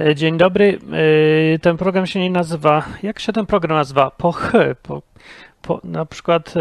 E, 0.00 0.14
Dzień 0.14 0.38
dobry. 0.38 0.78
E, 1.54 1.58
Ten 1.58 1.76
program 1.76 2.06
się 2.06 2.20
nie 2.20 2.30
nazywa. 2.30 2.84
Jak 3.02 3.18
się 3.18 3.32
ten 3.32 3.46
program 3.46 3.76
nazywa? 3.78 4.10
Pochy. 4.10 4.76
Po, 4.82 5.02
po, 5.62 5.80
na 5.84 6.06
przykład 6.06 6.54
e, 6.56 6.60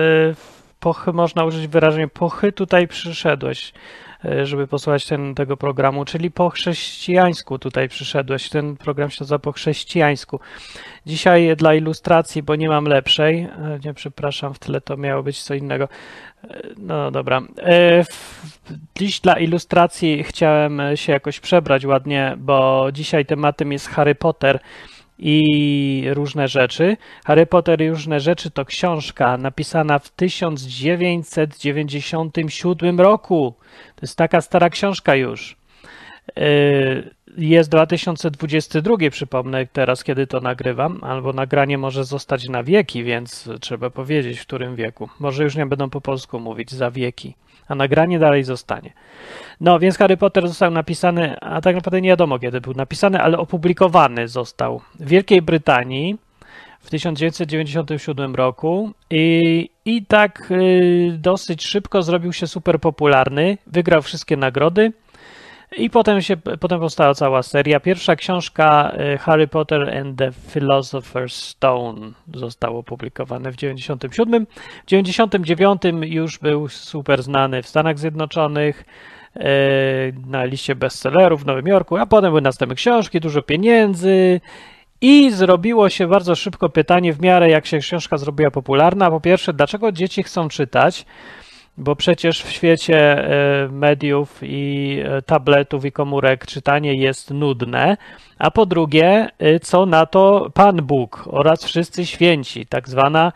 pochy 0.80 1.14
można 1.14 1.44
użyć 1.46 1.68
wyrażenia 1.68 2.08
pochy 2.08 2.52
tutaj 2.52 2.88
przyszedłeś, 2.88 3.74
żeby 4.44 4.68
posłuchać 4.68 5.06
ten, 5.06 5.36
tego 5.36 5.58
programu, 5.58 6.06
czyli 6.06 6.32
po 6.32 6.50
chrześcijańsku 6.50 7.60
tutaj 7.60 7.90
przyszedłeś. 7.90 8.50
Ten 8.50 8.78
program 8.78 9.10
się 9.10 9.18
nazywa 9.20 9.40
po 9.40 9.52
chrześcijańsku. 9.52 10.40
Dzisiaj 11.06 11.56
dla 11.56 11.74
ilustracji, 11.74 12.44
bo 12.44 12.56
nie 12.56 12.70
mam 12.70 12.86
lepszej. 12.86 13.40
e, 13.40 13.80
Nie, 13.86 13.94
przepraszam, 13.94 14.54
w 14.54 14.60
tle 14.60 14.82
to 14.82 14.98
miało 14.98 15.24
być 15.24 15.44
co 15.44 15.54
innego. 15.54 15.88
E, 16.44 16.62
No 16.78 17.12
dobra. 17.12 17.42
E, 17.58 18.06
Dziś 18.98 19.20
dla 19.20 19.34
ilustracji 19.40 20.24
chciałem 20.24 20.82
się 20.96 21.12
jakoś 21.12 21.40
przebrać 21.40 21.86
ładnie, 21.86 22.36
bo 22.38 22.88
dzisiaj 22.94 23.26
tematem 23.26 23.72
jest 23.72 23.88
Harry 23.88 24.16
Potter 24.16 24.60
i 25.20 26.04
różne 26.14 26.48
rzeczy. 26.48 26.98
Harry 27.26 27.46
Potter 27.46 27.82
i 27.82 27.90
różne 27.90 28.20
rzeczy 28.20 28.52
to 28.52 28.66
książka 28.66 29.38
napisana 29.38 30.00
w 30.00 30.10
1997 30.10 33.00
roku. 33.00 33.54
To 33.96 34.02
jest 34.02 34.18
taka 34.18 34.42
stara 34.42 34.70
książka 34.70 35.16
już. 35.16 35.56
Yy, 36.36 37.10
Jest 37.38 37.70
2022, 37.70 38.96
przypomnę 39.12 39.68
teraz, 39.68 40.04
kiedy 40.04 40.28
to 40.28 40.40
nagrywam, 40.40 41.00
albo 41.04 41.34
nagranie 41.34 41.78
może 41.78 42.04
zostać 42.04 42.50
na 42.50 42.64
wieki, 42.64 43.04
więc 43.04 43.50
trzeba 43.62 43.90
powiedzieć, 43.90 44.40
w 44.40 44.46
którym 44.46 44.76
wieku. 44.76 45.10
Może 45.20 45.44
już 45.44 45.56
nie 45.56 45.66
będą 45.66 45.90
po 45.90 46.02
polsku 46.02 46.40
mówić 46.40 46.72
za 46.72 46.92
wieki, 46.92 47.36
a 47.70 47.76
nagranie 47.76 48.20
dalej 48.20 48.44
zostanie. 48.44 48.94
No, 49.62 49.80
więc 49.80 49.98
Harry 49.98 50.18
Potter 50.18 50.48
został 50.48 50.72
napisany, 50.72 51.40
a 51.40 51.62
tak 51.62 51.76
naprawdę 51.76 52.02
nie 52.02 52.10
wiadomo 52.10 52.40
kiedy 52.40 52.62
był 52.62 52.74
napisany, 52.74 53.22
ale 53.22 53.38
opublikowany 53.38 54.28
został 54.28 54.82
w 55.00 55.08
Wielkiej 55.08 55.42
Brytanii 55.42 56.18
w 56.80 56.90
1997 56.90 58.36
roku 58.36 58.92
i, 59.10 59.70
i 59.86 60.06
tak 60.06 60.52
y, 60.52 61.18
dosyć 61.20 61.64
szybko 61.64 62.02
zrobił 62.02 62.34
się 62.34 62.48
super 62.48 62.80
popularny, 62.80 63.58
wygrał 63.68 64.02
wszystkie 64.02 64.38
nagrody. 64.38 64.92
I 65.78 65.90
potem, 65.90 66.22
się, 66.22 66.38
potem 66.38 66.80
powstała 66.80 67.14
cała 67.14 67.44
seria. 67.44 67.80
Pierwsza 67.80 68.16
książka 68.16 68.92
y, 69.14 69.18
Harry 69.18 69.48
Potter 69.48 69.98
and 69.98 70.18
the 70.18 70.32
Philosopher's 70.32 71.34
Stone 71.34 72.12
została 72.34 72.80
opublikowana 72.80 73.52
w 73.52 73.56
97. 73.56 74.48
W 74.86 74.88
99 74.88 75.82
już 76.02 76.38
był 76.38 76.70
super 76.70 77.24
znany 77.24 77.64
w 77.64 77.68
Stanach 77.68 78.00
Zjednoczonych, 78.00 78.86
y, 79.36 79.42
na 80.28 80.46
liście 80.46 80.76
bestsellerów 80.76 81.44
w 81.44 81.46
Nowym 81.46 81.68
Jorku, 81.68 81.98
a 81.98 82.06
potem 82.06 82.32
były 82.32 82.42
następne 82.42 82.76
książki, 82.76 83.20
dużo 83.20 83.42
pieniędzy 83.42 84.42
i 85.02 85.32
zrobiło 85.32 85.90
się 85.90 86.08
bardzo 86.08 86.36
szybko 86.36 86.70
pytanie 86.70 87.14
w 87.14 87.22
miarę 87.22 87.50
jak 87.50 87.66
się 87.66 87.80
książka 87.80 88.18
zrobiła 88.18 88.52
popularna. 88.52 89.10
Po 89.10 89.22
pierwsze, 89.22 89.54
dlaczego 89.54 89.92
dzieci 89.92 90.24
chcą 90.24 90.50
czytać? 90.50 91.06
Bo 91.80 91.96
przecież 91.96 92.44
w 92.44 92.52
świecie 92.52 92.98
e, 92.98 93.68
mediów 93.72 94.40
i 94.44 94.98
e, 95.06 95.22
tabletów 95.22 95.86
i 95.86 95.92
komórek 95.92 96.46
czytanie 96.46 96.94
jest 96.94 97.32
nudne. 97.32 97.98
A 98.40 98.52
po 98.52 98.66
drugie, 98.66 99.30
e, 99.40 99.60
co 99.60 99.86
na 99.86 100.06
to 100.06 100.50
Pan 100.54 100.76
Bóg 100.76 101.24
oraz 101.32 101.66
wszyscy 101.66 102.06
święci, 102.06 102.66
tak 102.66 102.90
zwana 102.90 103.32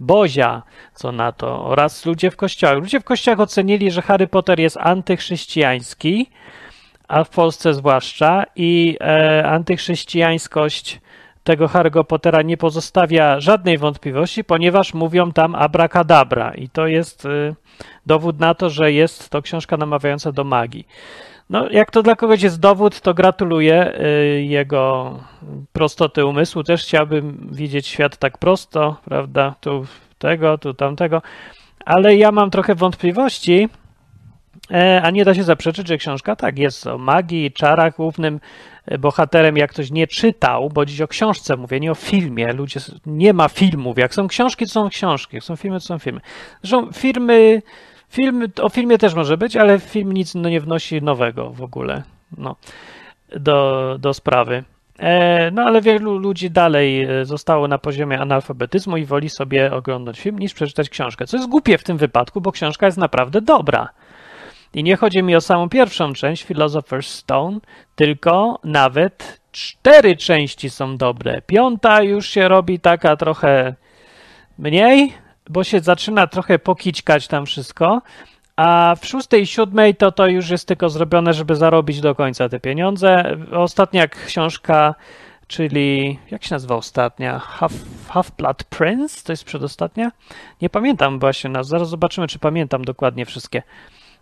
Bozia, 0.00 0.62
co 0.94 1.12
na 1.12 1.32
to, 1.32 1.64
oraz 1.64 2.06
ludzie 2.06 2.30
w 2.30 2.36
kościołach. 2.36 2.78
Ludzie 2.78 3.00
w 3.00 3.04
kościołach 3.04 3.40
ocenili, 3.40 3.90
że 3.90 4.02
Harry 4.02 4.26
Potter 4.26 4.60
jest 4.60 4.76
antychrześcijański, 4.76 6.30
a 7.08 7.24
w 7.24 7.30
Polsce 7.30 7.74
zwłaszcza, 7.74 8.44
i 8.56 8.96
e, 9.00 9.46
antychrześcijańskość 9.46 11.00
tego 11.44 11.66
Harry'ego 11.66 12.04
Pottera 12.04 12.42
nie 12.42 12.56
pozostawia 12.56 13.40
żadnej 13.40 13.78
wątpliwości, 13.78 14.44
ponieważ 14.44 14.94
mówią 14.94 15.32
tam 15.32 15.54
abracadabra 15.54 16.54
i 16.54 16.68
to 16.68 16.86
jest 16.86 17.24
y, 17.24 17.54
dowód 18.06 18.40
na 18.40 18.54
to, 18.54 18.70
że 18.70 18.92
jest 18.92 19.30
to 19.30 19.42
książka 19.42 19.76
namawiająca 19.76 20.32
do 20.32 20.44
magii. 20.44 20.86
No, 21.50 21.68
jak 21.70 21.90
to 21.90 22.02
dla 22.02 22.16
kogoś 22.16 22.42
jest 22.42 22.60
dowód, 22.60 23.00
to 23.00 23.14
gratuluję 23.14 24.00
y, 24.00 24.42
jego 24.42 25.14
prostoty 25.72 26.24
umysłu. 26.24 26.62
Też 26.62 26.82
chciałbym 26.82 27.48
widzieć 27.52 27.86
świat 27.86 28.16
tak 28.16 28.38
prosto, 28.38 28.96
prawda? 29.04 29.54
Tu 29.60 29.86
tego, 30.18 30.58
tu 30.58 30.74
tamtego, 30.74 31.22
ale 31.84 32.16
ja 32.16 32.32
mam 32.32 32.50
trochę 32.50 32.74
wątpliwości, 32.74 33.68
E, 34.70 35.02
A 35.02 35.10
nie 35.10 35.24
da 35.24 35.34
się 35.34 35.44
zaprzeczyć, 35.44 35.88
że 35.88 35.98
książka 35.98 36.36
tak 36.36 36.58
jest 36.58 36.86
o 36.86 36.98
magii, 36.98 37.52
czarach. 37.52 37.96
Głównym 37.96 38.40
bohaterem, 38.98 39.56
jak 39.56 39.70
ktoś 39.70 39.90
nie 39.90 40.06
czytał, 40.06 40.70
bo 40.70 40.86
dziś 40.86 41.00
o 41.00 41.08
książce 41.08 41.56
mówię, 41.56 41.80
nie 41.80 41.92
o 41.92 41.94
filmie. 41.94 42.52
Ludzie, 42.52 42.80
nie 43.06 43.32
ma 43.32 43.48
filmów. 43.48 43.98
Jak 43.98 44.14
są 44.14 44.28
książki, 44.28 44.66
to 44.66 44.72
są 44.72 44.88
książki. 44.88 45.36
Jak 45.36 45.44
są 45.44 45.56
filmy, 45.56 45.80
to 45.80 45.86
są 45.86 45.98
filmy. 45.98 46.20
Zresztą 46.62 46.92
filmy, 46.92 47.62
filmy, 48.08 48.46
o 48.62 48.68
filmie 48.68 48.98
też 48.98 49.14
może 49.14 49.36
być, 49.36 49.56
ale 49.56 49.78
film 49.78 50.12
nic 50.12 50.34
no, 50.34 50.48
nie 50.48 50.60
wnosi 50.60 51.02
nowego 51.02 51.50
w 51.50 51.62
ogóle 51.62 52.02
no, 52.38 52.56
do, 53.36 53.96
do 54.00 54.14
sprawy. 54.14 54.64
E, 54.98 55.50
No 55.50 55.62
ale 55.62 55.82
wielu 55.82 56.18
ludzi 56.18 56.50
dalej 56.50 57.02
e, 57.02 57.24
zostało 57.24 57.68
na 57.68 57.78
poziomie 57.78 58.20
analfabetyzmu 58.20 58.96
i 58.96 59.04
woli 59.04 59.30
sobie 59.30 59.72
oglądać 59.72 60.20
film 60.20 60.38
niż 60.38 60.54
przeczytać 60.54 60.90
książkę. 60.90 61.26
Co 61.26 61.36
jest 61.36 61.48
głupie 61.48 61.78
w 61.78 61.84
tym 61.84 61.96
wypadku, 61.96 62.40
bo 62.40 62.52
książka 62.52 62.86
jest 62.86 62.98
naprawdę 62.98 63.40
dobra. 63.40 63.88
I 64.74 64.82
nie 64.82 64.96
chodzi 64.96 65.22
mi 65.22 65.36
o 65.36 65.40
samą 65.40 65.68
pierwszą 65.68 66.12
część, 66.12 66.46
Philosopher's 66.46 67.02
Stone, 67.02 67.58
tylko 67.96 68.58
nawet 68.64 69.40
cztery 69.52 70.16
części 70.16 70.70
są 70.70 70.96
dobre. 70.96 71.42
Piąta 71.42 72.02
już 72.02 72.28
się 72.28 72.48
robi 72.48 72.80
taka 72.80 73.16
trochę 73.16 73.74
mniej, 74.58 75.12
bo 75.50 75.64
się 75.64 75.80
zaczyna 75.80 76.26
trochę 76.26 76.58
pokićkać 76.58 77.28
tam 77.28 77.46
wszystko, 77.46 78.02
a 78.56 78.94
w 79.00 79.06
szóstej 79.06 79.42
i 79.42 79.46
siódmej 79.46 79.94
to 79.94 80.12
to 80.12 80.26
już 80.26 80.50
jest 80.50 80.68
tylko 80.68 80.88
zrobione, 80.88 81.32
żeby 81.32 81.56
zarobić 81.56 82.00
do 82.00 82.14
końca 82.14 82.48
te 82.48 82.60
pieniądze. 82.60 83.36
Ostatnia 83.52 84.08
książka, 84.08 84.94
czyli 85.46 86.18
jak 86.30 86.44
się 86.44 86.54
nazywa 86.54 86.76
ostatnia? 86.76 87.38
Half, 87.38 87.72
Half-Blood 88.08 88.64
Prince? 88.64 89.22
To 89.22 89.32
jest 89.32 89.44
przedostatnia? 89.44 90.12
Nie 90.62 90.70
pamiętam 90.70 91.18
właśnie, 91.18 91.50
zaraz 91.60 91.88
zobaczymy, 91.88 92.28
czy 92.28 92.38
pamiętam 92.38 92.84
dokładnie 92.84 93.26
wszystkie. 93.26 93.62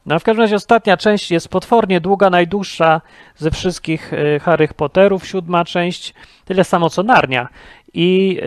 No 0.07 0.19
w 0.19 0.25
każdym 0.25 0.43
razie 0.43 0.57
ostatnia 0.57 0.97
część 0.97 1.31
jest 1.31 1.49
potwornie 1.49 2.01
długa, 2.01 2.31
najdłuższa 2.31 3.01
ze 3.37 3.51
wszystkich 3.51 4.13
y, 4.13 4.41
Harry 4.41 4.69
Potterów, 4.69 5.27
siódma 5.27 5.65
część, 5.65 6.15
tyle 6.45 6.65
samo 6.65 6.91
co 6.91 7.03
Narnia. 7.03 7.49
I 7.95 8.41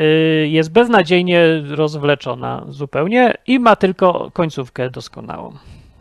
y, 0.43 0.47
jest 0.47 0.71
beznadziejnie 0.71 1.41
rozwleczona 1.69 2.65
zupełnie 2.67 3.33
i 3.47 3.59
ma 3.59 3.75
tylko 3.75 4.31
końcówkę 4.33 4.89
doskonałą. 4.89 5.53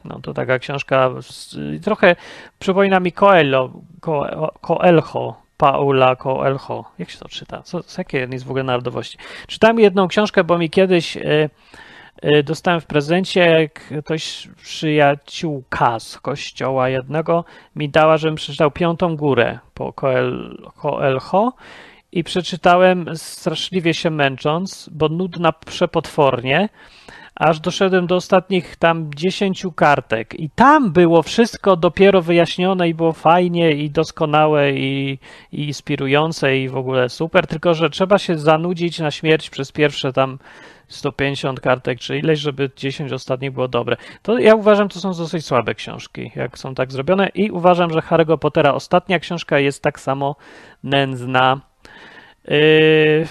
No 0.05 0.21
to 0.23 0.35
taka 0.35 0.59
książka, 0.59 1.11
z, 1.21 1.57
trochę 1.85 2.17
przypomina 2.59 3.01
mi 3.01 3.13
Coelho, 3.13 3.71
Co- 4.05 4.53
Coelho, 4.61 5.37
Paula 5.57 6.17
Coelho. 6.17 6.85
Jak 6.99 7.11
się 7.11 7.19
to 7.19 7.29
czyta? 7.29 7.63
Co, 7.63 7.83
z 7.83 7.99
jakiej 7.99 8.29
jest 8.31 8.45
w 8.45 8.51
ogóle 8.51 8.65
narodowości? 8.65 9.19
Czytałem 9.47 9.81
jedną 9.81 10.09
książkę, 10.09 10.45
bo 10.45 10.59
mi 10.59 10.71
kiedyś... 10.71 11.19
Y, 12.25 12.43
Dostałem 12.43 12.81
w 12.81 12.87
prezencie, 12.87 13.71
ktoś 14.05 14.49
przyjaciółka 14.63 16.01
z 16.01 16.19
kościoła 16.19 16.89
jednego 16.89 17.45
mi 17.77 17.89
dała, 17.89 18.17
żebym 18.17 18.37
przeczytał 18.37 18.71
Piątą 18.71 19.17
Górę 19.17 19.59
po 19.75 19.93
Coelho 20.77 21.53
i 22.13 22.25
przeczytałem 22.25 23.07
straszliwie 23.15 23.95
się 23.95 24.11
męcząc, 24.11 24.89
bo 24.93 25.09
nudna 25.09 25.53
przepotwornie, 25.53 26.69
aż 27.35 27.61
doszedłem 27.61 28.07
do 28.07 28.15
ostatnich 28.15 28.77
tam 28.77 29.11
dziesięciu 29.15 29.73
kartek. 29.73 30.35
I 30.41 30.51
tam 30.51 30.93
było 30.93 31.23
wszystko 31.23 31.77
dopiero 31.77 32.23
wyjaśnione 32.23 32.89
i 32.89 32.95
było 32.95 33.13
fajnie 33.13 33.73
i 33.73 33.91
doskonałe 33.91 34.73
i, 34.73 35.19
i 35.53 35.67
inspirujące 35.67 36.59
i 36.59 36.69
w 36.69 36.77
ogóle 36.77 37.09
super, 37.09 37.47
tylko 37.47 37.75
że 37.75 37.91
trzeba 37.91 38.19
się 38.19 38.39
zanudzić 38.39 38.99
na 38.99 39.11
śmierć 39.11 39.51
przez 39.51 39.73
pierwsze 39.73 40.13
tam 40.13 40.39
150 40.89 41.61
kartek, 41.61 42.01
czy 42.01 42.19
ileś, 42.19 42.39
żeby 42.39 42.71
10 42.77 43.13
ostatnich 43.13 43.53
było 43.53 43.69
dobre. 43.69 43.97
To 44.23 44.39
ja 44.39 44.55
uważam, 44.55 44.89
to 44.89 45.01
są 45.01 45.13
dosyć 45.13 45.47
słabe 45.47 45.75
książki, 45.75 46.31
jak 46.37 46.59
są 46.59 46.75
tak 46.75 46.93
zrobione 46.93 47.29
i 47.35 47.51
uważam, 47.51 47.93
że 47.93 47.99
Harry'ego 47.99 48.39
Pottera 48.39 48.75
ostatnia 48.75 49.19
książka 49.19 49.59
jest 49.59 49.83
tak 49.83 50.01
samo 50.01 50.37
nędzna 50.85 51.61
yy, 52.45 53.27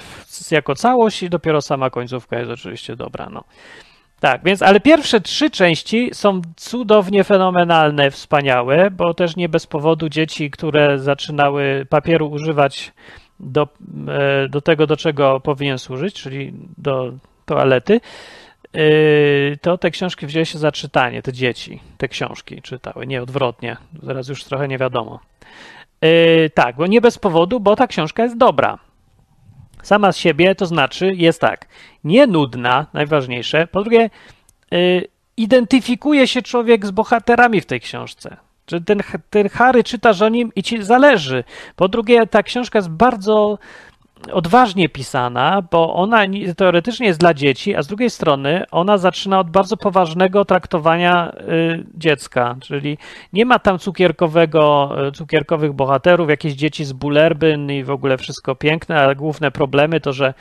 jako 0.51 0.75
całość 0.75 1.24
i 1.24 1.30
dopiero 1.30 1.62
sama 1.62 1.89
końcówka 1.89 2.39
jest 2.39 2.51
oczywiście 2.51 2.95
dobra, 2.95 3.30
no. 3.31 3.44
Tak, 4.19 4.42
więc, 4.44 4.62
ale 4.62 4.80
pierwsze 4.80 5.21
trzy 5.21 5.50
części 5.50 6.09
są 6.13 6.42
cudownie 6.56 7.24
fenomenalne, 7.24 8.12
wspaniałe, 8.12 8.92
bo 8.92 9.13
też 9.13 9.36
nie 9.36 9.50
bez 9.50 9.68
powodu 9.68 10.09
dzieci, 10.09 10.51
które 10.51 11.00
zaczynały 11.00 11.86
papieru 11.89 12.27
używać 12.27 12.94
do, 13.39 13.68
e, 14.07 14.50
do 14.50 14.62
tego, 14.62 14.88
do 14.88 14.98
czego 14.98 15.39
powinien 15.39 15.77
służyć, 15.77 16.13
czyli 16.13 16.54
do 16.77 17.13
toalety, 17.47 18.01
yy, 18.73 19.57
to 19.61 19.77
te 19.77 19.91
książki 19.91 20.27
wzięły 20.27 20.45
się 20.45 20.59
za 20.59 20.71
czytanie, 20.71 21.21
te 21.21 21.33
dzieci 21.33 21.79
te 21.97 22.07
książki 22.07 22.61
czytały, 22.61 23.07
nie 23.07 23.21
odwrotnie, 23.21 23.77
teraz 24.07 24.27
już 24.27 24.44
trochę 24.44 24.67
nie 24.67 24.77
wiadomo. 24.77 25.19
Yy, 26.01 26.49
tak, 26.53 26.75
bo 26.75 26.88
nie 26.88 27.01
bez 27.01 27.17
powodu, 27.17 27.59
bo 27.59 27.75
ta 27.75 27.88
książka 27.88 28.23
jest 28.23 28.38
dobra. 28.38 28.79
Sama 29.83 30.11
z 30.11 30.17
siebie, 30.17 30.55
to 30.55 30.65
znaczy 30.65 31.13
jest 31.15 31.41
tak, 31.41 31.67
nie 32.03 32.27
nudna, 32.27 32.85
najważniejsze. 32.94 33.67
Po 33.67 33.81
drugie, 33.81 34.09
yy, 34.71 35.07
identyfikuje 35.38 36.27
się 36.27 36.41
człowiek 36.41 36.85
z 36.85 36.91
bohaterami 36.91 37.61
w 37.61 37.65
tej 37.65 37.79
książce. 37.81 38.38
Czy 38.65 38.81
ten, 38.81 39.01
ten 39.29 39.49
Harry 39.49 39.83
czytasz 39.83 40.21
o 40.21 40.29
nim 40.29 40.51
i 40.55 40.63
ci 40.63 40.83
zależy. 40.83 41.44
Po 41.75 41.88
drugie, 41.88 42.27
ta 42.27 42.44
książka 42.44 42.79
jest 42.79 42.89
bardzo 42.89 43.59
odważnie 44.31 44.90
pisana, 44.90 45.62
bo 45.72 45.94
ona 45.94 46.22
teoretycznie 46.58 47.08
jest 47.08 47.19
dla 47.19 47.34
dzieci, 47.34 47.75
a 47.75 47.81
z 47.81 47.88
drugiej 47.88 48.10
strony 48.10 48.64
ona 48.72 48.98
zaczyna 48.98 49.40
od 49.40 49.50
bardzo 49.50 49.78
poważnego 49.78 50.46
traktowania 50.46 51.31
y, 51.31 51.84
dziecka, 51.96 52.56
czyli 52.62 52.98
nie 53.34 53.46
ma 53.46 53.60
tam 53.60 53.80
cukierkowego, 53.80 54.92
y, 55.08 55.12
cukierkowych 55.12 55.74
bohaterów, 55.74 56.30
jakieś 56.30 56.54
dzieci 56.54 56.86
z 56.86 56.94
bulerbyn 56.94 57.72
i 57.72 57.84
w 57.84 57.92
ogóle 57.92 58.18
wszystko 58.18 58.56
piękne, 58.56 59.00
ale 59.00 59.16
główne 59.16 59.52
problemy 59.52 60.00
to, 60.00 60.14
że 60.14 60.34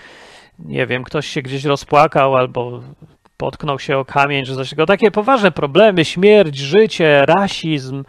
nie 0.58 0.86
wiem, 0.86 1.04
ktoś 1.04 1.26
się 1.26 1.42
gdzieś 1.42 1.64
rozpłakał 1.64 2.36
albo 2.36 2.80
potknął 3.36 3.78
się 3.78 3.98
o 3.98 4.04
kamień, 4.04 4.44
czy 4.44 4.54
coś 4.54 4.70
takiego. 4.70 4.86
Takie 4.86 5.10
poważne 5.10 5.50
problemy, 5.50 6.04
śmierć, 6.04 6.58
życie, 6.58 7.24
rasizm, 7.26 8.04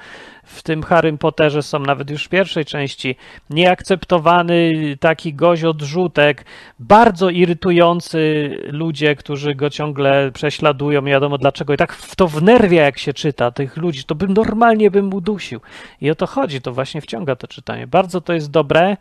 w 0.48 0.64
tym 0.64 0.84
Harrym 0.84 1.18
Potterze 1.18 1.64
są 1.64 1.80
nawet 1.80 2.10
już 2.10 2.26
w 2.26 2.30
pierwszej 2.30 2.66
części, 2.66 3.16
nieakceptowany 3.50 4.74
taki 5.00 5.34
gość 5.34 5.64
odrzutek, 5.64 6.46
bardzo 6.80 7.30
irytujący 7.30 8.50
ludzie, 8.72 9.16
którzy 9.16 9.56
go 9.56 9.70
ciągle 9.70 10.32
prześladują, 10.32 11.02
nie 11.02 11.12
wiadomo 11.12 11.38
dlaczego. 11.38 11.74
I 11.74 11.78
tak 11.78 11.94
w 11.94 12.16
to 12.16 12.28
wnerwia, 12.28 12.84
jak 12.84 12.98
się 12.98 13.14
czyta 13.14 13.52
tych 13.52 13.78
ludzi, 13.78 14.04
to 14.04 14.16
bym 14.16 14.34
normalnie 14.34 14.92
bym 14.92 15.14
udusił. 15.14 15.60
I 16.02 16.12
o 16.12 16.16
to 16.16 16.28
chodzi, 16.28 16.62
to 16.62 16.74
właśnie 16.74 17.02
wciąga 17.02 17.36
to 17.36 17.48
czytanie. 17.48 17.88
Bardzo 17.88 18.22
to 18.22 18.34
jest 18.34 18.52
dobre. 18.52 18.98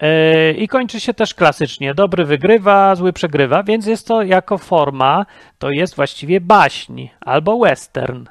E, 0.00 0.52
I 0.52 0.68
kończy 0.68 1.00
się 1.00 1.14
też 1.14 1.34
klasycznie. 1.34 1.94
Dobry 1.94 2.24
wygrywa, 2.24 2.94
zły 2.94 3.12
przegrywa, 3.12 3.62
więc 3.62 3.86
jest 3.86 4.06
to 4.06 4.22
jako 4.22 4.58
forma, 4.58 5.26
to 5.58 5.70
jest 5.70 5.96
właściwie 5.96 6.40
baśń 6.40 7.08
albo 7.20 7.58
western. 7.58 8.24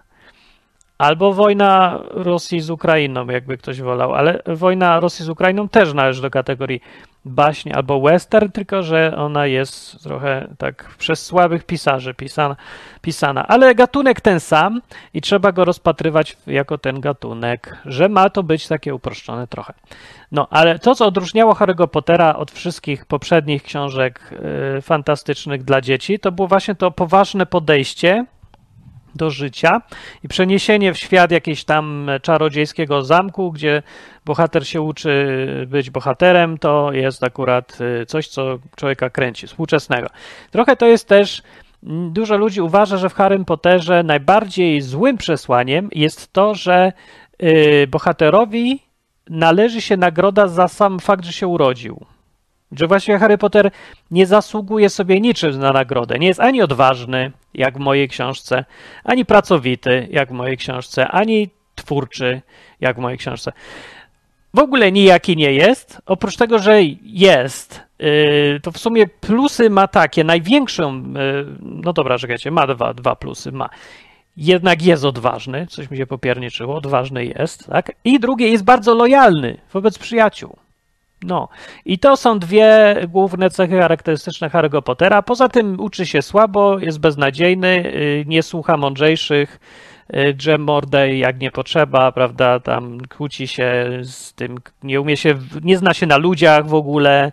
Albo 0.98 1.34
wojna 1.34 2.00
Rosji 2.10 2.62
z 2.62 2.70
Ukrainą, 2.70 3.28
jakby 3.28 3.58
ktoś 3.58 3.82
wolał, 3.82 4.14
ale 4.14 4.42
wojna 4.46 5.00
Rosji 5.00 5.26
z 5.26 5.30
Ukrainą 5.30 5.70
też 5.70 5.94
należy 5.94 6.22
do 6.22 6.30
kategorii 6.30 6.82
baśni 7.28 7.74
albo 7.74 8.02
western, 8.02 8.52
tylko 8.52 8.84
że 8.84 9.14
ona 9.18 9.46
jest 9.46 10.04
trochę 10.04 10.48
tak 10.58 10.90
przez 10.98 11.26
słabych 11.26 11.64
pisarzy 11.64 12.14
pisana, 12.14 12.56
pisana. 13.02 13.48
Ale 13.48 13.76
gatunek 13.76 14.22
ten 14.22 14.40
sam 14.40 14.82
i 15.14 15.22
trzeba 15.22 15.52
go 15.52 15.66
rozpatrywać 15.66 16.38
jako 16.48 16.78
ten 16.78 17.00
gatunek, 17.00 17.78
że 17.86 18.10
ma 18.10 18.30
to 18.30 18.44
być 18.44 18.68
takie 18.68 18.96
uproszczone 18.96 19.48
trochę. 19.48 19.74
No, 20.32 20.48
ale 20.50 20.80
to, 20.80 20.96
co 20.96 21.06
odróżniało 21.06 21.54
Harry'ego 21.54 21.88
Pottera 21.88 22.36
od 22.36 22.52
wszystkich 22.52 23.06
poprzednich 23.06 23.64
książek 23.64 24.34
y, 24.78 24.82
fantastycznych 24.82 25.64
dla 25.64 25.82
dzieci, 25.82 26.20
to 26.20 26.32
było 26.32 26.48
właśnie 26.48 26.76
to 26.76 26.92
poważne 26.92 27.46
podejście 27.46 28.26
do 29.18 29.30
życia 29.30 29.82
i 30.24 30.28
przeniesienie 30.28 30.94
w 30.94 30.98
świat 30.98 31.32
jakiegoś 31.32 31.64
tam 31.64 32.10
czarodziejskiego 32.22 33.02
zamku, 33.02 33.52
gdzie 33.52 33.84
bohater 34.26 34.68
się 34.68 34.82
uczy 34.82 35.38
być 35.68 35.90
bohaterem, 35.90 36.58
to 36.58 36.94
jest 36.94 37.24
akurat 37.24 37.78
y, 38.02 38.06
coś, 38.06 38.28
co 38.28 38.60
człowieka 38.76 39.10
kręci, 39.10 39.48
współczesnego. 39.48 40.08
Trochę 40.52 40.76
to 40.76 40.88
jest 40.88 41.08
też 41.08 41.44
Dużo 42.10 42.38
ludzi 42.38 42.62
uważa, 42.62 42.98
że 42.98 43.10
w 43.10 43.14
Harrym 43.14 43.46
Potterze 43.46 44.04
najbardziej 44.04 44.82
złym 44.82 45.18
przesłaniem 45.18 45.90
jest 45.92 46.34
to, 46.34 46.56
że 46.56 46.94
y, 47.44 47.88
bohaterowi 47.88 48.80
należy 49.30 49.82
się 49.82 49.98
nagroda 49.98 50.48
za 50.48 50.68
sam 50.68 51.00
fakt, 51.00 51.26
że 51.26 51.34
się 51.34 51.48
urodził. 51.48 52.06
Że 52.72 52.88
właściwie 52.88 53.20
Harry 53.20 53.38
Potter 53.38 53.72
nie 54.12 54.26
zasługuje 54.26 54.90
sobie 54.90 55.22
niczym 55.22 55.60
na 55.60 55.72
nagrodę. 55.72 56.20
Nie 56.20 56.28
jest 56.28 56.40
ani 56.40 56.62
odważny, 56.62 57.32
jak 57.54 57.78
w 57.78 57.80
mojej 57.80 58.10
książce, 58.10 58.66
ani 59.04 59.26
pracowity, 59.26 60.08
jak 60.12 60.30
w 60.30 60.32
mojej 60.32 60.58
książce, 60.58 61.08
ani 61.08 61.50
twórczy, 61.76 62.42
jak 62.82 62.98
w 62.98 63.00
mojej 63.00 63.18
książce. 63.18 63.52
W 64.54 64.60
ogóle 64.60 64.92
nijaki 64.92 65.36
nie 65.36 65.54
jest, 65.54 66.02
oprócz 66.06 66.38
tego, 66.38 66.60
że 66.60 66.82
jest, 67.04 67.82
yy, 68.00 68.60
to 68.64 68.72
w 68.72 68.78
sumie 68.78 69.08
plusy 69.08 69.70
ma 69.70 69.88
takie, 69.88 70.24
największą, 70.24 70.96
yy, 70.98 71.04
no 71.62 71.94
dobra, 71.94 72.18
czekajcie, 72.18 72.52
ma 72.52 72.68
dwa, 72.68 72.94
dwa 72.94 73.16
plusy, 73.16 73.52
ma. 73.52 73.70
Jednak 74.38 74.82
jest 74.82 75.06
odważny, 75.06 75.68
coś 75.68 75.92
mi 75.92 75.98
się 75.98 76.06
popierniczyło, 76.06 76.76
odważny 76.76 77.26
jest, 77.26 77.68
tak? 77.68 77.92
I 78.04 78.20
drugie, 78.20 78.50
jest 78.50 78.64
bardzo 78.64 78.96
lojalny 78.96 79.58
wobec 79.74 79.98
przyjaciół. 79.98 80.58
No, 81.24 81.48
i 81.86 82.00
to 82.00 82.18
są 82.18 82.40
dwie 82.40 82.96
główne 83.08 83.50
cechy 83.50 83.80
charakterystyczne 83.80 84.50
Harry'ego 84.50 84.82
Pottera. 84.82 85.22
Poza 85.22 85.50
tym 85.50 85.80
uczy 85.80 86.06
się 86.06 86.22
słabo, 86.22 86.80
jest 86.80 87.00
beznadziejny, 87.00 87.86
y, 87.86 88.24
nie 88.28 88.44
słucha 88.44 88.78
mądrzejszych, 88.78 89.60
drze 90.36 90.56
y, 90.56 90.58
mordę 90.58 91.16
jak 91.16 91.40
nie 91.40 91.52
potrzeba, 91.52 92.12
prawda, 92.12 92.60
tam 92.60 92.98
kłóci 93.18 93.48
się 93.48 93.86
z 94.04 94.34
tym, 94.34 94.58
nie 94.84 95.02
umie 95.02 95.18
się, 95.18 95.36
nie 95.64 95.78
zna 95.78 95.94
się 95.94 96.08
na 96.08 96.18
ludziach 96.18 96.68
w 96.68 96.74
ogóle 96.74 97.32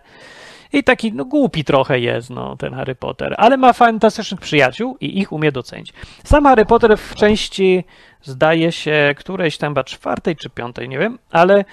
i 0.73 0.83
taki, 0.83 1.13
no 1.13 1.25
głupi 1.25 1.63
trochę 1.63 1.99
jest, 1.99 2.29
no, 2.29 2.57
ten 2.57 2.73
Harry 2.73 2.95
Potter, 2.95 3.35
ale 3.37 3.57
ma 3.57 3.73
fantastycznych 3.73 4.39
przyjaciół 4.39 4.97
i 5.01 5.19
ich 5.19 5.31
umie 5.31 5.51
docenić. 5.51 5.93
Sam 6.23 6.43
Harry 6.43 6.65
Potter 6.65 6.97
w 6.97 7.15
części 7.15 7.83
zdaje 8.25 8.71
się 8.71 9.15
którejś 9.17 9.57
tam 9.57 9.71
chyba 9.71 9.83
czwartej 9.83 10.35
czy 10.35 10.49
piątej, 10.49 10.89
nie 10.89 10.99
wiem, 10.99 11.19
ale 11.31 11.65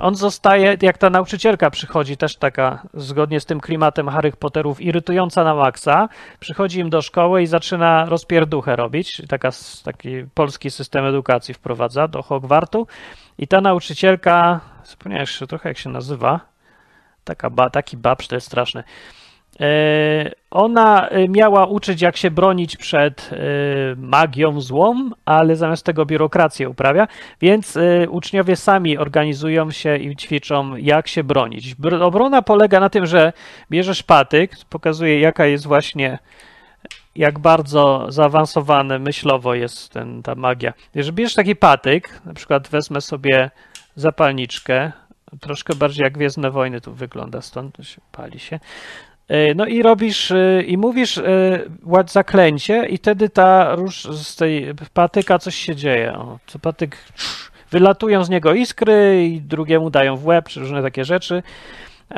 on 0.00 0.14
zostaje, 0.14 0.76
jak 0.82 0.98
ta 0.98 1.10
nauczycielka 1.10 1.70
przychodzi, 1.70 2.16
też 2.16 2.36
taka 2.36 2.82
zgodnie 2.94 3.40
z 3.40 3.46
tym 3.46 3.60
klimatem 3.60 4.08
Harry 4.08 4.32
Potterów, 4.32 4.80
irytująca 4.80 5.44
na 5.44 5.54
maksa, 5.54 6.08
przychodzi 6.40 6.80
im 6.80 6.90
do 6.90 7.02
szkoły 7.02 7.42
i 7.42 7.46
zaczyna 7.46 8.04
rozpierduchę 8.04 8.76
robić, 8.76 9.22
taka, 9.28 9.50
taki 9.84 10.24
polski 10.34 10.70
system 10.70 11.04
edukacji 11.04 11.54
wprowadza 11.54 12.08
do 12.08 12.22
Hogwartu 12.22 12.86
i 13.38 13.48
ta 13.48 13.60
nauczycielka, 13.60 14.60
zapomniałem 14.84 15.22
jeszcze 15.22 15.46
trochę 15.46 15.68
jak 15.68 15.78
się 15.78 15.90
nazywa, 15.90 16.40
taka 17.24 17.50
ba, 17.50 17.70
taki 17.70 17.96
babsz, 17.96 18.28
to 18.28 18.34
jest 18.34 18.46
straszne, 18.46 18.84
ona 20.50 21.08
e, 21.08 21.28
miała 21.28 21.66
uczyć, 21.66 22.02
jak 22.02 22.16
się 22.16 22.30
bronić 22.30 22.76
przed 22.76 23.30
e, 23.32 23.36
magią 23.96 24.60
złą, 24.60 25.10
ale 25.24 25.56
zamiast 25.56 25.86
tego 25.86 26.06
biurokrację 26.06 26.68
uprawia, 26.68 27.08
więc 27.40 27.78
uczniowie 28.08 28.56
sami 28.56 28.98
organizują 28.98 29.70
się 29.70 29.96
i 29.96 30.16
ćwiczą, 30.16 30.76
jak 30.76 31.08
się 31.08 31.24
bronić. 31.24 31.76
Obrona 32.00 32.42
polega 32.42 32.80
na 32.80 32.90
tym, 32.90 33.06
że 33.06 33.32
bierzesz 33.70 34.02
patyk, 34.02 34.52
pokazuje, 34.70 35.20
jaka 35.20 35.46
jest 35.46 35.66
właśnie, 35.66 36.18
jak 37.16 37.38
bardzo 37.38 38.06
zaawansowane 38.08 38.98
myślowo 38.98 39.54
jest 39.54 39.92
ten, 39.92 40.22
ta 40.22 40.34
magia. 40.34 40.72
Jeżeli 40.94 41.14
bierzesz 41.14 41.34
taki 41.34 41.56
patyk, 41.56 42.20
na 42.24 42.34
przykład 42.34 42.68
wezmę 42.68 43.00
sobie 43.00 43.50
zapalniczkę, 43.96 44.92
troszkę 45.40 45.74
bardziej 45.74 46.04
jak 46.04 46.12
Gwiezdne 46.12 46.50
Wojny 46.50 46.80
tu 46.80 46.94
wygląda, 46.94 47.42
stąd 47.42 47.76
się 47.82 48.00
pali 48.12 48.38
się. 48.38 48.60
E, 49.30 49.54
no 49.54 49.66
i 49.66 49.82
robisz 49.82 50.30
e, 50.30 50.62
i 50.62 50.78
mówisz 50.78 51.18
e, 51.18 51.60
zaklęcie 52.06 52.86
i 52.86 52.96
wtedy 52.96 53.28
ta 53.28 53.74
róż 53.74 54.02
z 54.02 54.36
tej 54.36 54.74
patyka 54.94 55.38
coś 55.38 55.54
się 55.54 55.76
dzieje. 55.76 56.14
O, 56.14 56.38
co 56.46 56.58
patyk 56.58 56.96
wylatują 57.70 58.24
z 58.24 58.30
niego 58.30 58.54
iskry 58.54 59.26
i 59.26 59.40
drugiemu 59.40 59.90
dają 59.90 60.16
w 60.16 60.26
łeb, 60.26 60.48
czy 60.48 60.60
różne 60.60 60.82
takie 60.82 61.04
rzeczy. 61.04 61.42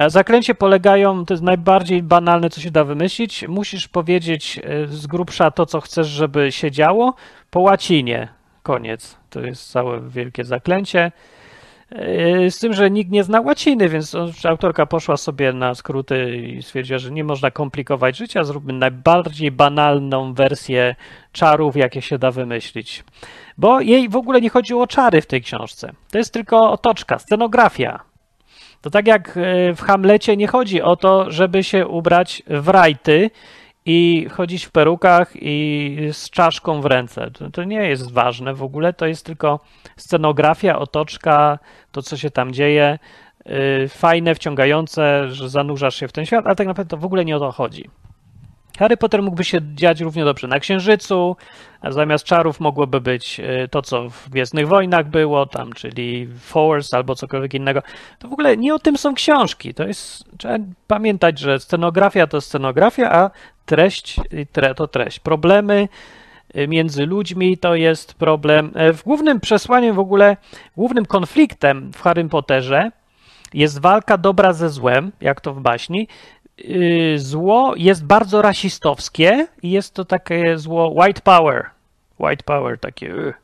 Zaklęcie 0.07 0.55
polegają, 0.55 1.25
to 1.25 1.35
jest 1.35 1.45
najbardziej 1.45 2.03
banalne, 2.03 2.51
co 2.51 2.61
się 2.61 2.71
da 2.71 2.85
wymyślić. 2.85 3.49
Musisz 3.49 3.89
powiedzieć 3.89 4.61
z 4.89 5.07
grubsza 5.07 5.51
to, 5.51 5.67
co 5.67 5.81
chcesz, 5.81 6.07
żeby 6.07 6.53
się 6.53 6.71
działo, 6.71 7.15
po 7.51 7.61
łacinie. 7.61 8.29
Koniec. 8.63 9.17
To 9.31 9.41
jest 9.41 9.71
całe 9.71 10.01
wielkie 10.09 10.45
zaklęcie. 10.45 11.13
Yy, 11.95 12.51
z 12.51 12.59
tym, 12.59 12.73
że 12.73 12.91
nikt 12.91 13.11
nie 13.11 13.25
zna 13.25 13.41
łaciny, 13.41 13.89
więc 13.89 14.17
autorka 14.45 14.87
poszła 14.87 15.17
sobie 15.17 15.53
na 15.53 15.75
skróty 15.75 16.37
i 16.37 16.63
stwierdziła, 16.63 16.99
że 16.99 17.11
nie 17.11 17.25
można 17.25 17.51
komplikować 17.51 18.17
życia, 18.17 18.45
zróbmy 18.45 18.73
najbardziej 18.73 19.51
banalną 19.51 20.35
wersję 20.35 20.95
czarów, 21.33 21.77
jakie 21.77 22.03
się 22.03 22.19
da 22.19 22.31
wymyślić. 22.31 23.05
Bo 23.59 23.81
jej 23.81 24.09
w 24.09 24.17
ogóle 24.17 24.41
nie 24.41 24.51
chodziło 24.51 24.83
o 24.83 24.87
czary 24.87 25.23
w 25.23 25.27
tej 25.27 25.43
książce. 25.43 25.93
To 26.11 26.19
jest 26.19 26.33
tylko 26.33 26.71
otoczka, 26.71 27.19
scenografia. 27.19 28.01
To 28.81 28.91
tak 28.91 29.07
jak 29.07 29.37
yy, 29.37 29.75
w 29.75 29.81
Hamlecie 29.83 30.37
nie 30.37 30.47
chodzi 30.47 30.83
o 30.83 30.97
to, 30.97 31.31
żeby 31.31 31.65
się 31.65 31.87
ubrać 31.87 32.43
w 32.47 32.69
rajty 32.69 33.31
i 33.87 34.27
chodzić 34.31 34.65
w 34.65 34.71
perukach 34.71 35.33
i 35.35 35.99
z 36.13 36.31
czaszką 36.31 36.81
w 36.81 36.87
ręce. 36.87 37.31
To, 37.31 37.51
to, 37.51 37.65
nie 37.65 37.89
jest 37.89 38.13
ważne 38.13 38.55
w 38.55 38.63
ogóle, 38.63 38.93
to 38.93 39.07
jest 39.07 39.27
tylko 39.27 39.61
scenografia, 39.97 40.79
otoczka, 40.79 41.59
to 41.93 42.03
co 42.03 42.17
się 42.17 42.31
tam 42.31 42.53
dzieje. 42.53 42.99
Yy, 43.47 43.89
fajne, 43.89 44.35
wciągające, 44.35 45.31
że 45.31 45.49
zanurzasz 45.49 45.95
się 45.95 46.09
w 46.09 46.13
ten 46.13 46.27
świat, 46.27 46.47
ale 46.47 46.57
tak 46.57 46.67
naprawdę 46.67 46.91
to 46.91 46.97
w 46.97 47.05
ogóle 47.05 47.25
nie 47.25 47.37
o 47.37 47.41
to 47.41 47.53
chodzi. 47.53 47.91
Harry 48.79 48.97
Potter 48.97 49.23
mógłby 49.23 49.45
się 49.45 49.61
dziać 49.75 50.01
równie 50.01 50.25
dobrze 50.25 50.49
na 50.49 50.61
Księżycu, 50.61 51.37
a 51.81 51.91
zamiast 51.91 52.25
czarów 52.25 52.61
mogłoby 52.61 53.01
być 53.01 53.41
y, 53.41 53.69
to, 53.69 53.83
co 53.83 54.11
w 54.11 54.29
Gwiezdnych 54.29 54.69
Wojnach 54.69 55.09
było, 55.09 55.47
tam, 55.47 55.73
czyli 55.73 56.29
Force 56.39 56.97
albo 56.97 57.15
cokolwiek 57.15 57.55
innego. 57.55 57.83
To 58.19 58.29
w 58.29 58.33
ogóle 58.33 58.57
nie 58.57 58.75
o 58.75 58.79
tym 58.79 58.99
są 58.99 59.15
książki. 59.15 59.75
To 59.75 59.87
jest, 59.87 60.25
trzeba 60.39 60.59
pamiętać, 60.87 61.39
że 61.39 61.61
scenografia 61.61 62.27
to 62.27 62.41
scenografia, 62.41 63.13
a 63.13 63.31
treść 63.67 64.21
to 64.77 64.89
treść. 64.89 65.21
Problemy 65.21 65.89
y, 66.57 66.69
między 66.69 67.07
ludźmi 67.07 67.59
to 67.59 67.75
jest 67.75 68.15
problem. 68.15 68.73
E, 68.75 68.93
w 68.93 69.05
głównym 69.05 69.41
przesłaniem 69.41 69.95
w 69.95 69.99
ogóle, 69.99 70.37
głównym 70.77 71.07
konfliktem 71.07 71.93
w 71.93 72.03
Harry 72.03 72.29
Potterze 72.29 72.91
jest 73.55 73.81
walka 73.81 74.19
dobra 74.19 74.53
ze 74.53 74.71
złem, 74.71 75.13
jak 75.21 75.41
to 75.41 75.55
w 75.55 75.61
baśni, 75.61 76.09
Y, 76.61 77.15
zło 77.19 77.75
jest 77.77 78.07
bardzo 78.07 78.43
rasistowskie 78.43 79.47
i 79.63 79.71
jest 79.71 79.95
to 79.95 80.05
takie 80.05 80.59
zło 80.59 80.89
white 80.89 81.21
power. 81.21 81.71
White 82.19 82.45
power, 82.45 82.79
takie. 82.79 83.07
Y. 83.07 83.35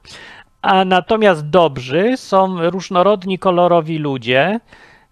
A 0.62 0.84
natomiast 0.84 1.48
dobrzy 1.48 2.16
są 2.16 2.70
różnorodni, 2.70 3.38
kolorowi 3.38 3.98
ludzie, 3.98 4.60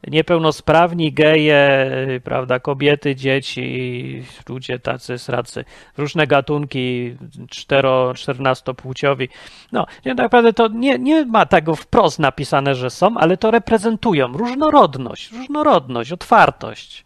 niepełnosprawni, 0.06 1.12
geje, 1.12 1.90
prawda, 2.24 2.60
kobiety, 2.60 3.16
dzieci, 3.16 4.22
ludzie 4.48 4.78
tacy 4.78 5.18
sracy, 5.18 5.64
różne 5.96 6.26
gatunki, 6.26 7.16
cztero, 7.50 8.14
czternastopłciowi. 8.14 9.28
No, 9.72 9.86
tak 10.04 10.16
naprawdę 10.16 10.52
to 10.52 10.68
nie, 10.68 10.98
nie 10.98 11.24
ma 11.24 11.46
tego 11.46 11.76
wprost 11.76 12.18
napisane, 12.18 12.74
że 12.74 12.90
są, 12.90 13.16
ale 13.16 13.36
to 13.36 13.50
reprezentują 13.50 14.32
różnorodność, 14.32 15.32
różnorodność, 15.32 16.12
otwartość. 16.12 17.04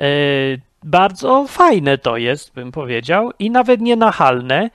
E, 0.00 0.04
bardzo 0.82 1.46
fajne 1.48 1.98
to 1.98 2.16
jest, 2.16 2.54
bym 2.54 2.72
powiedział, 2.72 3.30
i 3.38 3.50
nawet 3.50 3.80
nienachalne. 3.80 4.70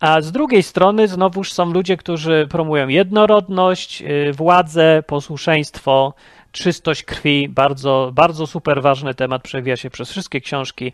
A 0.00 0.20
z 0.20 0.32
drugiej 0.32 0.62
strony 0.62 1.08
znowuż 1.08 1.52
są 1.52 1.72
ludzie, 1.72 1.96
którzy 1.96 2.46
promują 2.50 2.88
jednorodność, 2.88 4.02
e, 4.02 4.32
władzę, 4.32 5.02
posłuszeństwo, 5.06 6.14
czystość 6.54 7.02
krwi. 7.02 7.48
Bardzo, 7.48 8.10
bardzo 8.14 8.46
super 8.46 8.82
ważny 8.82 9.14
temat, 9.14 9.42
przewija 9.42 9.76
się 9.76 9.90
przez 9.90 10.10
wszystkie 10.10 10.40
książki. 10.40 10.92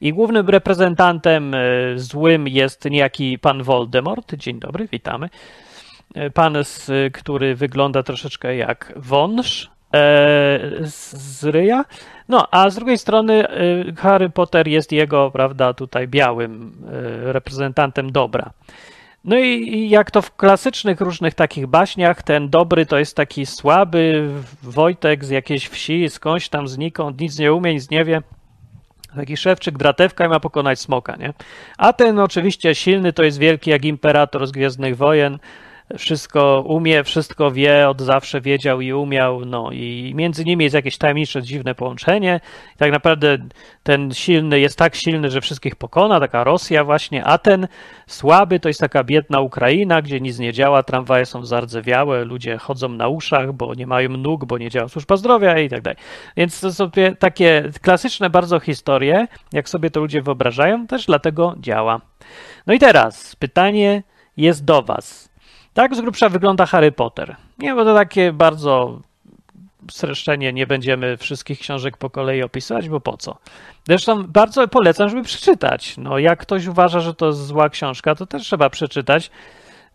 I 0.00 0.12
głównym 0.12 0.48
reprezentantem 0.48 1.54
e, 1.54 1.58
złym 1.96 2.48
jest 2.48 2.84
niejaki 2.84 3.38
pan 3.38 3.62
Voldemort. 3.62 4.34
Dzień 4.34 4.60
dobry, 4.60 4.88
witamy. 4.92 5.28
Pan, 6.34 6.56
który 7.12 7.54
wygląda 7.54 8.02
troszeczkę 8.02 8.56
jak 8.56 8.92
wąż 8.96 9.70
z 11.12 11.44
ryja. 11.44 11.84
No, 12.28 12.48
a 12.50 12.70
z 12.70 12.74
drugiej 12.74 12.98
strony 12.98 13.44
Harry 13.96 14.30
Potter 14.30 14.68
jest 14.68 14.92
jego, 14.92 15.30
prawda, 15.30 15.74
tutaj 15.74 16.08
białym 16.08 16.72
reprezentantem 17.22 18.12
dobra. 18.12 18.50
No 19.24 19.38
i 19.38 19.88
jak 19.88 20.10
to 20.10 20.22
w 20.22 20.36
klasycznych 20.36 21.00
różnych 21.00 21.34
takich 21.34 21.66
baśniach, 21.66 22.22
ten 22.22 22.48
dobry 22.48 22.86
to 22.86 22.98
jest 22.98 23.16
taki 23.16 23.46
słaby 23.46 24.30
Wojtek 24.62 25.24
z 25.24 25.30
jakiejś 25.30 25.68
wsi, 25.68 26.08
skądś 26.08 26.48
tam 26.48 26.68
znikąd, 26.68 27.20
nic 27.20 27.38
nie 27.38 27.52
umie, 27.52 27.74
nic 27.74 27.90
nie 27.90 28.04
wie. 28.04 28.22
Taki 29.16 29.36
szewczyk, 29.36 29.78
dratewka 29.78 30.26
i 30.26 30.28
ma 30.28 30.40
pokonać 30.40 30.80
smoka, 30.80 31.16
nie? 31.16 31.32
A 31.78 31.92
ten 31.92 32.18
oczywiście 32.18 32.74
silny 32.74 33.12
to 33.12 33.22
jest 33.22 33.38
wielki 33.38 33.70
jak 33.70 33.84
imperator 33.84 34.46
z 34.46 34.52
Gwiezdnych 34.52 34.96
Wojen, 34.96 35.38
wszystko 35.98 36.64
umie, 36.66 37.04
wszystko 37.04 37.50
wie, 37.50 37.88
od 37.88 38.00
zawsze 38.00 38.40
wiedział 38.40 38.80
i 38.80 38.92
umiał, 38.92 39.44
no 39.44 39.70
i 39.72 40.12
między 40.14 40.44
nimi 40.44 40.64
jest 40.64 40.74
jakieś 40.74 40.98
tajemnicze, 40.98 41.42
dziwne 41.42 41.74
połączenie. 41.74 42.40
I 42.74 42.78
tak 42.78 42.92
naprawdę 42.92 43.38
ten 43.82 44.12
silny 44.12 44.60
jest 44.60 44.78
tak 44.78 44.94
silny, 44.96 45.30
że 45.30 45.40
wszystkich 45.40 45.76
pokona, 45.76 46.20
taka 46.20 46.44
Rosja 46.44 46.84
właśnie, 46.84 47.24
a 47.24 47.38
ten 47.38 47.68
słaby 48.06 48.60
to 48.60 48.68
jest 48.68 48.80
taka 48.80 49.04
biedna 49.04 49.40
Ukraina, 49.40 50.02
gdzie 50.02 50.20
nic 50.20 50.38
nie 50.38 50.52
działa, 50.52 50.82
tramwaje 50.82 51.26
są 51.26 51.44
zardzewiałe, 51.44 52.24
ludzie 52.24 52.58
chodzą 52.58 52.88
na 52.88 53.08
uszach, 53.08 53.52
bo 53.52 53.74
nie 53.74 53.86
mają 53.86 54.08
nóg, 54.08 54.44
bo 54.44 54.58
nie 54.58 54.70
działa 54.70 54.88
służba 54.88 55.16
zdrowia 55.16 55.58
i 55.58 55.68
tak 55.68 55.82
dalej. 55.82 55.98
Więc 56.36 56.60
to 56.60 56.72
są 56.72 56.90
takie 57.18 57.70
klasyczne 57.82 58.30
bardzo 58.30 58.60
historie, 58.60 59.26
jak 59.52 59.68
sobie 59.68 59.90
to 59.90 60.00
ludzie 60.00 60.22
wyobrażają, 60.22 60.86
też 60.86 61.06
dlatego 61.06 61.54
działa. 61.58 62.00
No 62.66 62.74
i 62.74 62.78
teraz 62.78 63.36
pytanie 63.36 64.02
jest 64.36 64.64
do 64.64 64.82
Was. 64.82 65.33
Tak 65.74 65.94
z 65.94 66.00
grubsza 66.00 66.28
wygląda 66.28 66.66
Harry 66.66 66.92
Potter. 66.92 67.36
Nie, 67.58 67.74
bo 67.74 67.84
to 67.84 67.94
takie 67.94 68.32
bardzo 68.32 69.00
streszczenie, 69.90 70.52
nie 70.52 70.66
będziemy 70.66 71.16
wszystkich 71.16 71.58
książek 71.58 71.96
po 71.96 72.10
kolei 72.10 72.42
opisywać, 72.42 72.88
bo 72.88 73.00
po 73.00 73.16
co? 73.16 73.36
Zresztą 73.88 74.24
bardzo 74.24 74.68
polecam, 74.68 75.08
żeby 75.08 75.22
przeczytać. 75.22 75.96
No, 75.98 76.18
jak 76.18 76.38
ktoś 76.38 76.66
uważa, 76.66 77.00
że 77.00 77.14
to 77.14 77.32
zła 77.32 77.68
książka, 77.68 78.14
to 78.14 78.26
też 78.26 78.42
trzeba 78.42 78.70
przeczytać, 78.70 79.30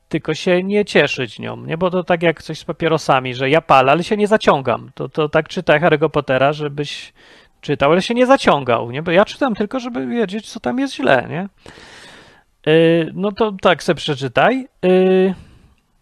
tylko 0.09 0.33
się 0.33 0.63
nie 0.63 0.85
cieszyć 0.85 1.39
nią, 1.39 1.57
nie? 1.57 1.77
Bo 1.77 1.89
to 1.89 2.03
tak 2.03 2.23
jak 2.23 2.43
coś 2.43 2.59
z 2.59 2.63
papierosami, 2.63 3.35
że 3.35 3.49
ja 3.49 3.61
palę, 3.61 3.91
ale 3.91 4.03
się 4.03 4.17
nie 4.17 4.27
zaciągam. 4.27 4.91
To, 4.95 5.09
to 5.09 5.29
tak 5.29 5.47
czytaj 5.47 5.81
Harry'ego 5.81 6.09
Pottera, 6.09 6.53
żebyś 6.53 7.13
czytał, 7.61 7.91
ale 7.91 8.01
się 8.01 8.13
nie 8.13 8.25
zaciągał, 8.25 8.91
nie? 8.91 9.01
Bo 9.01 9.11
ja 9.11 9.25
czytam 9.25 9.55
tylko, 9.55 9.79
żeby 9.79 10.07
wiedzieć, 10.07 10.51
co 10.51 10.59
tam 10.59 10.79
jest 10.79 10.95
źle, 10.95 11.27
nie? 11.29 11.47
Yy, 12.65 13.11
no 13.13 13.31
to 13.31 13.51
tak 13.61 13.83
se 13.83 13.95
przeczytaj. 13.95 14.67
Yy, 14.83 15.33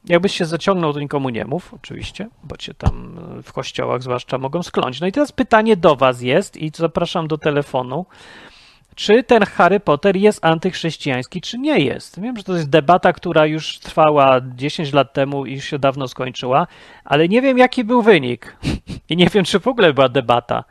Jakbyś 0.09 0.37
się 0.37 0.45
zaciągnął, 0.45 0.93
to 0.93 0.99
nikomu 0.99 1.29
nie 1.29 1.45
mów, 1.45 1.73
oczywiście, 1.73 2.27
bo 2.43 2.57
cię 2.57 2.73
tam 2.73 3.19
e, 3.39 3.43
w 3.43 3.53
kościołach 3.53 4.03
zwłaszcza 4.03 4.37
mogą 4.37 4.63
skląć. 4.63 5.01
No 5.01 5.07
i 5.07 5.11
teraz 5.11 5.31
pytanie 5.31 5.77
do 5.77 5.95
was 5.95 6.21
jest 6.21 6.57
i 6.57 6.71
zapraszam 6.75 7.27
do 7.27 7.37
telefonu. 7.37 8.05
Czy 8.95 9.23
ten 9.23 9.43
Harry 9.45 9.79
Potter 9.79 10.15
jest 10.15 10.45
antychrześcijański, 10.45 11.41
czy 11.41 11.57
nie 11.57 11.79
jest? 11.79 12.21
Wiem, 12.21 12.37
że 12.37 12.43
to 12.43 12.53
jest 12.53 12.69
debata, 12.69 13.13
która 13.13 13.45
już 13.45 13.79
trwała 13.79 14.41
10 14.55 14.93
lat 14.93 15.13
temu 15.13 15.45
i 15.45 15.53
już 15.53 15.63
się 15.63 15.79
dawno 15.79 16.07
skończyła, 16.07 16.67
ale 17.05 17.27
nie 17.27 17.41
wiem, 17.41 17.57
jaki 17.57 17.83
był 17.83 18.01
wynik. 18.01 18.57
I 19.09 19.17
nie 19.17 19.27
wiem, 19.27 19.45
czy 19.45 19.59
w 19.59 19.67
ogóle 19.67 19.93
była 19.93 20.09
debata. 20.09 20.63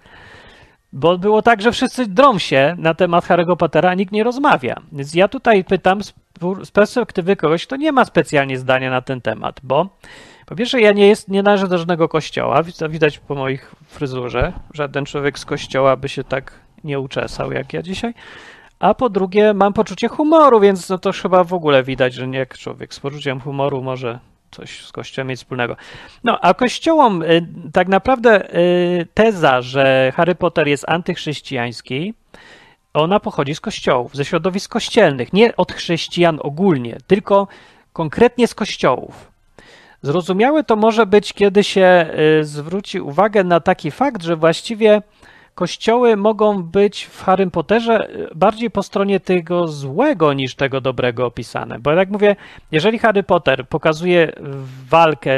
Bo 0.96 1.18
było 1.18 1.42
tak, 1.42 1.62
że 1.62 1.72
wszyscy 1.72 2.06
drą 2.06 2.38
się 2.38 2.74
na 2.78 2.94
temat 2.94 3.24
Harry'ego 3.24 3.56
Pottera, 3.56 3.90
a 3.90 3.94
nikt 3.94 4.12
nie 4.12 4.24
rozmawia. 4.24 4.80
Więc 4.92 5.14
ja 5.14 5.28
tutaj 5.28 5.64
pytam 5.64 6.00
z 6.64 6.70
perspektywy 6.72 7.36
kogoś, 7.36 7.66
kto 7.66 7.76
nie 7.76 7.92
ma 7.92 8.04
specjalnie 8.04 8.58
zdania 8.58 8.90
na 8.90 9.02
ten 9.02 9.20
temat, 9.20 9.60
bo 9.62 9.88
po 10.46 10.56
pierwsze, 10.56 10.80
ja 10.80 10.92
nie, 10.92 11.06
jest, 11.06 11.28
nie 11.28 11.42
należę 11.42 11.68
do 11.68 11.78
żadnego 11.78 12.08
kościoła, 12.08 12.62
widać 12.88 13.18
po 13.18 13.34
moich 13.34 13.74
fryzurze, 13.86 14.52
żaden 14.74 15.04
człowiek 15.04 15.38
z 15.38 15.44
kościoła 15.44 15.96
by 15.96 16.08
się 16.08 16.24
tak 16.24 16.52
nie 16.84 17.00
uczesał 17.00 17.52
jak 17.52 17.72
ja 17.72 17.82
dzisiaj. 17.82 18.14
A 18.78 18.94
po 18.94 19.10
drugie, 19.10 19.54
mam 19.54 19.72
poczucie 19.72 20.08
humoru, 20.08 20.60
więc 20.60 20.88
no 20.88 20.98
to 20.98 21.12
chyba 21.12 21.44
w 21.44 21.54
ogóle 21.54 21.82
widać, 21.82 22.14
że 22.14 22.28
nie 22.28 22.38
jak 22.38 22.58
człowiek 22.58 22.94
z 22.94 23.00
poczuciem 23.00 23.40
humoru 23.40 23.82
może 23.82 24.18
coś 24.50 24.84
z 24.84 24.92
Kościołem 24.92 25.28
mieć 25.28 25.38
wspólnego. 25.38 25.76
No, 26.24 26.38
a 26.40 26.54
Kościołom 26.54 27.22
y, 27.22 27.46
tak 27.72 27.88
naprawdę 27.88 28.54
y, 28.54 29.06
teza, 29.14 29.62
że 29.62 30.12
Harry 30.16 30.34
Potter 30.34 30.68
jest 30.68 30.88
antychrześcijański, 30.88 32.14
ona 32.94 33.20
pochodzi 33.20 33.54
z 33.54 33.60
kościołów, 33.60 34.14
ze 34.14 34.24
środowisk 34.24 34.72
kościelnych, 34.72 35.32
nie 35.32 35.56
od 35.56 35.72
chrześcijan 35.72 36.38
ogólnie, 36.42 36.98
tylko 37.06 37.48
konkretnie 37.92 38.46
z 38.46 38.54
kościołów. 38.54 39.32
Zrozumiałe 40.02 40.64
to 40.64 40.76
może 40.76 41.06
być, 41.06 41.32
kiedy 41.32 41.64
się 41.64 42.10
y, 42.40 42.44
zwróci 42.44 43.00
uwagę 43.00 43.44
na 43.44 43.60
taki 43.60 43.90
fakt, 43.90 44.22
że 44.22 44.36
właściwie 44.36 45.02
kościoły 45.56 46.16
mogą 46.16 46.62
być 46.62 47.04
w 47.04 47.22
Harrym 47.22 47.50
Potterze 47.50 48.10
y, 48.10 48.28
bardziej 48.34 48.70
po 48.70 48.82
stronie 48.82 49.20
tego 49.20 49.68
złego 49.68 50.32
niż 50.32 50.54
tego 50.54 50.80
dobrego 50.80 51.26
opisane. 51.26 51.78
Bo 51.78 51.92
jak 51.92 52.10
mówię, 52.10 52.36
jeżeli 52.72 52.98
Harry 52.98 53.22
Potter 53.22 53.68
pokazuje 53.68 54.32
walkę, 54.90 55.30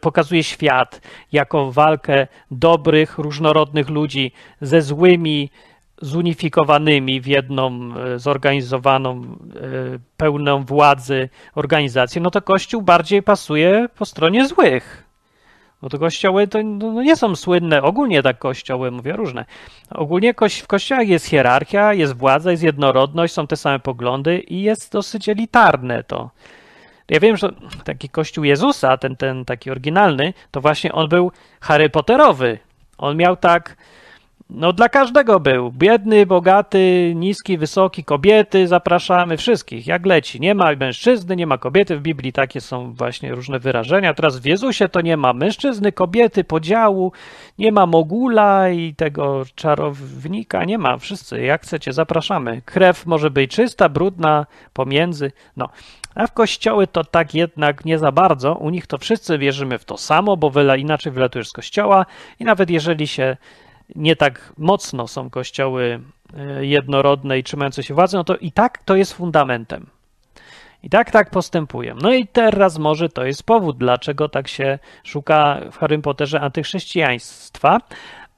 pokazuje 0.00 0.44
świat 0.44 1.00
jako 1.32 1.72
walkę 1.72 2.26
dobrych, 2.50 3.18
różnorodnych 3.18 3.88
ludzi 3.88 4.32
ze 4.60 4.82
złymi, 4.82 5.50
zunifikowanymi 6.02 7.20
w 7.20 7.26
jedną 7.26 7.94
e, 7.96 8.18
zorganizowaną, 8.18 9.22
e, 9.22 9.26
pełną 10.16 10.64
władzy 10.64 11.28
organizację, 11.54 12.22
no 12.22 12.30
to 12.30 12.42
Kościół 12.42 12.82
bardziej 12.82 13.22
pasuje 13.22 13.88
po 13.98 14.04
stronie 14.04 14.46
złych. 14.46 15.09
Bo 15.82 15.88
to 15.88 15.98
kościoły 15.98 16.48
to 16.48 16.62
no, 16.62 16.92
no 16.92 17.02
nie 17.02 17.16
są 17.16 17.36
słynne, 17.36 17.82
ogólnie 17.82 18.22
tak 18.22 18.38
kościoły, 18.38 18.90
mówię 18.90 19.12
różne. 19.12 19.44
Ogólnie 19.90 20.34
w 20.34 20.66
kościołach 20.66 21.08
jest 21.08 21.26
hierarchia, 21.26 21.94
jest 21.94 22.16
władza, 22.16 22.50
jest 22.50 22.62
jednorodność, 22.62 23.34
są 23.34 23.46
te 23.46 23.56
same 23.56 23.78
poglądy 23.78 24.38
i 24.38 24.62
jest 24.62 24.92
dosyć 24.92 25.28
elitarne 25.28 26.04
to. 26.04 26.30
Ja 27.08 27.20
wiem, 27.20 27.36
że 27.36 27.52
taki 27.84 28.08
kościół 28.08 28.44
Jezusa, 28.44 28.96
ten, 28.96 29.16
ten 29.16 29.44
taki 29.44 29.70
oryginalny, 29.70 30.34
to 30.50 30.60
właśnie 30.60 30.92
on 30.92 31.08
był 31.08 31.32
Harry 31.60 31.90
Potterowy. 31.90 32.58
On 32.98 33.16
miał 33.16 33.36
tak 33.36 33.76
No 34.52 34.72
dla 34.72 34.88
każdego 34.88 35.40
był. 35.40 35.72
Biedny, 35.72 36.26
bogaty, 36.26 37.12
niski, 37.16 37.58
wysoki, 37.58 38.04
kobiety, 38.04 38.68
zapraszamy 38.68 39.36
wszystkich, 39.36 39.86
jak 39.86 40.06
leci. 40.06 40.40
Nie 40.40 40.54
ma 40.54 40.72
mężczyzny, 40.76 41.36
nie 41.36 41.46
ma 41.46 41.58
kobiety. 41.58 41.96
W 41.96 42.00
Biblii 42.00 42.32
takie 42.32 42.60
są 42.60 42.92
właśnie 42.92 43.34
różne 43.34 43.58
wyrażenia. 43.58 44.14
Teraz 44.14 44.38
w 44.38 44.44
Jezusie 44.44 44.88
to 44.88 45.00
nie 45.00 45.16
ma 45.16 45.32
mężczyzny, 45.32 45.92
kobiety, 45.92 46.44
podziału, 46.44 47.12
nie 47.58 47.72
ma 47.72 47.86
mogula 47.86 48.68
i 48.70 48.94
tego 48.94 49.42
czarownika, 49.54 50.64
nie 50.64 50.78
ma. 50.78 50.98
Wszyscy, 50.98 51.42
jak 51.42 51.62
chcecie, 51.62 51.92
zapraszamy. 51.92 52.62
Krew 52.64 53.06
może 53.06 53.30
być 53.30 53.50
czysta, 53.50 53.88
brudna, 53.88 54.46
pomiędzy. 54.72 55.32
No. 55.56 55.68
A 56.14 56.26
w 56.26 56.32
kościoły 56.32 56.86
to 56.86 57.04
tak 57.04 57.34
jednak 57.34 57.84
nie 57.84 57.98
za 57.98 58.12
bardzo. 58.12 58.54
U 58.54 58.70
nich 58.70 58.86
to 58.86 58.98
wszyscy 58.98 59.38
wierzymy 59.38 59.78
w 59.78 59.84
to 59.84 59.96
samo, 59.96 60.36
bo 60.36 60.50
wyla, 60.50 60.76
inaczej 60.76 61.12
wylatujesz 61.12 61.48
z 61.48 61.52
kościoła 61.52 62.06
i 62.40 62.44
nawet 62.44 62.70
jeżeli 62.70 63.06
się 63.06 63.36
nie 63.96 64.16
tak 64.16 64.52
mocno 64.58 65.08
są 65.08 65.30
kościoły 65.30 66.00
e, 66.36 66.66
jednorodne 66.66 67.38
i 67.38 67.44
trzymające 67.44 67.82
się 67.82 67.94
władzy, 67.94 68.16
no 68.16 68.24
to 68.24 68.36
i 68.36 68.52
tak 68.52 68.82
to 68.82 68.96
jest 68.96 69.12
fundamentem. 69.12 69.86
I 70.82 70.90
tak, 70.90 71.10
tak 71.10 71.30
postępują. 71.30 71.94
No 72.02 72.12
i 72.12 72.26
teraz 72.26 72.78
może 72.78 73.08
to 73.08 73.24
jest 73.24 73.42
powód, 73.42 73.78
dlaczego 73.78 74.28
tak 74.28 74.48
się 74.48 74.78
szuka 75.04 75.60
w 75.72 75.78
Harry 75.78 75.98
Potterze 75.98 76.40
antychrześcijaństwa, 76.40 77.78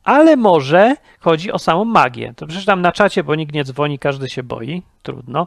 ale 0.04 0.36
może 0.36 0.94
chodzi 1.20 1.52
o 1.52 1.58
samą 1.58 1.84
magię. 1.84 2.34
To 2.36 2.46
przeczytam 2.46 2.82
na 2.82 2.92
czacie, 2.92 3.24
bo 3.24 3.34
nikt 3.34 3.54
nie 3.54 3.64
dzwoni, 3.64 3.98
każdy 3.98 4.28
się 4.28 4.42
boi. 4.42 4.82
Trudno. 5.02 5.46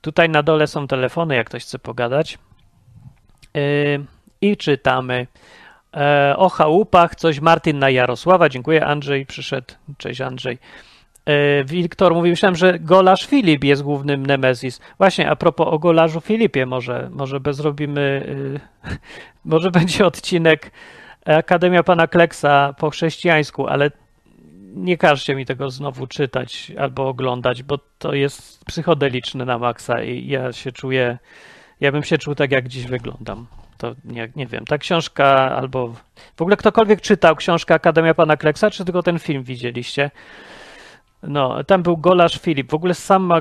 Tutaj 0.00 0.28
na 0.28 0.42
dole 0.42 0.66
są 0.66 0.86
telefony, 0.86 1.36
jak 1.36 1.46
ktoś 1.46 1.62
chce 1.62 1.78
pogadać. 1.78 2.38
Yy, 3.54 4.04
I 4.40 4.56
czytamy. 4.56 5.26
E, 5.96 6.34
o 6.36 6.48
chałupach 6.48 7.14
coś 7.14 7.40
Martin 7.40 7.78
na 7.78 7.90
Jarosława. 7.90 8.48
Dziękuję, 8.48 8.86
Andrzej 8.86 9.26
przyszedł. 9.26 9.74
Cześć, 9.98 10.20
Andrzej. 10.20 10.58
E, 11.24 11.64
Wiktor 11.64 12.14
mówi, 12.14 12.30
myślałem, 12.30 12.56
że 12.56 12.78
golarz 12.78 13.26
Filip 13.26 13.64
jest 13.64 13.82
głównym 13.82 14.26
Nemesis. 14.26 14.80
Właśnie, 14.98 15.30
a 15.30 15.36
propos 15.36 15.68
o 15.70 15.78
golarzu 15.78 16.20
Filipie, 16.20 16.66
może, 16.66 17.08
może 17.12 17.40
bezrobimy, 17.40 18.26
yy, 18.84 18.96
może 19.44 19.70
będzie 19.70 20.06
odcinek 20.06 20.70
Akademia 21.24 21.82
Pana 21.82 22.06
Kleksa 22.06 22.74
po 22.78 22.90
chrześcijańsku, 22.90 23.66
ale 23.66 23.90
nie 24.74 24.96
każcie 24.96 25.34
mi 25.34 25.46
tego 25.46 25.70
znowu 25.70 26.06
czytać 26.06 26.72
albo 26.78 27.08
oglądać, 27.08 27.62
bo 27.62 27.78
to 27.98 28.14
jest 28.14 28.64
psychodeliczne 28.64 29.44
na 29.44 29.58
maksa 29.58 30.02
i 30.02 30.26
ja 30.28 30.52
się 30.52 30.72
czuję, 30.72 31.18
ja 31.80 31.92
bym 31.92 32.02
się 32.02 32.18
czuł 32.18 32.34
tak, 32.34 32.50
jak 32.50 32.68
dziś 32.68 32.86
wyglądam 32.86 33.46
to 33.78 33.94
nie, 34.04 34.28
nie 34.36 34.46
wiem, 34.46 34.64
ta 34.64 34.78
książka 34.78 35.56
albo 35.56 35.94
w 36.36 36.42
ogóle 36.42 36.56
ktokolwiek 36.56 37.00
czytał 37.00 37.36
książkę 37.36 37.74
Akademia 37.74 38.14
Pana 38.14 38.36
Kleksa, 38.36 38.70
czy 38.70 38.84
tylko 38.84 39.02
ten 39.02 39.18
film 39.18 39.42
widzieliście? 39.42 40.10
No, 41.22 41.64
tam 41.64 41.82
był 41.82 41.96
Golarz 41.96 42.38
Filip. 42.40 42.70
W 42.70 42.74
ogóle 42.74 42.94
sam, 42.94 43.32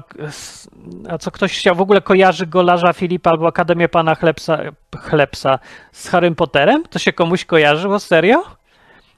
a 1.10 1.18
co 1.18 1.32
ktoś 1.32 1.60
chciał, 1.60 1.76
w 1.76 1.82
ogóle 1.82 2.02
kojarzy 2.02 2.48
Golarza 2.48 2.94
Filipa 2.94 3.32
albo 3.32 3.48
Akademię 3.48 3.90
Pana 3.90 4.16
Chlebsa, 4.16 4.58
Chlebsa 5.00 5.60
z 5.92 6.08
Harrym 6.08 6.36
Potterem? 6.36 6.84
To 6.90 7.00
się 7.00 7.14
komuś 7.14 7.46
kojarzyło? 7.46 8.00
Serio? 8.00 8.44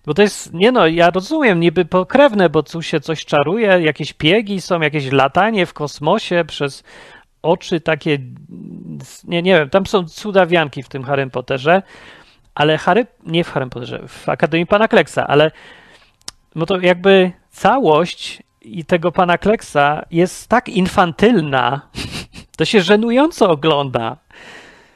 Bo 0.05 0.13
to 0.13 0.21
jest, 0.21 0.53
nie 0.53 0.71
no, 0.71 0.87
ja 0.87 1.09
rozumiem, 1.09 1.59
niby 1.59 1.85
pokrewne, 1.85 2.49
bo 2.49 2.63
tu 2.63 2.81
się 2.81 2.99
coś 2.99 3.25
czaruje, 3.25 3.67
jakieś 3.67 4.13
piegi 4.13 4.61
są, 4.61 4.81
jakieś 4.81 5.11
latanie 5.11 5.65
w 5.65 5.73
kosmosie 5.73 6.43
przez 6.47 6.83
oczy 7.43 7.81
takie, 7.81 8.19
nie, 9.23 9.41
nie 9.41 9.59
wiem, 9.59 9.69
tam 9.69 9.85
są 9.85 10.07
cudawianki 10.07 10.83
w 10.83 10.89
tym 10.89 11.03
Harry 11.03 11.29
Potterze, 11.29 11.81
ale 12.55 12.77
Harry, 12.77 13.07
nie 13.25 13.43
w 13.43 13.49
Harry 13.49 13.69
Potterze, 13.69 14.07
w 14.07 14.29
Akademii 14.29 14.65
Pana 14.65 14.87
Kleksa, 14.87 15.27
ale 15.27 15.51
no 16.55 16.65
to 16.65 16.79
jakby 16.79 17.31
całość 17.49 18.43
i 18.61 18.85
tego 18.85 19.11
Pana 19.11 19.37
Kleksa 19.37 20.05
jest 20.11 20.49
tak 20.49 20.69
infantylna, 20.69 21.81
to 22.57 22.65
się 22.65 22.81
żenująco 22.81 23.49
ogląda 23.49 24.17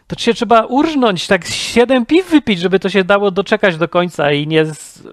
to 0.08 0.20
się 0.20 0.34
trzeba 0.34 0.66
urżnąć, 0.66 1.28
tak 1.28 1.48
siedem 1.48 2.06
piw 2.06 2.30
wypić, 2.30 2.60
żeby 2.60 2.80
to 2.80 2.90
się 2.90 3.04
dało 3.04 3.32
doczekać 3.32 3.78
do 3.78 3.88
końca 3.88 4.32
i 4.32 4.48
nie 4.48 4.66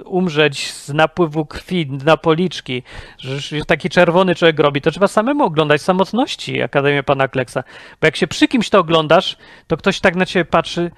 umrzeć 0.05 0.73
z 0.73 0.89
napływu 0.89 1.47
krwi 1.47 1.91
na 2.05 2.17
policzki, 2.17 2.83
że 3.19 3.65
taki 3.67 3.91
czerwony 3.91 4.35
człowiek 4.35 4.59
robi. 4.59 4.81
To 4.81 4.91
trzeba 4.91 5.09
samemu 5.09 5.45
oglądać 5.45 5.83
samotności 5.83 6.63
Akademię 6.63 7.03
Pana 7.03 7.29
Kleksa. 7.29 7.65
Bo 8.01 8.07
jak 8.07 8.17
się 8.17 8.27
przy 8.27 8.49
kimś 8.49 8.71
to 8.71 8.79
oglądasz, 8.79 9.37
to 9.67 9.77
ktoś 9.77 10.01
tak 10.01 10.17
na 10.17 10.27
ciebie 10.27 10.45
patrzy, 10.45 10.91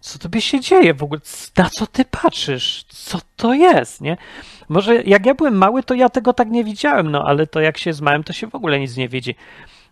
co 0.00 0.18
tobie 0.18 0.40
się 0.40 0.60
dzieje 0.60 0.94
w 0.94 1.02
ogóle? 1.02 1.20
Na 1.56 1.70
co 1.70 1.86
ty 1.86 2.04
patrzysz? 2.04 2.84
Co 2.88 3.18
to 3.36 3.54
jest, 3.54 4.00
nie? 4.00 4.16
Może 4.68 5.02
jak 5.02 5.26
ja 5.26 5.34
byłem 5.34 5.56
mały, 5.56 5.82
to 5.82 5.94
ja 5.94 6.08
tego 6.08 6.32
tak 6.32 6.50
nie 6.50 6.64
widziałem, 6.64 7.10
no 7.10 7.24
ale 7.26 7.46
to 7.46 7.60
jak 7.60 7.78
się 7.78 7.92
z 7.92 8.00
małym, 8.00 8.24
to 8.24 8.32
się 8.32 8.46
w 8.46 8.54
ogóle 8.54 8.80
nic 8.80 8.96
nie 8.96 9.08
widzi. 9.08 9.34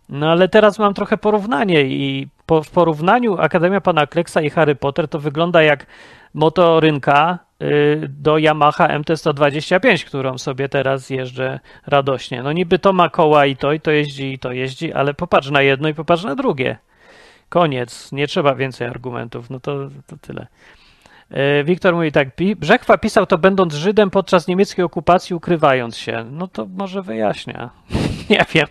No 0.08 0.30
ale 0.30 0.48
teraz 0.48 0.78
mam 0.78 0.94
trochę 0.94 1.18
porównanie 1.18 1.82
i 1.82 2.28
po, 2.46 2.62
w 2.62 2.70
porównaniu 2.70 3.38
Akademia 3.38 3.80
Pana 3.80 4.06
Kleksa 4.06 4.40
i 4.40 4.50
Harry 4.50 4.74
Potter 4.74 5.08
to 5.08 5.18
wygląda 5.18 5.62
jak 5.62 5.86
motorynka 6.34 7.38
y, 7.62 8.08
do 8.08 8.38
Yamaha 8.38 8.88
MT-125, 8.88 10.04
którą 10.04 10.38
sobie 10.38 10.68
teraz 10.68 11.10
jeżdżę 11.10 11.60
radośnie. 11.86 12.42
No 12.42 12.52
niby 12.52 12.78
to 12.78 12.92
ma 12.92 13.08
koła 13.08 13.46
i 13.46 13.56
to, 13.56 13.72
i 13.72 13.80
to 13.80 13.90
jeździ, 13.90 14.32
i 14.32 14.38
to 14.38 14.52
jeździ, 14.52 14.92
ale 14.92 15.14
popatrz 15.14 15.50
na 15.50 15.62
jedno 15.62 15.88
i 15.88 15.94
popatrz 15.94 16.24
na 16.24 16.34
drugie. 16.34 16.78
Koniec, 17.48 18.12
nie 18.12 18.26
trzeba 18.26 18.54
więcej 18.54 18.86
argumentów, 18.86 19.50
no 19.50 19.60
to, 19.60 19.88
to 20.06 20.16
tyle. 20.20 20.46
Y, 21.60 21.64
Wiktor 21.64 21.94
mówi 21.94 22.12
tak, 22.12 22.28
Brzechwa 22.56 22.98
pisał 22.98 23.26
to 23.26 23.38
będąc 23.38 23.74
Żydem 23.74 24.10
podczas 24.10 24.48
niemieckiej 24.48 24.84
okupacji, 24.84 25.36
ukrywając 25.36 25.96
się. 25.96 26.24
No 26.30 26.48
to 26.48 26.66
może 26.66 27.02
wyjaśnia. 27.02 27.70
nie 28.30 28.44
wiem. 28.54 28.66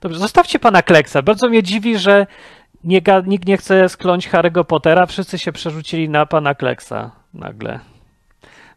Dobrze, 0.00 0.18
zostawcie 0.18 0.58
pana 0.58 0.82
Kleksa. 0.82 1.22
Bardzo 1.22 1.48
mnie 1.48 1.62
dziwi, 1.62 1.98
że 1.98 2.26
nie, 2.84 3.02
nikt 3.26 3.48
nie 3.48 3.56
chce 3.56 3.88
skląć 3.88 4.28
Harry'ego 4.28 4.64
Pottera, 4.64 5.06
wszyscy 5.06 5.38
się 5.38 5.52
przerzucili 5.52 6.08
na 6.08 6.26
pana 6.26 6.54
Kleksa 6.54 7.10
nagle. 7.34 7.80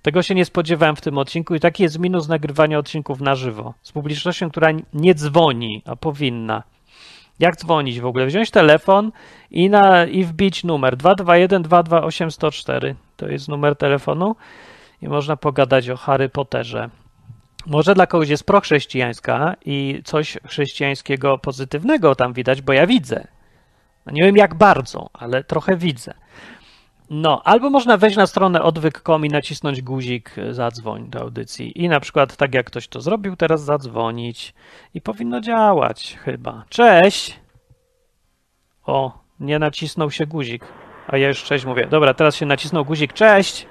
Tego 0.01 0.21
się 0.21 0.35
nie 0.35 0.45
spodziewałem 0.45 0.95
w 0.95 1.01
tym 1.01 1.17
odcinku 1.17 1.55
i 1.55 1.59
taki 1.59 1.83
jest 1.83 1.99
minus 1.99 2.27
nagrywania 2.27 2.79
odcinków 2.79 3.21
na 3.21 3.35
żywo. 3.35 3.73
Z 3.81 3.91
publicznością, 3.91 4.49
która 4.49 4.69
nie 4.93 5.15
dzwoni, 5.15 5.81
a 5.85 5.95
powinna. 5.95 6.63
Jak 7.39 7.55
dzwonić 7.55 7.99
w 7.99 8.05
ogóle? 8.05 8.25
Wziąć 8.25 8.51
telefon 8.51 9.11
i, 9.51 9.69
na, 9.69 10.05
i 10.05 10.23
wbić 10.23 10.63
numer 10.63 10.97
221 10.97 11.61
228 11.63 12.31
104. 12.31 12.95
To 13.17 13.27
jest 13.27 13.47
numer 13.47 13.75
telefonu 13.75 14.35
i 15.01 15.07
można 15.07 15.37
pogadać 15.37 15.89
o 15.89 15.97
Harry 15.97 16.29
Potterze. 16.29 16.89
Może 17.65 17.95
dla 17.95 18.07
kogoś 18.07 18.29
jest 18.29 18.43
prochrześcijańska 18.43 19.55
i 19.65 20.01
coś 20.05 20.37
chrześcijańskiego 20.47 21.37
pozytywnego 21.37 22.15
tam 22.15 22.33
widać, 22.33 22.61
bo 22.61 22.73
ja 22.73 22.87
widzę. 22.87 23.27
No 24.09 24.15
nie 24.15 24.23
wiem 24.23 24.37
jak 24.37 24.55
bardzo, 24.55 25.09
ale 25.13 25.43
trochę 25.43 25.77
widzę. 25.77 26.13
No, 27.09 27.41
albo 27.45 27.69
można 27.69 27.97
wejść 27.97 28.17
na 28.17 28.27
stronę 28.27 28.61
odwyk.com 28.61 29.25
i 29.25 29.29
nacisnąć 29.29 29.81
guzik 29.81 30.35
zadzwoń 30.51 31.09
do 31.09 31.19
audycji 31.19 31.83
i 31.83 31.89
na 31.89 31.99
przykład 31.99 32.35
tak 32.35 32.53
jak 32.53 32.65
ktoś 32.65 32.87
to 32.87 33.01
zrobił, 33.01 33.35
teraz 33.35 33.61
zadzwonić 33.61 34.53
i 34.93 35.01
powinno 35.01 35.41
działać 35.41 36.17
chyba. 36.23 36.63
Cześć! 36.69 37.39
O, 38.85 39.19
nie 39.39 39.59
nacisnął 39.59 40.11
się 40.11 40.25
guzik, 40.25 40.65
a 41.07 41.17
ja 41.17 41.27
już 41.27 41.43
cześć 41.43 41.65
mówię. 41.65 41.87
Dobra, 41.87 42.13
teraz 42.13 42.35
się 42.35 42.45
nacisnął 42.45 42.85
guzik. 42.85 43.13
Cześć! 43.13 43.67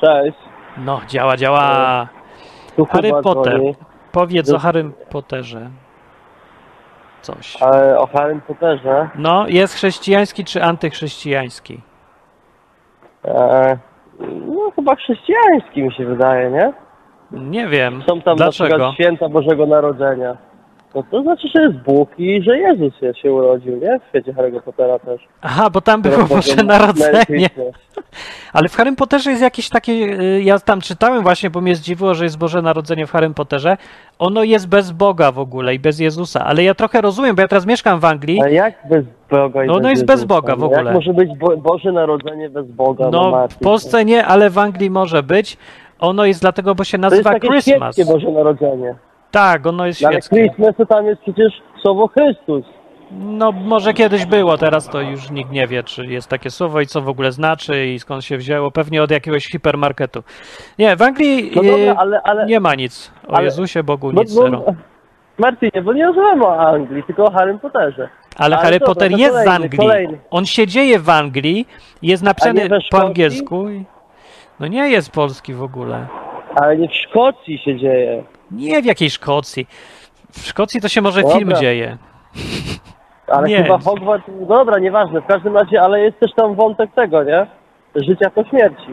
Cześć! 0.00 0.38
No, 0.76 1.00
działa, 1.08 1.36
działa. 1.36 2.08
Harry 2.88 3.10
Potter. 3.22 3.60
Powiedz 4.12 4.50
o 4.50 4.58
Harrym 4.58 4.92
Potterze. 5.10 5.70
Coś. 7.22 7.62
E, 7.62 7.98
o 7.98 8.06
Harrym 8.06 8.40
Potterze. 8.40 9.08
No, 9.14 9.48
jest 9.48 9.74
chrześcijański 9.74 10.44
czy 10.44 10.62
antychrześcijański? 10.62 11.80
E, 13.24 13.78
no 14.46 14.70
chyba 14.76 14.94
chrześcijański 14.96 15.82
mi 15.82 15.92
się 15.94 16.06
wydaje, 16.06 16.50
nie? 16.50 16.72
Nie 17.30 17.66
wiem. 17.66 18.02
Są 18.08 18.20
tam 18.22 18.36
na 18.36 18.44
Dlaczego? 18.44 18.68
przykład 18.74 18.94
święta 18.94 19.28
Bożego 19.28 19.66
Narodzenia. 19.66 20.36
No 20.94 21.02
to 21.10 21.22
znaczy, 21.22 21.48
że 21.54 21.62
jest 21.62 21.76
Bóg 21.76 22.10
i 22.18 22.42
że 22.42 22.58
Jezus 22.58 22.92
się, 23.22 23.32
urodził, 23.32 23.76
nie? 23.76 23.98
W 24.00 24.08
świecie 24.08 24.32
Harry'ego 24.32 24.60
Pottera 24.62 24.98
też. 24.98 25.20
Aha, 25.42 25.70
bo 25.70 25.80
tam 25.80 26.02
było 26.02 26.24
Boże 26.24 26.56
Narodzenie. 26.64 27.48
Ale 28.52 28.68
w 28.68 28.76
Harrym 28.76 28.96
Potterze 28.96 29.30
jest 29.30 29.42
jakieś 29.42 29.68
takie. 29.68 29.92
y, 29.92 30.42
Ja 30.42 30.58
tam 30.58 30.80
czytałem 30.80 31.22
właśnie, 31.22 31.50
bo 31.50 31.60
mnie 31.60 31.74
zdziwiło, 31.74 32.14
że 32.14 32.24
jest 32.24 32.38
Boże 32.38 32.62
Narodzenie 32.62 33.06
w 33.06 33.10
Harrym 33.12 33.34
Potterze. 33.34 33.76
Ono 34.18 34.42
jest 34.42 34.68
bez 34.68 34.90
Boga 34.92 35.32
w 35.32 35.38
ogóle 35.38 35.74
i 35.74 35.78
bez 35.78 35.98
Jezusa. 36.00 36.44
Ale 36.44 36.62
ja 36.64 36.74
trochę 36.74 37.00
rozumiem, 37.00 37.36
bo 37.36 37.42
ja 37.42 37.48
teraz 37.48 37.66
mieszkam 37.66 38.00
w 38.00 38.04
Anglii. 38.04 38.42
A 38.42 38.48
jak 38.48 38.74
bez 38.90 39.04
Boga 39.30 39.64
i 39.64 39.66
No, 39.66 39.74
bez 39.74 39.82
no 39.82 39.90
jest 39.90 40.04
bez 40.06 40.20
Jezusa? 40.20 40.26
Boga 40.34 40.56
w 40.56 40.58
No 40.58 40.66
ogóle. 40.66 40.84
Jak 40.84 40.94
może 40.94 41.14
być 41.14 41.30
Bo 41.38 41.56
Boże 41.56 41.92
Narodzenie 41.92 42.50
bez 42.50 42.66
Boga? 42.70 43.08
No, 43.12 43.30
Martin? 43.30 43.56
w 43.58 43.60
Polsce 43.62 44.04
nie, 44.04 44.24
ale 44.26 44.50
w 44.50 44.58
Anglii 44.58 44.90
może 44.90 45.22
być. 45.22 45.56
Ono 45.98 46.24
jest 46.24 46.40
dlatego, 46.40 46.74
bo 46.74 46.84
się 46.84 46.98
To 46.98 47.04
jest 47.04 47.12
nazywa 47.12 47.30
takie 47.30 47.48
Christmas. 47.48 47.96
Boże 48.06 48.30
Narodzenie. 48.30 48.94
Tak, 49.30 49.66
ono 49.66 49.86
jest 49.86 50.02
No, 50.02 50.08
Ale 50.08 50.14
świeckie. 50.22 50.36
Christmas 50.36 50.76
to 50.76 50.86
tam 50.86 51.06
jest 51.06 51.20
przecież 51.22 51.52
słowo 51.82 52.08
Chrystus. 52.08 52.64
No, 53.10 53.52
może 53.52 53.94
kiedyś 53.94 54.26
było, 54.26 54.58
teraz 54.58 54.88
to 54.88 55.00
już 55.00 55.30
nikt 55.30 55.50
nie 55.50 55.66
wie, 55.66 55.82
czy 55.84 56.06
jest 56.06 56.28
takie 56.28 56.50
słowo 56.50 56.80
i 56.80 56.86
co 56.86 57.00
w 57.02 57.08
ogóle 57.08 57.32
znaczy 57.32 57.86
i 57.86 57.98
skąd 57.98 58.24
się 58.24 58.36
wzięło. 58.36 58.70
Pewnie 58.70 59.02
od 59.02 59.10
jakiegoś 59.10 59.44
hipermarketu. 59.46 60.22
Nie, 60.78 60.96
w 60.96 61.02
Anglii 61.02 61.52
No 61.56 61.62
dobra, 61.62 61.94
ale, 61.98 62.20
ale 62.22 62.46
nie 62.46 62.60
ma 62.60 62.74
nic. 62.74 63.12
O 63.28 63.32
ale- 63.34 63.44
Jezusie 63.44 63.82
Bogu 63.82 64.12
no, 64.12 64.20
nic, 64.20 64.30
zero. 64.30 64.64
Martinie, 65.38 65.82
bo 65.82 65.92
nie 65.92 66.06
rozmawiamy 66.06 66.44
o 66.46 66.60
Anglii, 66.68 67.02
tylko 67.02 67.24
o 67.24 67.30
Harrym 67.30 67.58
Potterze. 67.58 68.08
Ale 68.36 68.56
ale 68.56 68.64
Harry 68.64 68.80
Potter 68.80 69.10
jest 69.12 69.24
z 69.24 69.28
kolejny, 69.44 69.50
Anglii. 69.52 69.78
kolejny. 69.78 70.18
On 70.30 70.46
się 70.46 70.66
dzieje 70.66 70.98
w 70.98 71.10
Anglii, 71.10 71.66
jest 72.02 72.22
napisany 72.22 72.68
po 72.90 73.00
angielsku. 73.00 73.66
No 74.60 74.66
nie 74.66 74.88
jest 74.90 75.10
polski 75.12 75.54
w 75.54 75.62
ogóle. 75.62 76.06
Ale 76.54 76.76
nie 76.76 76.88
w 76.88 76.94
Szkocji 76.94 77.58
się 77.58 77.76
dzieje. 77.78 78.24
Nie 78.50 78.82
w 78.82 78.84
jakiej 78.84 79.10
Szkocji. 79.10 79.66
W 80.32 80.46
Szkocji 80.46 80.80
to 80.80 80.88
się 80.88 81.00
może 81.00 81.22
Dobra. 81.22 81.38
film 81.38 81.52
dzieje. 81.60 81.96
Ale 83.32 83.48
Nie. 83.48 83.62
chyba 83.62 83.78
Hogwarts, 83.78 84.26
dobra, 84.48 84.78
nieważne, 84.78 85.20
w 85.20 85.26
każdym 85.26 85.56
razie, 85.56 85.82
ale 85.82 86.00
jest 86.00 86.20
też 86.20 86.30
tam 86.36 86.54
wątek 86.54 86.90
tego, 86.94 87.24
nie? 87.24 87.46
Życia 87.94 88.30
po 88.30 88.44
śmierci. 88.44 88.90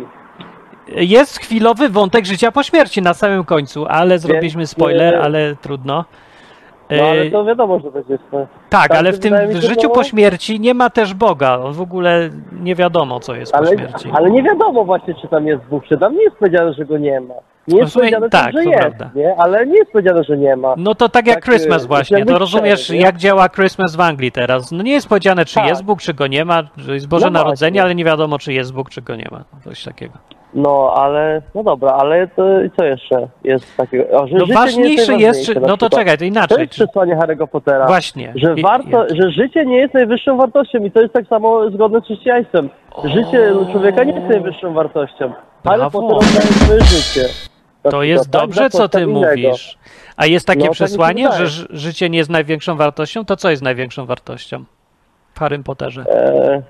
Jest 0.87 1.39
chwilowy 1.39 1.89
wątek 1.89 2.25
życia 2.25 2.51
po 2.51 2.63
śmierci 2.63 3.01
na 3.01 3.13
samym 3.13 3.43
końcu, 3.43 3.85
ale 3.89 4.19
zrobiliśmy 4.19 4.67
spoiler, 4.67 5.15
ale 5.15 5.55
trudno. 5.55 6.05
No 6.89 7.03
ale 7.03 7.21
E, 7.21 7.31
to 7.31 7.45
wiadomo, 7.45 7.79
że 7.79 7.91
będzie 7.91 8.17
to. 8.31 8.37
tak, 8.69 8.87
tak, 8.89 8.91
ale 8.97 9.11
w 9.13 9.19
tym 9.19 9.35
życiu 9.61 9.89
po 9.89 10.03
śmierci 10.03 10.59
nie 10.59 10.73
ma 10.73 10.89
też 10.89 11.13
Boga. 11.13 11.57
W 11.57 11.81
ogóle 11.81 12.29
nie 12.61 12.75
wiadomo, 12.75 13.19
co 13.19 13.35
jest 13.35 13.51
po 13.51 13.57
Ale, 13.57 13.67
śmierci. 13.77 14.09
ale 14.13 14.31
nie 14.31 14.43
wiadomo 14.43 14.85
właśnie, 14.85 15.13
czy 15.21 15.27
tam 15.27 15.47
jest 15.47 15.63
Bóg, 15.63 15.83
czy 15.87 15.97
tam 15.97 16.15
nie 16.15 16.23
jest 16.23 16.35
powiedziane, 16.35 16.73
że 16.73 16.85
go 16.85 16.97
nie 16.97 17.19
ma. 17.21 17.33
Nie 17.67 17.73
No 17.75 17.79
jest 17.79 17.93
sumie 17.93 18.03
powiedziane, 18.03 18.29
tak, 18.29 18.53
że 18.53 18.63
jest, 18.63 18.79
prawda. 18.79 19.09
nie? 19.15 19.35
Ale 19.37 19.67
nie 19.67 19.75
jest 19.77 19.91
powiedziane, 19.91 20.23
że 20.23 20.37
nie 20.37 20.55
ma. 20.55 20.73
No 20.77 20.95
to 20.95 21.09
tak 21.09 21.27
jak 21.27 21.35
Tak, 21.35 21.45
Christmas 21.45 21.83
y, 21.83 21.87
właśnie, 21.87 22.17
jakby 22.17 22.33
to 22.33 22.39
rozumiesz 22.39 22.81
szczery, 22.83 22.99
nie? 22.99 23.05
jak 23.05 23.17
działa 23.17 23.49
Christmas 23.49 23.95
w 23.95 24.01
Anglii 24.01 24.31
teraz. 24.31 24.71
No 24.71 24.83
nie 24.83 24.91
jest 24.91 25.09
powiedziane, 25.09 25.45
czy 25.45 25.55
Tak. 25.55 25.67
jest 25.67 25.83
Bóg, 25.83 26.01
czy 26.01 26.13
go 26.13 26.27
nie 26.27 26.45
ma, 26.45 26.63
że 26.77 26.93
jest 26.93 27.07
Boże 27.07 27.25
No 27.25 27.31
Narodzenie, 27.31 27.71
właśnie. 27.71 27.83
ale 27.83 27.95
nie 27.95 28.05
wiadomo, 28.05 28.39
czy 28.39 28.53
jest 28.53 28.73
Bóg, 28.73 28.89
czy 28.89 29.01
go 29.01 29.15
nie 29.15 29.27
ma. 29.31 29.43
Coś 29.63 29.83
takiego. 29.83 30.13
No, 30.55 30.93
ale, 30.95 31.41
no 31.55 31.63
dobra, 31.63 31.91
ale 31.91 32.27
to 32.27 32.61
i 32.63 32.71
co 32.71 32.85
jeszcze 32.85 33.27
jest 33.43 33.77
takiego? 33.77 34.03
O, 34.21 34.27
że 34.27 34.33
No 34.33 34.39
jest, 34.39 34.53
najważniejsze 34.53 35.53
czy, 35.53 35.59
no 35.59 35.77
to 35.77 35.89
czekaj, 35.89 36.13
to 36.13 36.19
To 36.19 36.25
inaczej. 36.25 36.59
jest 36.59 36.73
Czy, 36.73 36.83
przesłanie 36.85 37.15
Harry'ego 37.17 37.47
Pottera. 37.47 37.87
właśnie. 37.87 38.33
Że 38.35 38.55
warto, 38.63 39.07
i- 39.07 39.21
że 39.21 39.31
życie 39.31 39.65
nie 39.65 39.77
jest 39.77 39.93
najwyższą 39.93 40.37
wartością 40.37 40.79
i 40.79 40.91
to 40.91 41.01
jest 41.01 41.13
tak 41.13 41.27
samo 41.27 41.69
zgodne 41.71 42.01
z 42.01 42.03
chrześcijaństwem. 42.03 42.69
Życie 43.03 43.53
O. 43.61 43.71
człowieka 43.71 44.03
nie 44.03 44.13
jest 44.13 44.27
najwyższą 44.27 44.73
wartością. 44.73 45.33
Brawo. 45.63 45.91
Potter 46.01 46.17
oddaje 46.17 46.41
swoje 46.41 46.81
życie. 46.81 47.21
To 47.83 47.89
przykład, 47.89 48.05
jest 48.07 48.31
tak? 48.31 48.41
dobrze, 48.41 48.69
co 48.69 48.89
ty 48.89 49.01
innego. 49.01 49.19
mówisz. 49.27 49.77
A 50.17 50.25
jest 50.25 50.47
takie 50.47 50.65
No, 50.65 50.71
przesłanie, 50.71 51.31
że 51.31 51.47
życie 51.69 52.09
nie 52.09 52.17
jest 52.17 52.29
największą 52.29 52.75
wartością? 52.75 53.25
To 53.25 53.35
co 53.35 53.49
jest 53.49 53.63
największą 53.63 54.05
wartością 54.05 54.63
w 55.33 55.39
Harrym 55.39 55.63
Potterze? 55.63 56.05
E, 56.09 56.61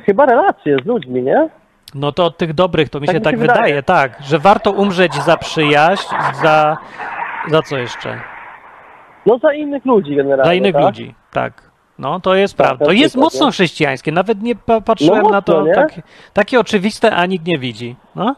chyba 0.00 0.26
relacje 0.26 0.76
z 0.82 0.86
ludźmi, 0.86 1.22
nie? 1.22 1.48
No 1.94 2.12
to 2.12 2.24
od 2.24 2.36
tych 2.36 2.52
dobrych, 2.54 2.88
to 2.88 3.00
mi 3.00 3.06
Tak 3.06 3.14
się 3.14 3.18
mi 3.18 3.24
tak 3.24 3.32
się 3.34 3.38
wydaje, 3.38 3.60
wydaje. 3.60 3.82
tak, 3.82 4.18
że 4.22 4.38
warto 4.38 4.70
umrzeć 4.72 5.14
za 5.14 5.36
przyjaźń, 5.36 6.14
za, 6.42 6.76
za 7.50 7.62
co 7.62 7.76
jeszcze? 7.78 8.20
No 9.26 9.38
za 9.38 9.52
innych 9.54 9.84
ludzi 9.86 10.16
generalnie, 10.16 10.42
Dla 10.44 10.54
innych 10.54 10.72
tak? 10.74 10.82
ludzi, 10.82 11.14
tak. 11.32 11.68
No 11.98 12.20
to 12.20 12.34
jest 12.34 12.56
Tak, 12.56 12.66
prawda. 12.66 12.84
to 12.84 12.92
jest 12.92 13.16
mocno 13.16 13.46
nie? 13.46 13.52
chrześcijańskie. 13.52 14.12
Nawet 14.12 14.42
nie 14.42 14.56
pa- 14.56 14.80
patrzyłem 14.80 15.22
No 15.22 15.28
na 15.30 15.42
to 15.42 15.58
mocno, 15.60 15.74
tak, 15.74 15.92
takie 16.32 16.60
oczywiste, 16.60 17.14
a 17.16 17.26
nikt 17.26 17.46
nie 17.46 17.58
widzi. 17.58 17.96
No? 18.14 18.34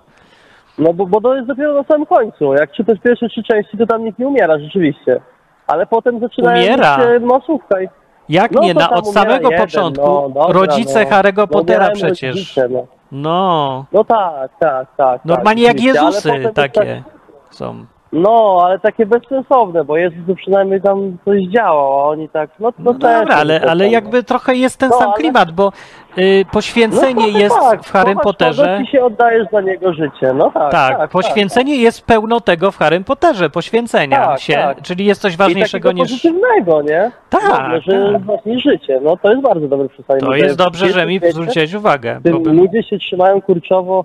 No 0.78 0.92
bo, 0.92 1.06
bo 1.06 1.20
to 1.20 1.34
jest 1.34 1.48
dopiero 1.48 1.74
na 1.74 1.82
samym 1.84 2.06
końcu. 2.06 2.54
Jak 2.54 2.72
czytasz 2.72 2.98
pierwsze 3.04 3.28
trzy 3.28 3.42
części, 3.42 3.78
to 3.78 3.86
tam 3.86 4.04
nikt 4.04 4.18
nie 4.18 4.28
umiera 4.28 4.58
rzeczywiście. 4.58 5.20
Ale 5.66 5.86
potem 5.86 6.20
zaczynają 6.20 6.62
Umiera. 6.66 6.96
e, 6.96 7.20
masówka 7.20 7.82
i 7.82 7.88
Jak 8.28 8.50
No 8.52 8.60
nie, 8.60 8.74
na, 8.74 8.90
od 8.90 9.08
samego 9.08 9.50
jeden, 9.50 9.66
początku 9.66 10.06
no, 10.06 10.28
dobra, 10.28 10.52
rodzice 10.60 11.04
no. 11.04 11.10
Harry'ego 11.10 11.36
No, 11.36 11.46
Pottera 11.46 11.90
przecież. 11.90 12.34
rodzice, 12.36 12.68
no. 12.68 12.86
No, 13.12 13.86
no 13.92 14.04
tak, 14.04 14.50
tak, 14.60 14.88
tak. 14.96 15.24
normalnie 15.24 15.66
tak, 15.66 15.76
jak 15.76 15.84
Jezusy 15.84 16.28
potem 16.28 16.54
takie 16.54 17.02
Tak, 17.04 17.54
są. 17.54 17.86
No, 18.12 18.62
ale 18.64 18.78
takie 18.78 19.06
bezsensowne, 19.06 19.84
bo 19.84 19.96
Jezus 19.96 20.18
to 20.26 20.34
przynajmniej 20.34 20.82
tam 20.82 21.16
coś 21.24 21.42
działał, 21.42 22.00
a 22.00 22.04
oni 22.04 22.28
tak, 22.28 22.50
no 22.60 22.72
to 22.72 22.78
No 22.82 22.92
też 22.92 23.00
dobra, 23.00 23.20
jest 23.20 23.32
ale, 23.32 23.60
ale 23.70 23.88
jakby 23.88 24.22
trochę 24.22 24.54
jest 24.54 24.78
ten 24.78 24.90
No, 24.90 24.96
sam 24.98 25.06
ale- 25.08 25.16
klimat, 25.16 25.50
bo 25.50 25.72
y, 26.18 26.44
poświęcenie 26.52 27.26
no, 27.26 27.32
to 27.32 27.38
jest 27.38 27.56
tak, 27.60 27.82
w 27.84 27.92
Harrym 27.92 28.14
kochasz 28.14 28.24
Potterze. 28.24 28.64
kogoś 28.64 28.88
i 28.88 28.92
się 28.92 29.04
oddajesz 29.04 29.46
za 29.52 29.60
niego 29.60 29.92
życie, 29.92 30.32
no 30.34 30.50
tak. 30.50 30.72
Tak, 30.72 30.98
tak 30.98 31.10
poświęcenie 31.10 31.76
jest 31.76 32.06
pełno 32.06 32.40
tego 32.40 32.70
w 32.70 32.76
Harrym 32.76 33.04
Potterze, 33.04 33.50
poświęcenia 33.50 34.24
Tak, 34.26 34.40
się, 34.40 34.52
tak. 34.54 34.82
czyli 34.82 35.04
jest 35.04 35.22
coś 35.22 35.34
I 35.34 35.36
ważniejszego 35.36 35.88
takiego 35.88 36.02
niż... 36.02 36.12
pozytywnego, 36.12 36.82
nie? 36.82 37.10
Tak, 37.30 37.42
Dobre, 37.48 37.80
że 37.80 38.12
tak. 38.12 38.22
właśnie 38.22 38.58
życie, 38.58 39.00
no 39.02 39.16
to 39.16 39.30
jest 39.30 39.42
bardzo 39.42 39.68
dobre 39.68 39.88
przesłanie. 39.88 40.20
To 40.20 40.34
jest 40.34 40.56
dobrze, 40.56 40.88
że 40.88 41.06
mi 41.06 41.20
zwróciłeś 41.30 41.74
uwagę, 41.74 42.20
bo 42.24 42.38
ludzie 42.52 42.82
się 42.82 42.98
trzymają 42.98 43.42
kurczowo 43.42 44.04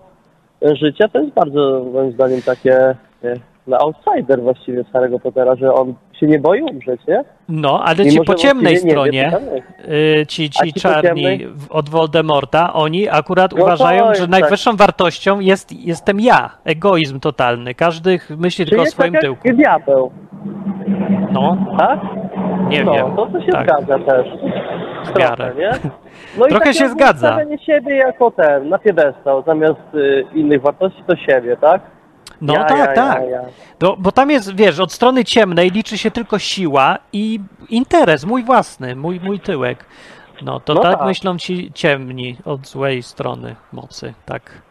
e, 0.66 0.76
życia, 0.76 1.08
to 1.08 1.20
jest 1.20 1.34
bardzo 1.34 1.86
moim 1.94 2.12
zdaniem 2.12 2.42
takie 2.42 2.96
e, 3.24 3.55
na 3.68 3.78
outsider 3.78 4.42
właściwie 4.42 4.84
z 4.84 4.88
Harry'ego 4.88 5.20
Pottera, 5.20 5.56
że 5.56 5.74
on 5.74 5.94
się 6.20 6.28
nie 6.28 6.40
boi 6.40 6.62
umrzeć, 6.62 7.02
nie? 7.08 7.24
No, 7.50 7.84
ale 7.84 7.96
ci 7.98 8.06
Mimo, 8.12 8.24
po 8.24 8.32
że 8.32 8.38
ciemnej 8.38 8.74
wie, 8.74 8.80
stronie, 8.80 9.32
jest. 9.54 9.90
y, 10.22 10.26
ci, 10.28 10.50
ci 10.50 10.74
ci 10.74 10.74
po 10.74 10.80
czarni 10.80 11.40
od 11.70 11.90
Voldemorta, 11.90 12.74
oni 12.74 13.10
akurat 13.10 13.52
No 13.58 13.64
uważają, 13.64 14.08
jest 14.10 14.22
że 14.22 14.28
tak. 14.28 14.40
najwyższą 14.42 14.76
wartością 14.76 15.40
jest, 15.40 15.72
jestem 15.86 16.20
ja, 16.20 16.50
egoizm 16.66 17.20
totalny. 17.20 17.74
Każdy 17.76 18.20
myśli 18.30 18.66
Czyli 18.66 18.70
tylko 18.70 18.84
o 18.84 18.86
swoim 18.86 19.14
tak 19.14 19.22
tyłku. 19.22 19.48
jak 19.48 19.56
diabeł, 19.58 20.12
No, 21.32 21.58
tak? 21.80 22.00
nie 22.70 22.84
no, 22.84 22.94
wiem. 22.94 23.16
to, 23.16 23.26
to 23.26 23.42
się 23.42 23.52
tak, 23.52 23.68
zgadza 23.68 24.00
też. 24.00 24.28
Trochę, 25.14 25.54
nie? 25.58 25.72
No 26.38 26.46
Trochę 26.46 26.56
i 26.56 26.60
takie 26.60 26.74
się 26.74 26.90
zgadza. 26.90 27.28
Stawianie 27.28 27.58
siebie 27.60 27.96
jako 27.96 28.32
ten, 28.32 28.70
na 28.70 28.80
piedestał, 28.80 29.44
zamiast 29.48 29.80
y, 29.96 30.26
innych 30.34 30.62
wartości, 30.62 31.04
to 31.08 31.16
siebie, 31.16 31.58
tak? 31.58 31.82
No 32.42 32.54
ja, 32.54 32.64
tak, 32.64 32.78
ja, 32.78 32.88
tak. 32.94 33.22
Ja, 33.22 33.30
ja. 33.30 33.42
Do, 33.80 33.96
bo 34.00 34.12
tam 34.12 34.30
jest, 34.32 34.56
wiesz, 34.56 34.80
od 34.80 34.92
strony 34.94 35.24
ciemnej 35.26 35.70
liczy 35.72 35.98
się 35.98 36.12
tylko 36.12 36.40
siła 36.40 36.98
i 37.14 37.40
interes, 37.70 38.26
mój 38.26 38.44
własny, 38.44 38.96
mój, 38.96 39.20
mój 39.20 39.40
tyłek. 39.40 39.86
No 40.42 40.60
to 40.60 40.74
No 40.74 40.82
tak, 40.82 40.98
tak. 40.98 41.08
myślą 41.08 41.38
ci 41.38 41.72
ciemni 41.74 42.38
od 42.46 42.68
złej 42.68 43.04
strony 43.04 43.56
mocy, 43.74 44.14
tak. 44.26 44.62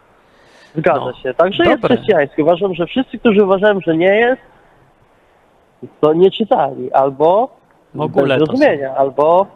Zgadza 0.77 1.00
No. 1.00 1.12
się. 1.12 1.35
Także 1.35 1.64
jest 1.64 1.83
Dobre. 1.83 1.96
chrześcijański. 1.96 2.42
Uważam, 2.42 2.74
że 2.74 2.87
wszyscy, 2.87 3.18
którzy 3.18 3.44
uważają, 3.44 3.81
że 3.87 3.96
nie 3.96 4.16
jest, 4.16 4.42
to 6.00 6.12
nie 6.14 6.31
czytali. 6.31 6.92
Albo 6.92 7.48
W 7.94 8.00
ogóle 8.00 8.37
zrozumienia, 8.38 8.94
albo, 8.96 9.46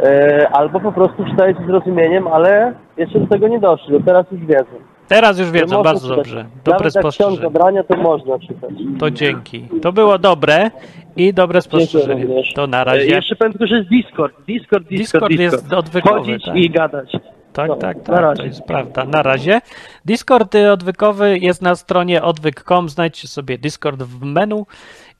e, 0.00 0.48
albo 0.52 0.80
po 0.80 0.92
prostu 0.92 1.24
czytali 1.24 1.54
z 1.54 1.66
zrozumieniem, 1.66 2.28
ale 2.28 2.72
jeszcze 2.96 3.20
do 3.20 3.26
tego 3.26 3.48
nie 3.48 3.58
doszli, 3.60 3.98
bo 3.98 4.04
teraz 4.06 4.26
już 4.32 4.40
wiedzą. 4.46 4.76
Teraz 5.10 5.38
już 5.38 5.50
wiedzą, 5.50 5.76
można 5.76 5.82
bardzo 5.92 6.08
czytać. 6.08 6.16
dobrze. 6.16 6.44
Dobre 6.64 6.72
Nawet 6.72 6.94
jak 6.94 7.02
ksiądz 7.02 7.14
spostrzeżenie. 7.14 7.42
zabrania, 7.42 7.84
to 7.84 7.96
można 7.96 8.38
czytać. 8.38 8.70
To 8.98 9.10
dzięki. 9.10 9.68
To 9.82 9.92
było 9.92 10.18
dobre 10.18 10.70
i 11.16 11.34
dobre 11.34 11.62
spostrzeżenie. 11.62 12.22
również. 12.26 12.52
To 12.54 12.66
na 12.66 12.80
E, 12.80 12.84
razie. 12.84 13.06
Jeszcze 13.06 13.36
powiem 13.36 13.52
tylko, 13.52 13.66
że 13.66 13.76
jest 13.76 13.88
Discord. 13.90 14.34
Discord, 14.46 14.84
Discord, 14.88 14.88
Discord 14.88 15.28
Discord. 15.28 15.40
jest 15.40 15.72
odwykowy. 15.72 16.18
Chodzić 16.20 16.44
Tak, 16.44 16.56
i 16.56 16.70
gadać. 16.70 17.12
tak, 17.52 17.68
no, 17.68 17.76
tak, 17.76 17.96
na 17.96 18.02
tak 18.04 18.20
razie. 18.20 18.40
to 18.42 18.46
jest 18.46 18.62
prawda. 18.62 19.04
Na 19.04 19.22
razie. 19.22 19.60
Discord 20.04 20.54
y, 20.54 20.72
odwykowy 20.72 21.38
jest 21.38 21.62
na 21.62 21.74
stronie 21.74 22.22
odwyk.com. 22.22 22.88
Znajdźcie 22.88 23.28
sobie 23.28 23.58
Discord 23.58 24.02
w 24.02 24.24
menu 24.24 24.62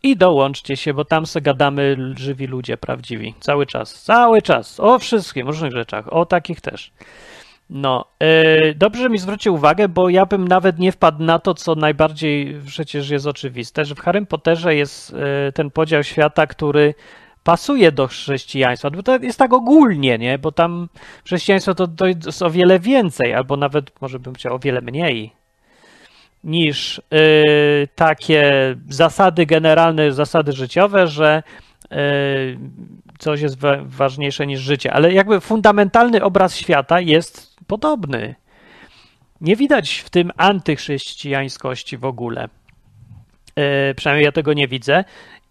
i 0.03 0.17
dołączcie 0.17 0.77
się, 0.77 0.95
bo 0.95 1.05
tam 1.05 1.27
se 1.27 1.41
gadamy 1.41 1.83
l- 1.83 2.15
żywi 2.19 2.47
ludzie 2.47 2.77
prawdziwi. 2.77 3.35
Cały 3.41 3.67
czas. 3.67 4.03
Cały 4.03 4.43
czas. 4.43 4.81
O 4.81 4.99
wszystkim, 4.99 5.47
różnych 5.47 5.73
rzeczach. 5.73 6.13
O 6.13 6.27
takich 6.27 6.61
też. 6.61 6.93
No, 7.73 8.05
yy, 8.21 8.75
dobrze, 8.75 9.03
że 9.03 9.11
mi 9.11 9.19
zwrócił 9.19 9.55
uwagę, 9.55 9.89
bo 9.89 10.09
ja 10.09 10.27
bym 10.27 10.49
nawet 10.49 10.79
nie 10.79 10.93
wpadł 10.93 11.23
na 11.23 11.39
to, 11.39 11.55
co 11.55 11.75
najbardziej 11.75 12.61
przecież 12.67 13.11
jest 13.11 13.27
oczywiste, 13.27 13.85
że 13.85 13.95
w 13.95 14.01
Harrym 14.01 14.27
Potterze 14.27 14.75
jest 14.75 15.13
yy, 15.13 15.53
ten 15.55 15.71
podział 15.71 16.03
świata, 16.03 16.47
który 16.47 16.95
pasuje 17.45 17.93
do 17.93 18.07
chrześcijaństwa, 18.07 18.91
bo 18.91 19.03
to 19.03 19.17
jest 19.17 19.39
tak 19.39 19.53
ogólnie, 19.53 20.19
nie? 20.19 20.39
Bo 20.39 20.53
tam 20.53 20.89
chrześcijaństwo 21.25 21.75
to, 21.75 21.89
to 21.89 22.07
jest 22.07 22.43
o 22.43 22.51
wiele 22.51 22.79
więcej, 22.79 23.35
albo 23.35 23.57
nawet 23.57 24.01
może 24.01 24.19
bym 24.19 24.35
chciał 24.35 24.55
o 24.55 24.59
wiele 24.59 24.81
mniej 24.81 25.33
niż 26.45 27.03
yy, 27.11 27.89
takie 27.95 28.75
zasady 28.89 29.47
generalne, 29.47 30.13
zasady 30.13 30.53
życiowe, 30.53 31.07
że 31.07 31.43
coś 33.19 33.41
jest 33.41 33.61
wa- 33.61 33.83
ważniejsze 33.85 34.47
niż 34.47 34.61
życie. 34.61 34.93
Ale 34.93 35.13
jakby 35.13 35.41
fundamentalny 35.41 36.23
obraz 36.23 36.57
świata 36.57 37.01
jest 37.01 37.50
podobny. 37.71 38.35
Nie 39.41 39.57
widać 39.57 39.99
w 39.99 40.11
tym 40.11 40.33
antychrześcijańskości 40.37 41.97
w 41.97 42.05
ogóle. 42.05 42.49
Yy, 43.57 43.95
przynajmniej 43.97 44.25
ja 44.25 44.33
tego 44.33 44.53
nie 44.53 44.69
widzę. 44.69 45.05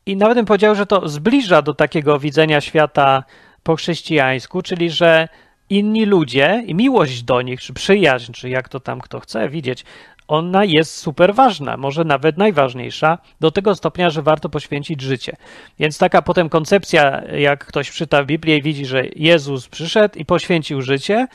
I 0.05 0.17
nawet 0.17 0.37
bym 0.37 0.45
powiedział, 0.45 0.75
że 0.75 0.85
to 0.85 1.09
zbliża 1.09 1.61
do 1.61 1.73
takiego 1.73 2.19
widzenia 2.19 2.61
świata 2.61 3.23
po 3.63 3.75
chrześcijańsku, 3.75 4.61
czyli 4.61 4.89
że 4.89 5.27
inni 5.69 6.05
ludzie 6.05 6.63
i 6.67 6.75
miłość 6.75 7.23
do 7.23 7.41
nich, 7.41 7.61
czy 7.61 7.73
przyjaźń, 7.73 8.31
czy 8.31 8.49
jak 8.49 8.69
to 8.69 8.79
tam 8.79 8.99
kto 9.01 9.19
chce 9.19 9.49
widzieć, 9.49 9.85
ona 10.27 10.65
jest 10.65 10.97
super 10.97 11.35
ważna, 11.35 11.77
może 11.77 12.03
nawet 12.03 12.37
najważniejsza, 12.37 13.17
do 13.39 13.51
tego 13.51 13.75
stopnia, 13.75 14.09
że 14.09 14.21
warto 14.21 14.49
poświęcić 14.49 15.01
życie. 15.01 15.35
Więc 15.79 15.97
taka 15.97 16.21
potem 16.21 16.49
koncepcja, 16.49 17.21
jak 17.37 17.65
ktoś 17.65 17.91
czyta 17.91 18.23
Biblię 18.23 18.57
i 18.57 18.61
widzi, 18.61 18.85
że 18.85 19.03
Jezus 19.15 19.67
przyszedł 19.67 20.19
i 20.19 20.25
poświęcił 20.25 20.81
życie 20.81 21.27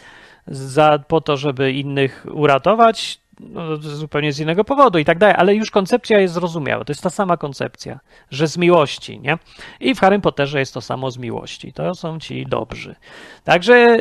za, 0.46 0.98
po 1.09 1.20
to, 1.20 1.37
żeby 1.37 1.72
innych 1.72 2.26
uratować, 2.33 3.20
no, 3.40 3.76
zupełnie 3.76 4.33
z 4.33 4.40
innego 4.40 4.64
powodu 4.64 4.98
i 4.98 5.04
tak 5.04 5.18
dalej, 5.18 5.35
ale 5.38 5.54
już 5.54 5.70
koncepcja 5.70 6.20
jest 6.20 6.35
zrozumiała. 6.35 6.85
To 6.85 6.90
jest 6.90 7.02
ta 7.02 7.11
sama 7.11 7.37
koncepcja, 7.37 8.00
że 8.30 8.48
z 8.48 8.57
miłości, 8.57 9.20
nie? 9.20 9.38
I 9.80 9.94
w 9.94 10.00
Harry 10.00 10.20
Potterze 10.20 10.59
jest 10.59 10.74
to 10.74 10.80
samo 10.80 11.11
z 11.11 11.18
miłości. 11.18 11.72
To 11.72 11.94
są 11.94 12.18
ci 12.18 12.46
dobrzy. 12.46 12.94
Także 13.44 13.98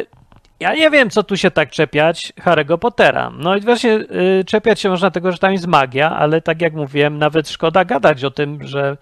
ja 0.60 0.74
nie 0.74 0.90
wiem, 0.90 1.10
co 1.10 1.24
tu 1.24 1.38
się 1.38 1.52
tak 1.52 1.72
czepiać 1.72 2.34
Harry'ego 2.42 2.78
Pottera. 2.78 3.32
No 3.38 3.56
i 3.56 3.62
właśnie 3.62 3.92
yy, 3.92 4.44
czepiać 4.46 4.80
się 4.80 4.90
można 4.90 5.12
tego, 5.12 5.32
że 5.32 5.38
tam 5.38 5.52
jest 5.52 5.68
magia, 5.68 6.12
ale 6.12 6.42
tak 6.42 6.62
jak 6.62 6.74
mówiłem, 6.74 7.18
nawet 7.18 7.50
szkoda 7.50 7.86
gadać 7.86 8.24
o 8.24 8.32
tym, 8.32 8.68
że 8.68 8.98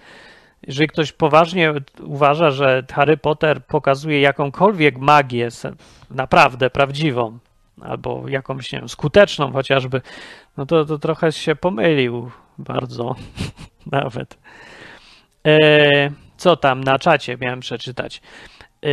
jeżeli 0.67 0.87
ktoś 0.87 1.11
poważnie 1.11 1.73
uważa, 1.99 2.51
że 2.51 2.83
Harry 2.91 3.17
Potter 3.17 3.65
pokazuje 3.65 4.21
jakąkolwiek 4.21 4.97
magię, 4.97 5.49
naprawdę 6.09 6.69
prawdziwą, 6.69 7.39
albo 7.81 8.27
jakąś, 8.27 8.71
nie 8.71 8.79
wiem, 8.79 8.89
skuteczną 8.89 9.51
chociażby, 9.51 10.01
no 10.57 10.65
to, 10.65 10.85
to 10.85 10.99
trochę 10.99 11.31
się 11.31 11.55
pomylił 11.55 12.31
bardzo 12.57 13.15
nawet. 13.91 14.37
E, 15.47 16.11
co 16.37 16.55
tam 16.55 16.83
na 16.83 16.99
czacie 16.99 17.37
miałem 17.37 17.59
przeczytać? 17.59 18.21
E, 18.83 18.89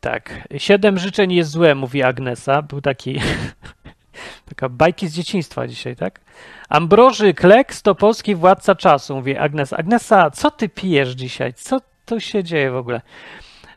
tak, 0.00 0.48
siedem 0.56 0.98
życzeń 0.98 1.32
jest 1.32 1.50
złe, 1.50 1.74
mówi 1.74 2.02
Agnesa. 2.02 2.62
Był 2.62 2.80
taki 2.80 3.20
taka 4.48 4.68
bajki 4.68 5.08
z 5.08 5.14
dzieciństwa 5.14 5.66
dzisiaj, 5.66 5.96
tak? 5.96 6.20
Ambroży 6.68 7.34
Kleks 7.34 7.82
to 7.82 7.94
polski 7.94 8.34
władca 8.34 8.74
czasu, 8.74 9.14
mówi 9.14 9.36
Agnesa. 9.36 9.76
Agnesa, 9.76 10.30
co 10.30 10.50
ty 10.50 10.68
pijesz 10.68 11.10
dzisiaj? 11.10 11.54
Co 11.54 11.80
tu 12.06 12.20
się 12.20 12.44
dzieje 12.44 12.70
w 12.70 12.76
ogóle? 12.76 13.00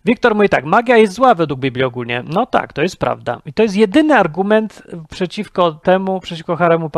Wiktor 0.06 0.36
mówi 0.36 0.50
tak, 0.50 0.66
magia 0.66 0.98
jest 0.98 1.14
zła 1.14 1.36
według 1.36 1.60
Biblii 1.60 1.84
ogólnie. 1.84 2.24
No 2.28 2.46
tak, 2.46 2.74
to 2.74 2.82
jest 2.82 2.98
prawda. 2.98 3.42
I 3.46 3.54
to 3.54 3.64
jest 3.64 3.76
jedyny 3.76 4.16
argument 4.16 4.84
przeciwko 5.10 5.72
temu, 5.72 6.20
przeciwko 6.20 6.56
Haremu, 6.56 6.90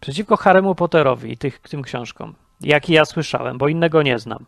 przeciwko 0.00 0.36
Haremu 0.36 0.74
Potterowi 0.74 1.32
i 1.32 1.36
tych, 1.36 1.58
tym 1.58 1.82
książkom, 1.82 2.34
jaki 2.60 2.92
ja 2.92 3.04
słyszałem, 3.04 3.58
bo 3.58 3.68
innego 3.68 4.02
nie 4.02 4.18
znam. 4.18 4.46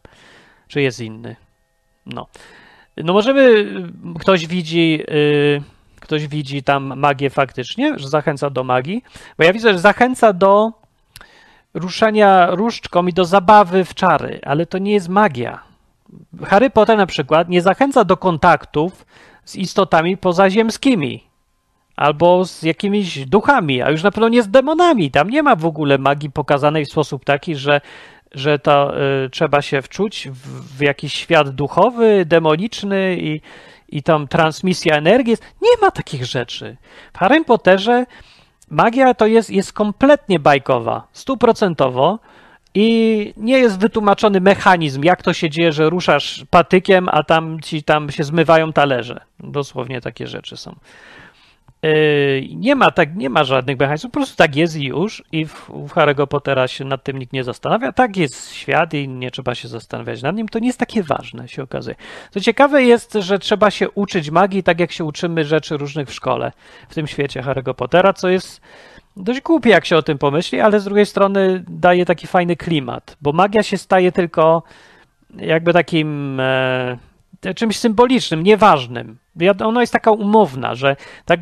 Czy 0.68 0.82
jest 0.82 1.00
inny? 1.00 1.36
No. 2.06 2.26
No 2.96 3.12
możemy, 3.12 3.66
ktoś 4.20 4.46
widzi, 4.46 4.90
yy, 5.08 5.62
ktoś 6.06 6.26
widzi 6.28 6.62
tam 6.62 6.98
magię 6.98 7.30
faktycznie, 7.30 7.98
że 7.98 8.08
zachęca 8.08 8.50
do 8.50 8.64
magii, 8.64 9.04
bo 9.38 9.44
ja 9.44 9.52
widzę, 9.52 9.72
że 9.72 9.78
zachęca 9.78 10.32
do 10.32 10.72
ruszania 11.74 12.46
różdżką 12.50 13.06
i 13.06 13.12
do 13.12 13.24
zabawy 13.24 13.84
w 13.84 13.94
czary, 13.94 14.40
ale 14.44 14.66
to 14.66 14.78
nie 14.78 14.92
jest 14.92 15.08
magia. 15.08 15.62
Harry 16.44 16.70
Potter 16.70 16.96
na 16.96 17.06
przykład 17.06 17.48
nie 17.48 17.62
zachęca 17.62 18.04
do 18.04 18.16
kontaktów 18.16 19.06
z 19.44 19.56
istotami 19.56 20.16
pozaziemskimi 20.16 21.24
albo 21.96 22.44
z 22.44 22.62
jakimiś 22.62 23.26
duchami, 23.26 23.82
a 23.82 23.90
już 23.90 24.02
na 24.02 24.10
pewno 24.10 24.28
nie 24.28 24.42
z 24.42 24.48
demonami. 24.48 25.10
Tam 25.10 25.30
nie 25.30 25.42
ma 25.42 25.56
w 25.56 25.66
ogóle 25.66 25.98
magii 25.98 26.30
pokazanej 26.30 26.84
w 26.84 26.90
sposób 26.90 27.24
taki, 27.24 27.56
że, 27.56 27.80
że 28.32 28.58
to 28.58 29.00
y, 29.24 29.30
trzeba 29.30 29.62
się 29.62 29.82
wczuć 29.82 30.28
w, 30.32 30.76
w, 30.76 30.80
jakiś 30.80 31.14
świat 31.14 31.50
duchowy, 31.50 32.24
demoniczny 32.26 33.16
i, 33.20 33.40
i 33.88 34.02
tam 34.02 34.28
transmisja 34.28 34.96
energii. 34.96 35.36
Nie 35.62 35.76
ma 35.82 35.90
takich 35.90 36.24
rzeczy. 36.24 36.76
W 37.12 37.18
Harry 37.18 37.44
Potterze 37.44 38.06
magia 38.70 39.14
to 39.14 39.26
jest, 39.26 39.50
jest 39.50 39.72
kompletnie 39.72 40.38
bajkowa, 40.38 41.08
stuprocentowo 41.12 42.18
i 42.74 43.32
nie 43.36 43.58
jest 43.58 43.78
wytłumaczony 43.78 44.40
mechanizm, 44.40 45.02
jak 45.02 45.22
to 45.22 45.32
się 45.32 45.50
dzieje, 45.50 45.72
że 45.72 45.90
ruszasz 45.90 46.44
patykiem, 46.50 47.08
a 47.12 47.22
tam 47.22 47.60
ci 47.60 47.82
tam 47.82 48.10
się 48.10 48.24
zmywają 48.24 48.72
talerze. 48.72 49.20
Dosłownie 49.40 50.00
takie 50.00 50.26
rzeczy 50.26 50.56
są. 50.56 50.76
Yy, 51.82 52.48
nie 52.54 52.74
ma 52.74 52.90
tak, 52.90 53.16
nie 53.16 53.30
ma 53.30 53.44
żadnych 53.44 53.78
mechanizmów, 53.78 54.12
po 54.12 54.18
prostu 54.18 54.36
tak 54.36 54.56
jest 54.56 54.76
i 54.76 54.84
już. 54.84 55.24
I 55.32 55.46
w, 55.46 55.54
w 55.68 55.94
Harry'ego 55.94 56.26
Pottera 56.26 56.68
się 56.68 56.84
nad 56.84 57.04
tym 57.04 57.18
nikt 57.18 57.32
nie 57.32 57.44
zastanawia. 57.44 57.92
Tak 57.92 58.16
jest 58.16 58.52
świat 58.52 58.94
i 58.94 59.08
nie 59.08 59.30
trzeba 59.30 59.54
się 59.54 59.68
zastanawiać 59.68 60.22
nad 60.22 60.36
nim. 60.36 60.48
To 60.48 60.58
nie 60.58 60.66
jest 60.66 60.78
takie 60.78 61.02
ważne, 61.02 61.48
się 61.48 61.62
okazuje. 61.62 61.96
Co 62.30 62.40
ciekawe 62.40 62.84
jest, 62.84 63.12
że 63.12 63.38
trzeba 63.38 63.70
się 63.70 63.90
uczyć 63.90 64.30
magii 64.30 64.62
tak, 64.62 64.80
jak 64.80 64.92
się 64.92 65.04
uczymy 65.04 65.44
rzeczy 65.44 65.76
różnych 65.76 66.08
w 66.08 66.14
szkole 66.14 66.52
w 66.88 66.94
tym 66.94 67.06
świecie 67.06 67.42
Harry'ego 67.42 67.74
Pottera, 67.74 68.12
co 68.12 68.28
jest 68.28 68.60
dość 69.16 69.40
głupie, 69.40 69.70
jak 69.70 69.86
się 69.86 69.96
o 69.96 70.02
tym 70.02 70.18
pomyśli, 70.18 70.60
ale 70.60 70.80
z 70.80 70.84
drugiej 70.84 71.06
strony 71.06 71.64
daje 71.68 72.04
taki 72.04 72.26
fajny 72.26 72.56
klimat, 72.56 73.16
bo 73.20 73.32
magia 73.32 73.62
się 73.62 73.78
staje 73.78 74.12
tylko 74.12 74.62
jakby 75.36 75.72
takim 75.72 76.40
e, 76.40 76.98
czymś 77.56 77.78
symbolicznym, 77.78 78.42
nieważnym. 78.42 79.18
Ona 79.64 79.80
jest 79.80 79.92
taka 79.92 80.10
umowna, 80.10 80.74
że 80.74 80.96
tak 81.24 81.40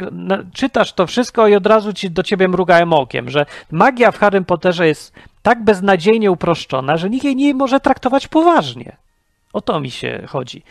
czytasz 0.52 0.92
to 0.92 1.06
wszystko 1.06 1.48
i 1.48 1.54
od 1.54 1.66
razu 1.66 1.92
ci 1.92 2.10
do 2.10 2.22
ciebie 2.22 2.48
mrugają 2.48 2.92
okiem, 2.92 3.30
że 3.30 3.46
magia 3.70 4.10
w 4.10 4.18
Harrym 4.18 4.44
Potterze 4.44 4.86
jest 4.86 5.12
tak 5.42 5.64
beznadziejnie 5.64 6.30
uproszczona, 6.30 6.96
że 6.96 7.10
nikt 7.10 7.24
jej 7.24 7.36
nie 7.36 7.54
może 7.54 7.80
traktować 7.80 8.28
poważnie. 8.28 8.96
O 9.52 9.60
to 9.60 9.80
mi 9.80 9.90
się 9.90 10.22
chodzi. 10.28 10.62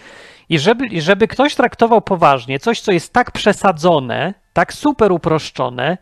I 0.50 0.60
żeby, 0.60 1.02
żeby 1.02 1.28
ktoś 1.28 1.56
traktował 1.56 2.02
poważnie 2.02 2.60
coś, 2.60 2.82
co 2.82 2.92
jest 2.92 3.14
tak 3.14 3.32
przesadzone, 3.32 4.34
tak 4.54 4.74
super 4.74 5.12
uproszczone, 5.12 5.98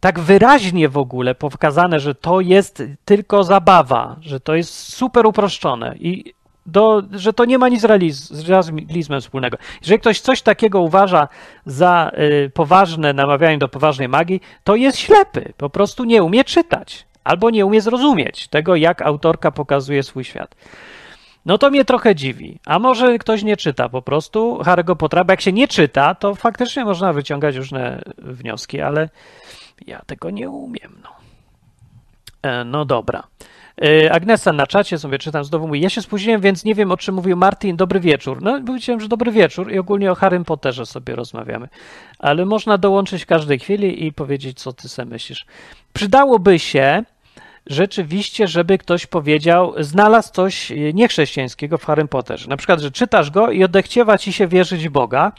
tak 0.00 0.20
wyraźnie 0.20 0.88
w 0.88 0.98
ogóle 0.98 1.34
pokazane, 1.34 2.00
że 2.00 2.14
to 2.14 2.40
jest 2.40 2.82
tylko 3.04 3.44
zabawa, 3.44 4.16
że 4.20 4.40
to 4.40 4.54
jest 4.54 4.74
super 4.74 5.26
uproszczone 5.26 5.94
i 5.96 6.34
do, 6.68 7.02
że 7.12 7.32
to 7.32 7.44
nie 7.44 7.58
ma 7.58 7.68
nic 7.68 7.80
z, 7.80 7.84
realiz, 7.84 8.30
z 8.30 8.48
realizmem 8.48 9.20
wspólnego. 9.20 9.56
Jeżeli 9.80 10.00
ktoś 10.00 10.20
coś 10.20 10.42
takiego 10.42 10.80
uważa 10.80 11.28
za 11.66 12.10
y, 12.18 12.50
poważne 12.54 13.12
namawianie 13.12 13.58
do 13.58 13.68
poważnej 13.68 14.08
magii, 14.08 14.40
to 14.64 14.76
jest 14.76 14.98
ślepy, 14.98 15.52
po 15.56 15.70
prostu 15.70 16.04
nie 16.04 16.22
umie 16.22 16.44
czytać 16.44 17.06
albo 17.24 17.50
nie 17.50 17.66
umie 17.66 17.80
zrozumieć 17.80 18.48
tego, 18.48 18.76
jak 18.76 19.02
autorka 19.02 19.50
pokazuje 19.50 20.02
swój 20.02 20.24
świat. 20.24 20.54
No 21.46 21.58
to 21.58 21.70
mnie 21.70 21.84
trochę 21.84 22.14
dziwi. 22.14 22.58
A 22.66 22.78
może 22.78 23.18
ktoś 23.18 23.42
nie 23.42 23.56
czyta 23.56 23.88
po 23.88 24.02
prostu 24.02 24.58
Harry'ego 24.58 24.96
Pottera, 24.96 25.24
bo 25.24 25.32
jak 25.32 25.40
się 25.40 25.52
nie 25.52 25.68
czyta, 25.68 26.14
to 26.14 26.34
faktycznie 26.34 26.84
można 26.84 27.12
wyciągać 27.12 27.56
różne 27.56 28.02
wnioski, 28.18 28.80
ale 28.80 29.08
ja 29.86 30.02
tego 30.06 30.30
nie 30.30 30.50
umiem, 30.50 31.02
no. 31.02 31.10
E, 32.42 32.64
no 32.64 32.84
dobra. 32.84 33.22
E, 33.82 34.12
Agnesa 34.12 34.52
na 34.52 34.66
czacie 34.66 34.98
sobie 34.98 35.18
czytam 35.18 35.44
znowu 35.44 35.66
mówi, 35.66 35.80
ja 35.80 35.90
się 35.90 36.02
spóźniłem, 36.02 36.40
więc 36.40 36.64
nie 36.64 36.74
wiem 36.74 36.92
o 36.92 36.96
czym 36.96 37.14
mówił 37.14 37.36
Martin, 37.36 37.76
dobry 37.76 38.00
wieczór. 38.00 38.42
No 38.42 38.60
powiedziałem, 38.66 39.00
że 39.00 39.08
dobry 39.08 39.32
wieczór 39.32 39.72
i 39.72 39.78
ogólnie 39.78 40.12
o 40.12 40.14
Harrym 40.14 40.44
Potterze 40.44 40.86
sobie 40.86 41.16
rozmawiamy. 41.16 41.68
Ale 42.18 42.44
można 42.44 42.78
dołączyć 42.78 43.22
w 43.22 43.26
każdej 43.26 43.58
chwili 43.58 44.06
i 44.06 44.12
powiedzieć, 44.12 44.60
co 44.60 44.72
ty 44.72 44.88
sobie 44.88 45.10
myślisz. 45.10 45.46
Przydałoby 45.92 46.58
się 46.58 47.04
rzeczywiście, 47.66 48.46
żeby 48.46 48.78
ktoś 48.78 49.06
powiedział, 49.06 49.74
znalazł 49.78 50.32
coś 50.32 50.72
niechrześcijańskiego 50.94 51.78
w 51.78 51.84
Harrym 51.84 52.08
Potterze. 52.08 52.48
Na 52.48 52.56
przykład, 52.56 52.80
że 52.80 52.90
czytasz 52.90 53.30
go 53.30 53.50
i 53.50 53.64
odechciewa 53.64 54.18
ci 54.18 54.32
się 54.32 54.46
wierzyć 54.46 54.88
w 54.88 54.92
Boga, 54.92 55.32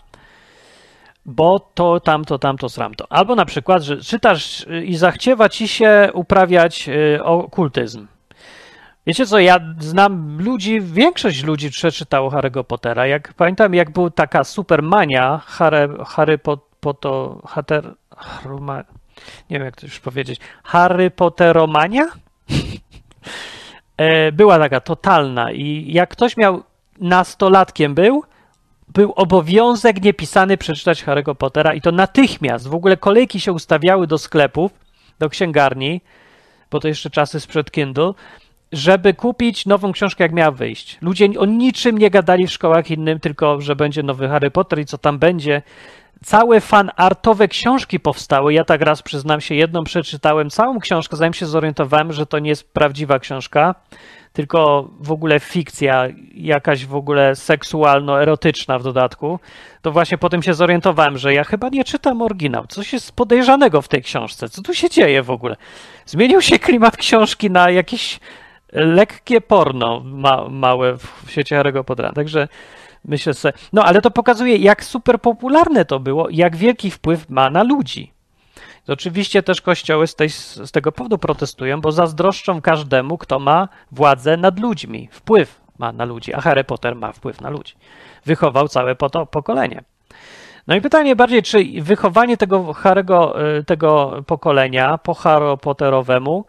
bo 1.25 1.59
to, 1.59 1.99
tamto, 1.99 2.39
tamto, 2.39 2.69
sramto. 2.69 3.05
Albo 3.09 3.35
na 3.35 3.45
przykład, 3.45 3.83
że 3.83 3.97
czytasz 3.97 4.65
i 4.85 4.95
zachciewa 4.95 5.49
ci 5.49 5.67
się 5.67 6.09
uprawiać 6.13 6.89
y, 6.89 7.23
okultyzm. 7.23 8.07
Wiecie 9.09 9.25
co, 9.25 9.39
ja 9.39 9.59
znam 9.79 10.41
ludzi, 10.41 10.81
większość 10.81 11.43
ludzi 11.43 11.71
przeczytało 11.71 12.31
Harry'ego 12.31 12.63
Pottera. 12.63 13.07
Jak 13.07 13.33
pamiętam, 13.33 13.73
jak 13.73 13.91
była 13.91 14.09
taka 14.09 14.43
supermania 14.43 15.41
Harry, 15.45 15.89
Harry 16.05 16.39
nie 19.49 19.57
wiem 19.57 19.65
jak 19.65 19.75
to 19.75 19.85
już 19.85 19.99
powiedzieć, 19.99 20.39
Harry 20.63 21.11
Potteromania? 21.11 22.05
E, 23.97 24.31
była 24.31 24.59
taka 24.59 24.79
totalna 24.79 25.51
i 25.51 25.93
jak 25.93 26.09
ktoś 26.09 26.37
miał 26.37 26.63
nastolatkiem 26.99 27.95
był, 27.95 28.23
był 28.87 29.11
obowiązek 29.11 30.03
niepisany 30.03 30.57
przeczytać 30.57 31.05
Harry'ego 31.05 31.35
Pottera 31.35 31.73
i 31.73 31.81
to 31.81 31.91
natychmiast. 31.91 32.67
W 32.67 32.75
ogóle 32.75 32.97
kolejki 32.97 33.39
się 33.39 33.53
ustawiały 33.53 34.07
do 34.07 34.17
sklepów, 34.17 34.71
do 35.19 35.29
księgarni, 35.29 36.01
bo 36.71 36.79
to 36.79 36.87
jeszcze 36.87 37.09
czasy 37.09 37.39
sprzed 37.39 37.71
Kindle 37.71 38.13
żeby 38.71 39.13
kupić 39.13 39.65
nową 39.65 39.91
książkę, 39.91 40.23
jak 40.23 40.33
miała 40.33 40.51
wyjść. 40.51 40.97
Ludzie 41.01 41.29
o 41.39 41.45
niczym 41.45 41.97
nie 41.97 42.09
gadali 42.09 42.47
w 42.47 42.51
szkołach 42.51 42.91
innym, 42.91 43.19
tylko 43.19 43.61
że 43.61 43.75
będzie 43.75 44.03
nowy 44.03 44.27
Harry 44.27 44.51
Potter 44.51 44.79
i 44.79 44.85
co 44.85 44.97
tam 44.97 45.19
będzie. 45.19 45.61
Całe 46.25 46.61
fanartowe 46.61 47.47
książki 47.47 47.99
powstały. 47.99 48.53
Ja 48.53 48.63
tak 48.63 48.81
raz 48.81 49.01
przyznam 49.01 49.41
się, 49.41 49.55
jedną 49.55 49.83
przeczytałem 49.83 50.49
całą 50.49 50.79
książkę, 50.79 51.17
zanim 51.17 51.33
się 51.33 51.45
zorientowałem, 51.45 52.13
że 52.13 52.25
to 52.25 52.39
nie 52.39 52.49
jest 52.49 52.73
prawdziwa 52.73 53.19
książka, 53.19 53.75
tylko 54.33 54.89
w 54.99 55.11
ogóle 55.11 55.39
fikcja, 55.39 56.07
jakaś 56.33 56.85
w 56.85 56.95
ogóle 56.95 57.35
seksualno-erotyczna 57.35 58.79
w 58.79 58.83
dodatku. 58.83 59.39
To 59.81 59.91
właśnie 59.91 60.17
potem 60.17 60.43
się 60.43 60.53
zorientowałem, 60.53 61.17
że 61.17 61.33
ja 61.33 61.43
chyba 61.43 61.69
nie 61.69 61.83
czytam 61.83 62.21
oryginał. 62.21 62.67
Coś 62.67 62.93
jest 62.93 63.11
podejrzanego 63.11 63.81
w 63.81 63.87
tej 63.87 64.01
książce. 64.01 64.49
Co 64.49 64.61
tu 64.61 64.73
się 64.73 64.89
dzieje 64.89 65.23
w 65.23 65.31
ogóle? 65.31 65.55
Zmienił 66.05 66.41
się 66.41 66.59
klimat 66.69 66.97
książki 66.97 67.51
na 67.51 67.69
jakieś 67.69 68.19
lekkie 68.71 69.41
porno 69.41 70.01
ma, 70.05 70.49
małe 70.49 70.97
w 70.97 71.25
świecie 71.27 71.55
Harry'ego 71.55 71.83
Pottera. 71.83 72.11
Także 72.11 72.47
myślę 73.05 73.33
sobie, 73.33 73.53
no 73.73 73.83
ale 73.83 74.01
to 74.01 74.11
pokazuje, 74.11 74.55
jak 74.55 74.83
super 74.83 75.21
popularne 75.21 75.85
to 75.85 75.99
było, 75.99 76.27
jak 76.29 76.55
wielki 76.55 76.91
wpływ 76.91 77.29
ma 77.29 77.49
na 77.49 77.63
ludzi. 77.63 78.11
Oczywiście 78.87 79.43
też 79.43 79.61
kościoły 79.61 80.07
z, 80.07 80.15
tej, 80.15 80.29
z 80.29 80.71
tego 80.71 80.91
powodu 80.91 81.17
protestują, 81.17 81.81
bo 81.81 81.91
zazdroszczą 81.91 82.61
każdemu, 82.61 83.17
kto 83.17 83.39
ma 83.39 83.67
władzę 83.91 84.37
nad 84.37 84.59
ludźmi, 84.59 85.09
wpływ 85.11 85.61
ma 85.77 85.91
na 85.91 86.05
ludzi, 86.05 86.33
a 86.33 86.41
Harry 86.41 86.63
Potter 86.63 86.95
ma 86.95 87.11
wpływ 87.11 87.41
na 87.41 87.49
ludzi. 87.49 87.73
Wychował 88.25 88.67
całe 88.67 88.95
pokolenie. 89.31 89.83
No 90.67 90.75
i 90.75 90.81
pytanie 90.81 91.15
bardziej, 91.15 91.43
czy 91.43 91.65
wychowanie 91.81 92.37
tego 92.37 92.59
Harry'ego, 92.63 93.41
y, 93.59 93.63
tego 93.63 94.23
pokolenia 94.27 94.97
po 94.97 95.13
Harry 95.13 95.57
Potterowemu 95.57 96.45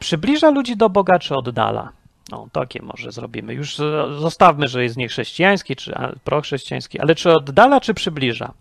przybliża 0.00 0.50
ludzi 0.50 0.76
do 0.76 0.90
Boga, 0.90 1.18
czy 1.18 1.34
oddala? 1.34 1.92
No, 2.30 2.48
takie 2.52 2.82
może 2.82 3.12
zrobimy. 3.12 3.54
Już 3.54 3.76
zostawmy, 4.18 4.68
że 4.68 4.82
jest 4.82 4.96
niechrześcijański, 4.96 5.76
czy 5.76 5.94
prochrześcijański, 6.24 7.00
ale 7.00 7.14
czy 7.14 7.32
oddala, 7.32 7.80
czy 7.80 7.94
przybliża? 7.94 8.52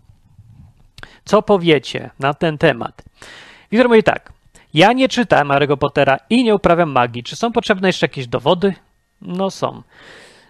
Co 1.25 1.41
powiecie 1.41 2.09
na 2.19 2.33
ten 2.33 2.57
temat? 2.57 3.03
Wiktor 3.71 3.89
mówi 3.89 4.03
tak. 4.03 4.33
Ja 4.73 4.93
nie 4.93 5.09
czytałem 5.09 5.47
Harry'ego 5.47 5.77
Pottera 5.77 6.17
i 6.29 6.43
nie 6.43 6.55
uprawiam 6.55 6.91
magii. 6.91 7.23
Czy 7.23 7.35
są 7.35 7.51
potrzebne 7.51 7.89
jeszcze 7.89 8.05
jakieś 8.05 8.27
dowody? 8.27 8.73
No 9.21 9.51
są. 9.51 9.81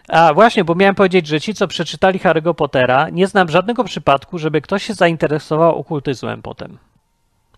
A 0.08 0.34
właśnie, 0.34 0.63
bo 0.63 0.76
miałem 0.76 0.96
powiedzieć, 0.96 1.28
że 1.28 1.41
ci, 1.41 1.54
co 1.54 1.68
przeczytali 1.68 2.20
Harry'ego 2.20 2.54
Pottera, 2.54 3.10
nie 3.10 3.28
znam 3.28 3.50
żadnego 3.50 3.84
przypadku, 3.84 4.38
żeby 4.38 4.62
ktoś 4.62 4.84
się 4.84 4.94
zainteresował 4.94 5.76
okultyzmem 5.76 6.41
potem. 6.41 6.78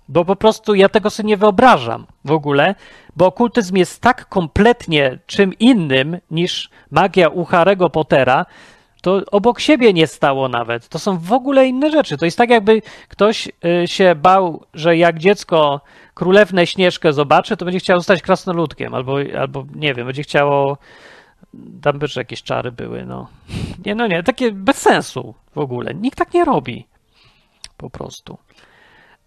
Bo 0.10 0.26
po 0.26 0.36
prostu 0.36 0.76
ja 0.76 0.90
tego 0.90 1.10
sobie 1.10 1.28
nie 1.28 1.38
wyobrażam 1.38 2.06
w 2.26 2.32
ogóle, 2.32 2.76
bo 3.16 3.26
okultyzm 3.26 3.76
jest 3.76 4.02
tak 4.02 4.30
kompletnie 4.30 5.20
czym 5.26 5.54
innym 5.54 6.18
niż 6.32 6.70
magia 6.92 7.30
u 7.30 7.44
Harry'ego 7.44 7.90
Pottera, 7.90 8.46
to 9.02 9.22
obok 9.32 9.60
siebie 9.60 9.94
nie 9.94 10.08
stało 10.08 10.50
nawet. 10.50 10.88
To 10.90 11.00
są 11.00 11.18
w 11.18 11.34
ogóle 11.34 11.68
inne 11.68 11.92
rzeczy. 11.92 12.18
To 12.18 12.26
jest 12.26 12.38
tak, 12.38 12.50
jakby 12.50 12.82
ktoś 13.08 13.48
y, 13.48 13.88
się 13.88 14.16
bał, 14.16 14.66
że 14.74 14.98
jak 14.98 15.20
dziecko 15.20 15.82
królewnę 16.14 16.68
Śnieżkę 16.68 17.14
zobaczy, 17.14 17.58
to 17.58 17.66
będzie 17.66 17.80
chciał 17.80 18.00
zostać 18.00 18.22
krasnoludkiem, 18.22 18.94
albo, 18.94 19.18
albo 19.40 19.66
nie 19.76 19.94
wiem, 19.94 20.06
będzie 20.06 20.24
chciało. 20.24 20.78
Tam 21.82 22.00
by 22.00 22.08
jakieś 22.16 22.44
czary 22.44 22.72
były, 22.72 23.06
no. 23.06 23.28
Nie, 23.86 23.96
no 23.96 24.08
nie, 24.08 24.24
takie 24.24 24.52
bez 24.52 24.78
sensu 24.78 25.34
w 25.56 25.58
ogóle. 25.58 25.94
Nikt 25.94 26.18
tak 26.18 26.34
nie 26.34 26.46
robi. 26.46 26.86
Po 27.78 27.90
prostu. 27.90 28.38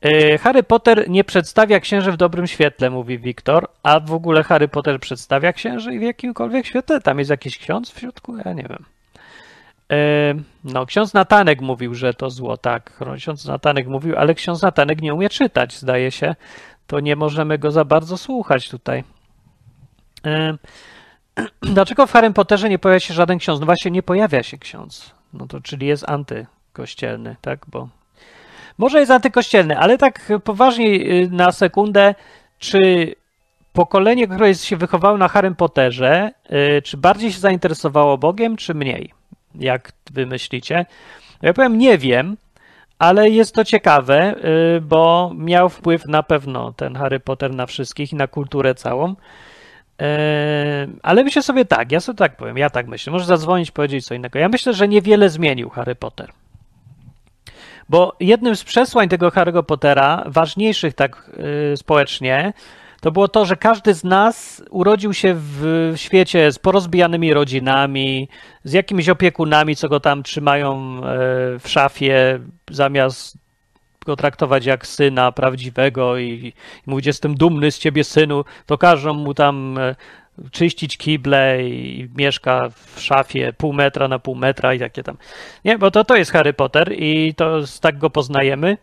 E, 0.03 0.39
Harry 0.39 0.63
Potter 0.63 1.11
nie 1.11 1.25
przedstawia 1.25 1.81
księży 1.81 2.13
w 2.13 2.17
dobrym 2.17 2.47
świetle, 2.47 2.91
mówi 2.91 3.19
Wiktor, 3.19 3.69
a 3.83 4.01
w 4.01 4.13
ogóle 4.13 4.43
Harry 4.43 4.69
Potter 4.69 5.01
przedstawia 5.01 5.53
księży 5.53 5.99
w 5.99 6.03
jakimkolwiek 6.03 6.67
świetle? 6.67 7.01
Tam 7.01 7.19
jest 7.19 7.31
jakiś 7.31 7.59
ksiądz 7.59 7.91
w 7.91 7.99
środku? 7.99 8.37
Ja 8.37 8.53
nie 8.53 8.63
wiem. 8.63 8.85
E, 9.93 10.35
no, 10.65 10.87
ksiądz 10.87 11.15
Natanek 11.15 11.61
mówił, 11.61 11.95
że 11.95 12.15
to 12.15 12.31
zło, 12.31 12.57
tak. 12.57 13.01
Ksiądz 13.17 13.45
Natanek 13.45 13.87
mówił, 13.87 14.17
ale 14.17 14.35
ksiądz 14.35 14.63
Natanek 14.63 15.03
nie 15.03 15.15
umie 15.15 15.29
czytać, 15.29 15.77
zdaje 15.79 16.11
się. 16.11 16.35
To 16.87 17.01
nie 17.01 17.17
możemy 17.17 17.59
go 17.59 17.71
za 17.71 17.85
bardzo 17.85 18.19
słuchać 18.19 18.69
tutaj. 18.69 19.05
E, 20.27 20.57
dlaczego 21.75 22.07
w 22.07 22.13
Harry 22.13 22.33
Potterze 22.33 22.69
nie 22.69 22.79
pojawia 22.79 23.01
się 23.01 23.15
żaden 23.15 23.39
ksiądz? 23.39 23.61
No 23.61 23.67
właśnie 23.67 23.91
nie 23.91 24.03
pojawia 24.03 24.43
się 24.43 24.59
ksiądz. 24.59 25.15
No 25.33 25.47
to 25.47 25.61
czyli 25.61 25.87
jest 25.87 26.09
antykościelny, 26.09 27.37
tak? 27.41 27.67
Bo 27.69 27.89
może 28.79 29.01
jest 29.01 29.11
antykościelny, 29.11 29.79
ale 29.79 29.99
tak 29.99 30.33
poważnie 30.45 30.87
y, 30.87 31.29
na 31.33 31.53
sekundę, 31.53 32.15
czy 32.59 33.15
pokolenie, 33.73 34.27
które 34.27 34.55
się 34.55 34.77
wychowało 34.77 35.19
na 35.19 35.29
Harrym 35.29 35.55
Potterze, 35.55 36.33
y, 36.79 36.83
czy 36.83 36.97
bardziej 36.97 37.33
się 37.33 37.39
zainteresowało 37.39 38.19
Bogiem, 38.19 38.57
czy 38.57 38.75
mniej? 38.75 39.13
Jak 39.55 39.93
wy 40.13 40.27
myślicie? 40.27 40.87
Ja 41.43 41.53
powiem, 41.53 41.79
nie 41.79 41.99
wiem, 41.99 42.37
ale 42.99 43.31
jest 43.31 43.55
to 43.55 43.65
ciekawe, 43.65 44.35
y, 44.77 44.81
bo 44.81 45.33
miał 45.37 45.69
wpływ 45.69 46.07
na 46.07 46.23
pewno 46.23 46.73
ten 46.73 46.97
Harry 46.97 47.21
Potter 47.21 47.55
na 47.55 47.67
wszystkich 47.67 48.13
i 48.13 48.17
na 48.17 48.27
kulturę 48.27 48.75
całą. 48.75 49.15
Ale 51.03 51.25
myślę 51.25 51.43
sobie 51.43 51.65
tak, 51.65 51.93
ja 51.93 52.01
sobie 52.01 52.17
tak 52.17 52.37
powiem, 52.37 52.59
ja 52.59 52.71
tak 52.71 52.87
myślę. 52.87 53.13
Może 53.13 53.25
zadzwonić, 53.25 53.71
powiedzieć 53.71 54.07
co 54.07 54.15
innego. 54.15 54.39
Ja 54.39 54.49
myślę, 54.49 54.75
że 54.75 54.89
niewiele 54.89 55.31
zmienił 55.31 55.71
Harry 55.71 55.95
Potter. 55.95 56.33
Bo 57.90 58.16
jednym 58.20 58.57
z 58.57 58.64
przesłań 58.64 59.09
tego 59.09 59.29
Harry'ego 59.29 59.62
Pottera, 59.62 60.24
ważniejszych 60.26 60.94
tak 60.94 61.31
y, 61.72 61.76
społecznie, 61.76 62.53
to 63.00 63.12
było 63.12 63.29
to, 63.29 63.46
że 63.46 63.57
każdy 63.57 63.94
z 63.94 64.05
nas 64.05 64.62
urodził 64.70 65.14
się 65.14 65.35
w 65.37 65.92
świecie 65.96 66.53
z 66.53 66.59
porozbijanymi 66.59 67.35
rodzinami, 67.35 68.29
z 68.64 68.72
jakimiś 68.72 69.09
opiekunami, 69.09 69.76
co 69.76 69.88
go 69.88 70.00
tam 70.00 70.22
trzymają 70.22 70.98
y, 70.98 71.00
w 71.59 71.68
szafie, 71.68 72.40
zamiast 72.70 73.38
go 74.07 74.16
traktować 74.16 74.66
jak 74.66 74.87
syna 74.87 75.33
prawdziwego 75.33 76.18
i, 76.18 76.26
i 76.26 76.53
mówić, 76.87 77.07
jestem 77.07 77.35
dumny 77.35 77.70
z 77.70 77.79
ciebie, 77.79 78.05
synu, 78.05 78.44
to 78.66 78.79
każą 78.79 79.14
mu 79.14 79.35
tam 79.35 79.79
y, 79.79 79.94
czyścić 80.50 80.96
kible 80.96 81.68
i 81.68 82.09
mieszka 82.16 82.68
w 82.68 83.00
szafie 83.00 83.53
pół 83.53 83.72
metra 83.72 84.09
na 84.09 84.18
pół 84.18 84.35
metra 84.35 84.74
i 84.74 84.79
takie 84.79 85.03
tam. 85.03 85.16
Nie, 85.64 85.79
bo 85.79 85.90
to, 85.90 86.05
to 86.05 86.16
jest 86.16 86.33
Harry 86.33 86.53
Potter 86.53 86.92
i 86.92 87.35
to 87.35 87.61
tak 87.81 87.98
go 87.98 88.11
poznajemy. 88.11 88.79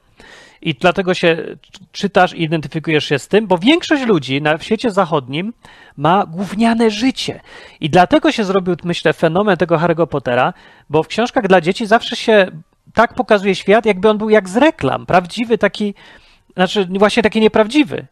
I 0.62 0.74
dlatego 0.74 1.14
się 1.14 1.38
czytasz 1.92 2.34
i 2.34 2.44
identyfikujesz 2.44 3.06
się 3.06 3.20
z 3.20 3.28
tym, 3.28 3.48
bo 3.48 3.58
większość 3.58 4.06
ludzi 4.06 4.42
na, 4.42 4.58
świecie 4.58 4.92
zachodnim 4.92 5.54
ma 5.98 6.26
gówniane 6.26 6.92
życie. 6.92 7.40
I 7.80 7.90
dlatego 7.90 8.32
się 8.32 8.44
zrobił, 8.44 8.76
myślę, 8.84 9.14
fenomen 9.14 9.58
tego 9.58 9.78
Harry'ego 9.78 10.08
Pottera, 10.08 10.54
bo 10.90 11.04
w 11.04 11.08
książkach 11.08 11.48
dla 11.48 11.62
dzieci 11.62 11.86
zawsze 11.86 12.16
się 12.16 12.48
tak 12.94 13.14
pokazuje 13.14 13.56
świat, 13.56 13.86
jakby 13.86 14.10
on 14.10 14.18
był 14.18 14.30
jak 14.30 14.50
z 14.50 14.58
reklam. 14.58 15.06
Prawdziwy 15.06 15.58
taki, 15.58 15.94
znaczy 16.56 16.88
właśnie 17.00 17.24
taki 17.24 17.42
nieprawdziwy 17.42 18.08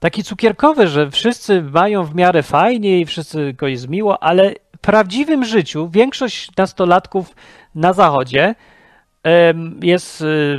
taki 0.00 0.24
cukierkowy, 0.24 0.88
że 0.88 1.10
wszyscy 1.10 1.62
mają 1.62 2.04
w 2.04 2.14
miarę 2.14 2.42
fajnie 2.42 3.00
i 3.00 3.06
wszyscy 3.06 3.52
go 3.52 3.66
jest 3.66 3.88
miło, 3.88 4.22
ale 4.22 4.54
w 4.76 4.78
prawdziwym 4.78 5.44
życiu 5.44 5.88
większość 5.88 6.56
nastolatków 6.56 7.34
na 7.74 7.92
zachodzie 7.92 8.54
jest, 9.82 10.20
y, 10.20 10.58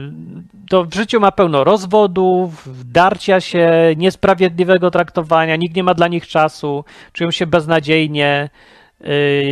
to 0.69 0.86
w 0.86 0.93
życiu 0.93 1.19
ma 1.19 1.32
pełno 1.32 1.63
rozwodów, 1.63 2.69
darcia 2.86 3.41
się, 3.41 3.71
niesprawiedliwego 3.97 4.91
traktowania, 4.91 5.56
nikt 5.56 5.75
nie 5.75 5.84
ma 5.84 5.93
dla 5.93 6.08
nich 6.08 6.27
czasu, 6.27 6.86
czują 7.13 7.32
się 7.32 7.47
beznadziejnie, 7.47 8.49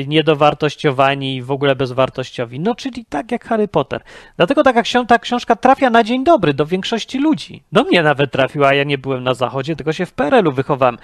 niedowartościowani 0.07 1.35
i 1.35 1.41
w 1.41 1.51
ogóle 1.51 1.75
bezwartościowi. 1.75 2.59
No, 2.59 2.75
czyli 2.75 3.05
tak 3.05 3.31
jak 3.31 3.45
Harry 3.45 3.67
Potter. 3.67 4.01
Dlatego 4.37 4.63
taka 4.63 4.81
książ 4.81 5.07
ta 5.07 5.19
książka 5.19 5.55
trafia 5.55 5.89
na 5.89 6.03
dzień 6.03 6.23
dobry 6.23 6.53
do 6.53 6.65
większości 6.65 7.19
ludzi. 7.19 7.63
Do 7.71 7.83
mnie 7.83 8.03
nawet 8.03 8.31
trafiła, 8.31 8.73
ja 8.73 8.83
nie 8.83 8.97
byłem 8.97 9.23
na 9.23 9.33
zachodzie, 9.33 9.75
tylko 9.75 9.93
się 9.93 10.05
w 10.05 10.13
PRL-u 10.13 10.51
wychowałem. 10.51 10.97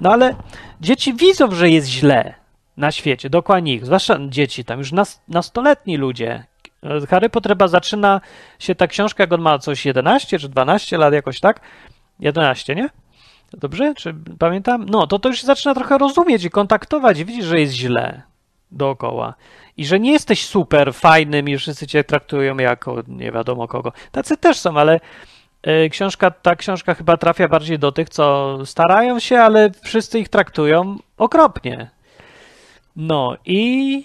No 0.00 0.12
ale 0.12 0.34
dzieci 0.80 1.14
widzą, 1.14 1.50
że 1.50 1.70
jest 1.70 1.88
źle 1.88 2.34
na 2.76 2.92
świecie, 2.92 3.30
dokładnie 3.30 3.74
ich, 3.74 3.86
zwłaszcza 3.86 4.18
dzieci, 4.28 4.64
tam 4.64 4.78
już 4.78 4.92
nas, 4.92 5.22
nastoletni 5.28 5.96
ludzie. 5.96 6.44
Harry 7.08 7.30
Potter 7.30 7.52
chyba 7.52 7.68
zaczyna 7.68 8.20
się 8.58 8.74
ta 8.74 8.86
książka, 8.86 9.22
jak 9.22 9.32
on 9.32 9.40
ma 9.40 9.58
coś 9.58 9.86
11 9.86 10.38
czy 10.38 10.48
12 10.48 10.98
lat, 10.98 11.12
jakoś 11.14 11.40
tak? 11.40 11.60
11, 12.20 12.74
nie? 12.74 12.88
Dobrze? 13.52 13.94
Czy 13.94 14.14
pamiętam? 14.38 14.86
No, 14.88 15.06
to 15.06 15.18
to 15.18 15.28
już 15.28 15.42
zaczyna 15.42 15.74
trochę 15.74 15.98
rozumieć 15.98 16.44
i 16.44 16.50
kontaktować. 16.50 17.24
Widzisz, 17.24 17.44
że 17.44 17.60
jest 17.60 17.72
źle 17.72 18.22
dookoła. 18.70 19.34
I 19.76 19.86
że 19.86 20.00
nie 20.00 20.12
jesteś 20.12 20.46
super 20.46 20.94
fajnym 20.94 21.48
i 21.48 21.58
wszyscy 21.58 21.86
cię 21.86 22.04
traktują 22.04 22.56
jako 22.56 23.02
nie 23.08 23.32
wiadomo 23.32 23.68
kogo. 23.68 23.92
Tacy 24.12 24.36
też 24.36 24.58
są, 24.58 24.76
ale 24.76 25.00
e, 25.62 25.88
książka, 25.88 26.30
ta 26.30 26.56
książka 26.56 26.94
chyba 26.94 27.16
trafia 27.16 27.48
bardziej 27.48 27.78
do 27.78 27.92
tych, 27.92 28.08
co 28.08 28.58
starają 28.66 29.18
się, 29.18 29.38
ale 29.38 29.70
wszyscy 29.82 30.18
ich 30.18 30.28
traktują 30.28 30.96
okropnie. 31.16 31.90
No 32.96 33.36
i, 33.44 34.04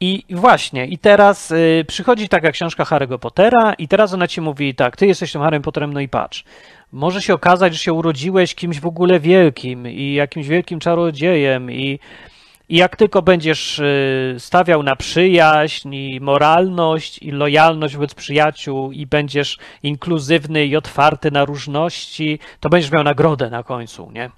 I 0.00 0.24
właśnie, 0.30 0.86
i 0.86 0.98
teraz 0.98 1.50
y, 1.50 1.84
przychodzi 1.88 2.28
taka 2.28 2.50
książka 2.50 2.84
Harry'ego 2.84 3.18
Pottera, 3.18 3.74
i 3.74 3.88
teraz 3.88 4.14
ona 4.14 4.28
ci 4.28 4.40
mówi 4.40 4.74
tak, 4.74 4.96
ty 4.96 5.06
jesteś 5.06 5.32
tym 5.32 5.42
Harrym 5.42 5.62
Potterem, 5.62 5.92
no 5.92 6.00
i 6.00 6.08
patrz. 6.08 6.44
Może 6.92 7.22
się 7.22 7.34
okazać, 7.34 7.72
że 7.72 7.78
się 7.78 7.92
urodziłeś 7.92 8.54
kimś 8.54 8.80
w 8.80 8.86
ogóle 8.86 9.20
wielkim 9.20 9.88
i 9.88 10.14
jakimś 10.14 10.46
wielkim 10.46 10.80
czarodziejem 10.80 11.70
i, 11.70 11.98
i 12.68 12.76
jak 12.76 12.96
tylko 12.96 13.22
będziesz 13.22 13.78
y, 13.78 14.36
stawiał 14.38 14.82
na 14.82 14.96
przyjaźń 14.96 15.94
i 15.94 16.20
moralność 16.20 17.18
i 17.18 17.30
lojalność 17.30 17.94
wobec 17.94 18.14
przyjaciół 18.14 18.92
i 18.92 19.06
będziesz 19.06 19.58
inkluzywny 19.82 20.66
i 20.66 20.76
otwarty 20.76 21.30
na 21.30 21.44
różności, 21.44 22.38
to 22.60 22.68
będziesz 22.68 22.92
miał 22.92 23.04
nagrodę 23.04 23.50
na 23.50 23.62
końcu, 23.62 24.10
nie? 24.10 24.30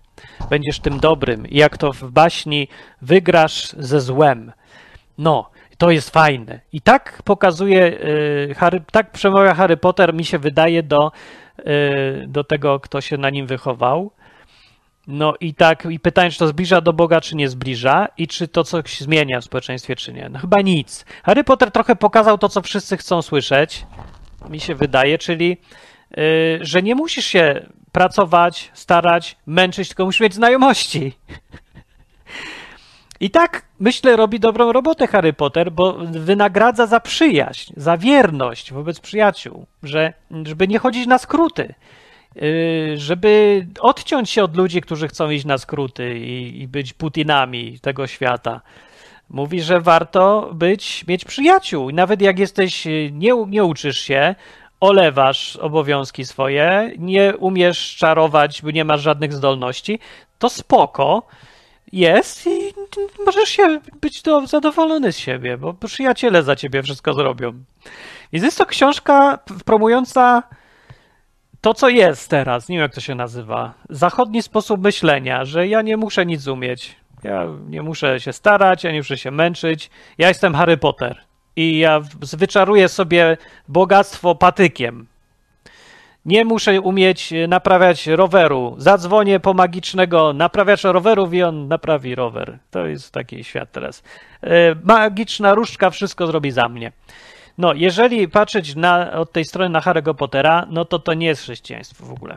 Będziesz 0.51 0.80
tym 0.80 1.01
dobrym. 1.01 1.46
I 1.46 1.57
jak 1.57 1.78
to 1.78 1.92
w 1.92 2.11
baśni 2.11 2.68
wygrasz 3.03 3.68
ze 3.78 4.01
złem. 4.01 4.53
No, 5.18 5.51
to 5.78 5.90
jest 5.90 6.11
fajne. 6.11 6.61
I 6.72 6.80
tak 6.80 7.22
pokazuje, 7.24 8.01
y, 8.51 8.55
Harry, 8.59 8.82
tak 8.92 9.11
przemawia 9.11 9.55
Harry 9.55 9.76
Potter, 9.76 10.14
mi 10.14 10.24
się 10.24 10.38
wydaje, 10.38 10.82
do, 10.82 11.12
do 12.26 12.44
tego, 12.44 12.80
kto 12.80 13.00
się 13.00 13.16
na 13.16 13.30
nim 13.30 13.46
wychował. 13.46 14.10
No 15.06 15.34
i 15.40 15.54
tak, 15.54 15.86
i 15.90 16.00
pytanie, 16.00 16.30
czy 16.30 16.38
to 16.38 16.48
zbliża 16.48 16.80
do 16.80 16.92
Boga, 16.92 17.20
czy 17.20 17.36
nie 17.36 17.48
zbliża, 17.48 18.08
i 18.18 18.26
czy 18.26 18.48
to 18.48 18.64
coś 18.64 19.00
zmienia 19.00 19.40
w 19.40 19.44
społeczeństwie, 19.44 19.96
czy 19.96 20.12
nie. 20.12 20.28
No 20.28 20.38
chyba 20.38 20.60
nic. 20.60 21.04
Harry 21.22 21.44
Potter 21.44 21.70
trochę 21.70 21.96
pokazał 21.96 22.38
to, 22.38 22.48
co 22.48 22.62
wszyscy 22.62 22.96
chcą 22.96 23.22
słyszeć, 23.22 23.86
mi 24.48 24.60
się 24.60 24.74
wydaje, 24.74 25.18
czyli, 25.18 25.56
y, 26.18 26.58
że 26.60 26.82
nie 26.82 26.94
musisz 26.94 27.24
się 27.24 27.66
pracować, 27.92 28.70
starać, 28.74 29.36
męczyć, 29.46 29.88
tylko 29.88 30.04
musisz 30.04 30.20
mieć 30.20 30.34
znajomości. 30.34 31.12
I 33.20 33.30
tak, 33.30 33.62
myślę, 33.80 34.16
robi 34.16 34.40
dobrą 34.40 34.72
robotę 34.72 35.06
Harry 35.06 35.32
Potter, 35.32 35.72
bo 35.72 35.92
wynagradza 36.10 36.86
za 36.86 37.00
przyjaźń, 37.00 37.72
za 37.76 37.96
wierność 37.96 38.72
wobec 38.72 39.00
przyjaciół, 39.00 39.66
że, 39.82 40.12
żeby 40.44 40.68
nie 40.68 40.78
chodzić 40.78 41.06
na 41.06 41.18
skróty, 41.18 41.74
yy, 42.34 42.42
żeby 42.96 43.66
odciąć 43.80 44.30
się 44.30 44.44
od 44.44 44.56
ludzi, 44.56 44.80
którzy 44.80 45.08
chcą 45.08 45.30
iść 45.30 45.44
na 45.44 45.58
skróty 45.58 46.18
i, 46.18 46.62
i 46.62 46.68
być 46.68 46.92
Putinami 46.92 47.78
tego 47.80 48.06
świata. 48.06 48.60
Mówi, 49.30 49.62
że 49.62 49.80
warto 49.80 50.50
być, 50.54 51.06
mieć 51.06 51.24
przyjaciół. 51.24 51.90
Nawet 51.90 52.20
jak 52.20 52.38
jesteś, 52.38 52.84
nie, 53.12 53.32
nie 53.48 53.64
uczysz 53.64 53.98
się, 53.98 54.34
olewasz 54.80 55.56
obowiązki 55.56 56.24
swoje, 56.24 56.92
nie 56.98 57.36
umiesz 57.36 57.96
czarować, 57.96 58.62
bo 58.62 58.70
nie 58.70 58.84
masz 58.84 59.00
żadnych 59.00 59.32
zdolności, 59.32 59.98
to 60.38 60.48
spoko 60.48 61.22
jest 61.93 62.47
i 62.47 62.74
możesz 63.26 63.49
się 63.49 63.80
być 64.01 64.22
do, 64.22 64.47
zadowolony 64.47 65.12
z 65.12 65.18
siebie, 65.18 65.59
bo 65.59 65.74
przyjaciele 65.74 66.43
za 66.43 66.57
ciebie 66.57 66.82
wszystko 66.82 67.14
zrobią. 67.14 67.53
Więc 68.32 68.45
jest 68.45 68.59
to 68.59 68.66
książka 68.66 69.39
promująca 69.64 70.43
to, 71.61 71.74
co 71.74 71.89
jest 71.89 72.30
teraz, 72.30 72.68
nie 72.68 72.76
wiem 72.76 72.82
jak 72.82 72.95
to 72.95 73.01
się 73.01 73.14
nazywa, 73.14 73.74
zachodni 73.91 74.43
sposób 74.43 74.82
myślenia, 74.82 75.45
że 75.45 75.68
ja 75.68 75.82
nie 75.82 75.97
muszę 75.97 76.26
nic 76.26 76.47
umieć, 76.47 76.97
ja 77.24 77.47
nie 77.68 77.82
muszę 77.82 78.20
się 78.20 78.32
starać, 78.32 78.84
ja 78.84 78.93
nie 78.93 78.99
muszę 78.99 79.18
się 79.18 79.30
męczyć, 79.30 79.91
ja 80.18 80.28
jestem 80.28 80.55
Harry 80.55 80.76
Potter 80.76 81.20
i 81.57 81.78
ja 81.78 82.01
wyczaruję 82.36 82.89
sobie 82.89 83.36
bogactwo 83.68 84.34
patykiem. 84.34 85.07
Nie 86.29 86.45
muszę 86.45 86.81
umieć 86.81 87.35
naprawiać 87.49 88.07
roweru. 88.07 88.74
Zadzwonię 88.79 89.41
po 89.41 89.55
magicznego 89.55 90.33
naprawiacza 90.33 90.93
rowerów 90.93 91.35
i 91.35 91.43
on 91.43 91.68
naprawi 91.68 92.14
rower. 92.14 92.59
To 92.70 92.87
jest 92.87 93.12
taki 93.12 93.45
świat 93.45 93.72
teraz. 93.72 94.03
E, 94.43 94.74
magiczna 94.85 95.55
różdżka 95.55 95.91
wszystko 95.91 96.26
zrobi 96.26 96.51
za 96.51 96.68
mnie. 96.68 96.93
No, 97.59 97.74
jeżeli 97.74 98.29
patrzeć 98.29 98.76
na, 98.76 99.12
od 99.12 99.33
tej 99.33 99.45
strony 99.45 99.70
na 99.70 99.81
Harry'ego 99.81 100.14
Pottera, 100.14 100.66
no 100.70 100.85
to 100.85 100.99
to 100.99 101.14
nie 101.14 101.26
jest 101.26 101.43
chrześcijaństwo 101.43 102.07
w 102.07 102.12
ogóle. 102.12 102.37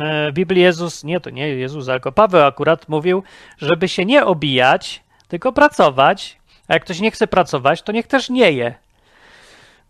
E, 0.00 0.30
w 0.30 0.34
Biblii 0.34 0.62
Jezus, 0.62 1.04
nie 1.04 1.20
to 1.20 1.30
nie 1.30 1.48
Jezus, 1.48 1.86
tylko 1.86 2.12
Paweł 2.12 2.46
akurat 2.46 2.88
mówił, 2.88 3.22
żeby 3.58 3.88
się 3.88 4.04
nie 4.04 4.24
obijać, 4.24 5.02
tylko 5.28 5.52
pracować, 5.52 6.38
a 6.68 6.74
jak 6.74 6.84
ktoś 6.84 7.00
nie 7.00 7.10
chce 7.10 7.26
pracować, 7.26 7.82
to 7.82 7.92
niech 7.92 8.06
też 8.06 8.30
nie 8.30 8.52
je. 8.52 8.74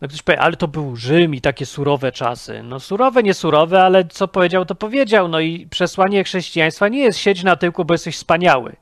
No 0.01 0.07
ktoś 0.07 0.21
powie, 0.21 0.39
ale 0.39 0.55
to 0.55 0.67
był 0.67 0.95
Rzym 0.95 1.35
i 1.35 1.41
takie 1.41 1.65
surowe 1.65 2.11
czasy. 2.11 2.63
No 2.63 2.79
surowe, 2.79 3.23
nie 3.23 3.33
surowe, 3.33 3.83
ale 3.83 4.05
co 4.05 4.27
powiedział, 4.27 4.65
to 4.65 4.75
powiedział. 4.75 5.27
No 5.27 5.39
i 5.39 5.67
przesłanie 5.67 6.23
chrześcijaństwa 6.23 6.87
nie 6.87 6.99
jest 6.99 7.19
siedź 7.19 7.43
na 7.43 7.55
tyłku, 7.55 7.85
bo 7.85 7.93
jesteś 7.93 8.15
wspaniały. 8.15 8.75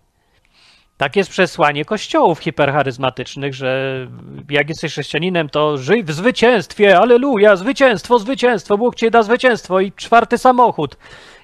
Tak 0.98 1.16
jest 1.16 1.30
przesłanie 1.30 1.86
kościołów 1.86 2.40
hipercharyzmatycznych, 2.40 3.54
że 3.54 4.08
jak 4.50 4.70
jesteś 4.70 4.92
chrześcijaninem, 4.92 5.50
to 5.50 5.78
żyj 5.78 6.04
w 6.04 6.12
zwycięstwie, 6.12 7.00
aleluja, 7.00 7.56
zwycięstwo, 7.56 8.20
zwycięstwo, 8.20 8.78
Bóg 8.78 8.96
ci 8.96 9.12
da 9.12 9.24
zwycięstwo 9.24 9.80
i 9.80 9.92
czwarty 9.92 10.38
samochód 10.38 10.98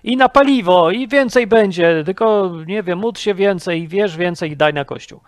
i 0.04 0.18
na 0.18 0.30
paliwo 0.30 0.92
i 0.92 1.08
więcej 1.08 1.48
będzie, 1.48 2.04
tylko 2.06 2.52
nie 2.68 2.84
wiem, 2.84 3.00
módl 3.00 3.20
się 3.20 3.34
więcej, 3.34 3.88
wierz 3.88 4.18
więcej 4.18 4.52
i 4.52 4.58
daj 4.58 4.74
na 4.74 4.86
kościół. 4.86 5.20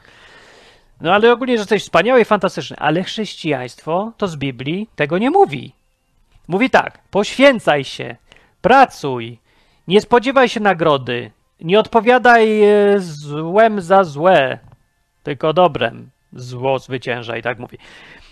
No 1.02 1.14
ale 1.14 1.32
ogólnie, 1.32 1.54
że 1.54 1.62
jesteś 1.62 1.84
wspaniały 1.84 2.22
i 2.22 2.26
fantastyczny. 2.26 2.78
Ale 2.80 3.04
chrześcijaństwo 3.04 4.12
to 4.18 4.28
z 4.28 4.36
Biblii 4.36 4.90
tego 4.96 5.18
nie 5.18 5.32
mówi. 5.32 5.74
Mówi 6.48 6.70
tak: 6.70 7.00
poświęcaj 7.12 7.84
się, 7.84 8.16
pracuj, 8.62 9.40
nie 9.88 10.02
spodziewaj 10.02 10.50
się 10.50 10.60
nagrody, 10.60 11.32
nie 11.62 11.80
odpowiadaj 11.80 12.64
e, 12.64 13.00
złem 13.00 13.82
za 13.82 14.04
złe, 14.04 14.60
tylko 15.24 15.54
dobrem. 15.54 16.10
Zło 16.34 16.80
zwycięża 16.80 17.38
i 17.38 17.42
tak 17.42 17.60
mówi. 17.60 17.78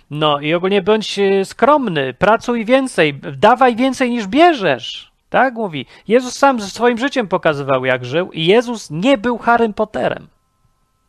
No 0.09 0.39
i 0.39 0.53
ogólnie 0.53 0.81
bądź 0.81 1.19
e, 1.19 1.45
skromny, 1.45 2.13
pracuj 2.13 2.65
więcej, 2.65 3.19
dawaj 3.37 3.75
więcej 3.75 4.09
niż 4.09 4.27
bierzesz. 4.27 5.11
Tak 5.29 5.53
mówi. 5.53 5.85
Jezus 6.07 6.35
sam 6.37 6.59
ze 6.59 6.67
swoim 6.67 6.97
życiem 6.97 7.27
pokazywał, 7.27 7.85
jak 7.85 8.05
żył, 8.05 8.31
i 8.31 8.45
Jezus 8.45 8.91
nie 8.91 9.17
był 9.17 9.37
Harrym 9.37 9.73
Potterem. 9.73 10.27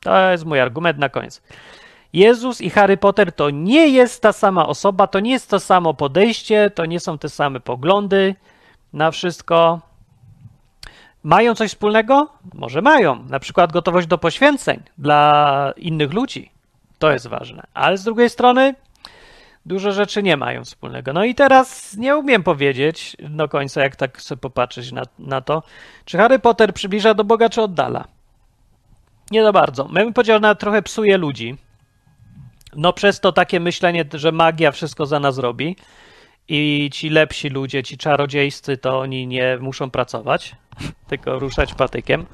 To 0.05 0.31
jest 0.31 0.45
mój 0.45 0.61
argument 0.61 0.99
na 0.99 1.09
koniec. 1.09 1.43
Jezus 2.13 2.61
i 2.61 2.71
Harry 2.71 2.97
Potter 2.97 3.33
to 3.33 3.51
nie 3.51 3.89
jest 3.89 4.23
ta 4.23 4.33
sama 4.33 4.67
osoba, 4.67 5.07
to 5.07 5.21
nie 5.21 5.31
jest 5.31 5.51
to 5.51 5.61
samo 5.61 5.95
podejście, 5.95 6.71
to 6.71 6.87
nie 6.87 7.01
są 7.01 7.19
te 7.19 7.29
same 7.29 7.61
poglądy 7.61 8.35
na 8.93 9.11
wszystko. 9.11 9.81
Mają 11.23 11.55
coś 11.55 11.71
wspólnego? 11.71 12.29
Może 12.55 12.83
mają. 12.83 13.25
Na 13.29 13.39
przykład 13.39 13.73
gotowość 13.73 14.07
do 14.07 14.19
poświęceń 14.19 14.83
dla 14.99 15.73
innych 15.77 16.13
ludzi. 16.13 16.51
To 16.99 17.13
jest 17.13 17.27
ważne. 17.27 17.63
Ale 17.75 17.99
z 17.99 18.05
drugiej 18.05 18.31
strony 18.31 18.75
dużo 19.67 19.93
rzeczy 19.93 20.23
nie 20.23 20.37
mają 20.37 20.65
wspólnego. 20.65 21.13
No 21.13 21.25
i 21.25 21.35
teraz 21.35 21.97
nie 21.97 22.17
umiem 22.17 22.43
powiedzieć 22.43 23.17
do 23.21 23.49
końca, 23.49 23.83
jak 23.83 23.97
tak 23.97 24.23
sobie 24.23 24.41
popatrzeć 24.41 24.93
na, 24.93 25.03
na 25.19 25.41
to, 25.41 25.63
czy 26.05 26.19
Harry 26.19 26.39
Potter 26.39 26.75
przybliża 26.75 27.15
do 27.15 27.25
Boga, 27.25 27.49
czy 27.49 27.63
oddala. 27.63 28.05
Nie 29.35 29.43
za 29.43 29.53
bardzo. 29.53 29.89
Ja 29.95 30.05
bym 30.05 30.13
powiedział, 30.13 30.41
że 30.43 30.57
trochę 30.57 30.83
psuje 30.83 31.17
ludzi. 31.17 31.57
No 32.77 32.93
przez 32.93 33.21
to 33.21 33.33
takie 33.33 33.61
myślenie, 33.61 34.05
że 34.13 34.33
magia 34.33 34.73
wszystko 34.73 35.07
za 35.07 35.21
nas 35.21 35.39
robi 35.39 35.77
i 36.49 36.91
ci 36.93 37.11
lepsi 37.11 37.49
ludzie, 37.49 37.83
ci 37.83 37.99
czarodziejscy, 37.99 38.77
to 38.77 38.99
oni 38.99 39.27
nie 39.27 39.59
muszą 39.61 39.91
pracować, 39.91 40.57
tylko 41.11 41.39
ruszać 41.39 41.75
patykiem. 41.75 42.27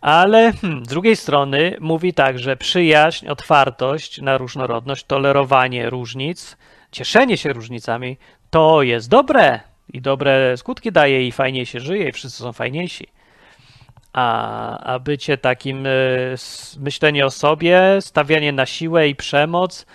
Ale 0.00 0.52
hmm, 0.52 0.84
z 0.84 0.88
drugiej 0.88 1.16
strony 1.16 1.76
mówi 1.80 2.14
tak, 2.14 2.38
że 2.38 2.56
przyjaźń, 2.56 3.28
otwartość 3.28 4.20
na 4.20 4.38
różnorodność, 4.38 5.04
tolerowanie 5.04 5.90
różnic, 5.90 6.56
cieszenie 6.92 7.36
się 7.36 7.52
różnicami, 7.52 8.16
to 8.50 8.82
jest 8.82 9.08
dobre 9.08 9.60
i 9.92 10.00
dobre 10.00 10.56
skutki 10.56 10.92
daje 10.92 11.26
i 11.26 11.32
fajnie 11.32 11.66
się 11.66 11.80
żyje 11.80 12.08
i 12.08 12.12
wszyscy 12.12 12.42
są 12.42 12.52
fajniejsi. 12.52 13.19
A, 14.12 14.78
a 14.78 14.98
bycie 14.98 15.38
takim, 15.38 15.86
e, 15.86 15.90
myślenie 16.78 17.26
o 17.26 17.30
sobie, 17.30 17.96
stawianie 18.00 18.52
na 18.52 18.66
siłę 18.66 19.08
i 19.08 19.14
przemoc, 19.14 19.86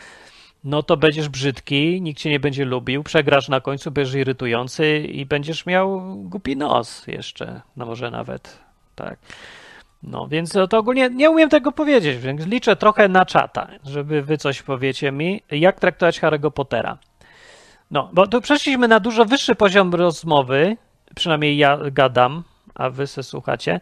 no 0.63 0.84
to 0.84 0.97
będziesz 0.97 1.30
brzydki, 1.30 2.01
nikt 2.01 2.20
cię 2.20 2.30
nie 2.30 2.39
będzie 2.39 2.66
lubił, 2.66 3.03
przegrasz 3.03 3.49
na 3.49 3.61
końcu, 3.61 3.91
będziesz 3.91 4.16
irytujący 4.16 4.99
i 4.99 5.26
będziesz 5.26 5.66
miał 5.66 6.16
głupi 6.16 6.57
nos 6.57 7.07
jeszcze, 7.07 7.61
no 7.76 7.86
może 7.86 8.11
nawet, 8.11 8.59
tak. 8.95 9.20
No 10.03 10.28
więc 10.28 10.53
to 10.70 10.78
ogólnie 10.78 11.09
nie 11.09 11.30
umiem 11.30 11.49
tego 11.49 11.72
powiedzieć, 11.72 12.18
więc 12.18 12.45
liczę 12.45 12.76
trochę 12.76 13.07
na 13.07 13.26
czata, 13.26 13.68
żeby 13.84 14.22
wy 14.22 14.38
coś 14.38 14.61
powiecie 14.61 15.11
mi, 15.11 15.41
jak 15.51 15.80
traktować 15.80 16.22
Harry'ego 16.22 16.51
Pottera. 16.51 16.97
No, 17.91 18.09
bo 18.13 18.28
tu 18.28 18.41
przeszliśmy 18.41 18.88
na 18.88 18.99
dużo 18.99 19.26
wyższy 19.26 19.55
poziom 19.55 19.93
rozmowy, 19.93 20.78
przynajmniej 21.16 21.57
ja 21.57 21.78
gadam, 21.91 22.43
a 22.76 22.90
wy 22.90 23.08
se 23.08 23.24
słuchacie, 23.24 23.82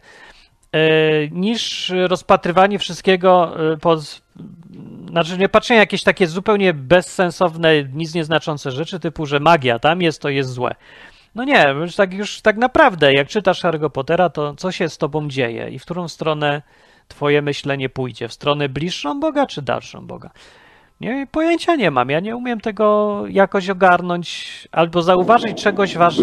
e, 0.72 0.80
niż 1.28 1.92
rozpatrywanie 2.06 2.78
wszystkiego 2.78 3.56
e, 3.72 3.76
pod, 3.76 4.22
znaczy 5.08 5.38
nie 5.38 5.48
patrzenie 5.48 5.80
jakieś 5.80 6.02
takie 6.02 6.26
zupełnie 6.26 6.74
bezsensowne, 6.74 7.84
nic 7.84 8.14
nieznaczące 8.14 8.70
rzeczy, 8.70 9.00
typu, 9.00 9.26
że 9.26 9.40
magia 9.40 9.78
tam 9.78 10.02
jest, 10.02 10.22
to 10.22 10.28
jest 10.28 10.50
złe. 10.50 10.74
No 11.34 11.44
nie, 11.44 11.74
już 11.80 11.96
tak, 11.96 12.14
już 12.14 12.40
tak 12.40 12.56
naprawdę, 12.56 13.12
jak 13.12 13.28
czytasz 13.28 13.62
Harry'ego 13.64 13.90
Pottera, 13.90 14.30
to 14.30 14.54
co 14.54 14.72
się 14.72 14.88
z 14.88 14.98
tobą 14.98 15.28
dzieje 15.28 15.70
i 15.70 15.78
w 15.78 15.82
którą 15.82 16.08
stronę 16.08 16.62
twoje 17.08 17.42
myślenie 17.42 17.88
pójdzie? 17.88 18.28
W 18.28 18.32
stronę 18.32 18.68
bliższą 18.68 19.20
Boga 19.20 19.46
czy 19.46 19.62
dalszą 19.62 20.06
Boga? 20.06 20.30
Nie, 21.00 21.26
pojęcia 21.32 21.76
nie 21.76 21.90
mam. 21.90 22.10
Ja 22.10 22.20
nie 22.20 22.36
umiem 22.36 22.60
tego 22.60 23.18
jakoś 23.28 23.70
ogarnąć 23.70 24.28
albo 24.72 25.02
zauważyć 25.02 25.62
czegoś, 25.62 25.96
waż, 25.96 26.16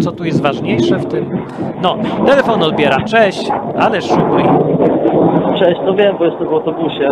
co 0.00 0.12
tu 0.12 0.24
jest 0.24 0.42
ważniejsze 0.42 0.96
w 0.98 1.06
tym. 1.06 1.46
No, 1.82 1.96
telefon 2.26 2.62
odbiera. 2.62 3.00
Cześć, 3.04 3.48
ale 3.78 4.02
szukuj. 4.02 4.42
Cześć, 5.58 5.80
no 5.84 5.94
wiem, 5.94 6.16
bo 6.18 6.24
jestem 6.24 6.48
w 6.48 6.52
autobusie. 6.52 7.08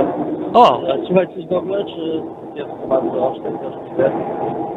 O, 0.55 0.81
A 0.93 1.07
słuchaj 1.07 1.27
coś 1.35 1.47
w 1.47 1.53
ogóle, 1.53 1.85
czy 1.85 2.23
jest 2.55 2.71
to 2.71 2.87
bardzo 2.89 3.35
szczęśliwie? 3.35 4.11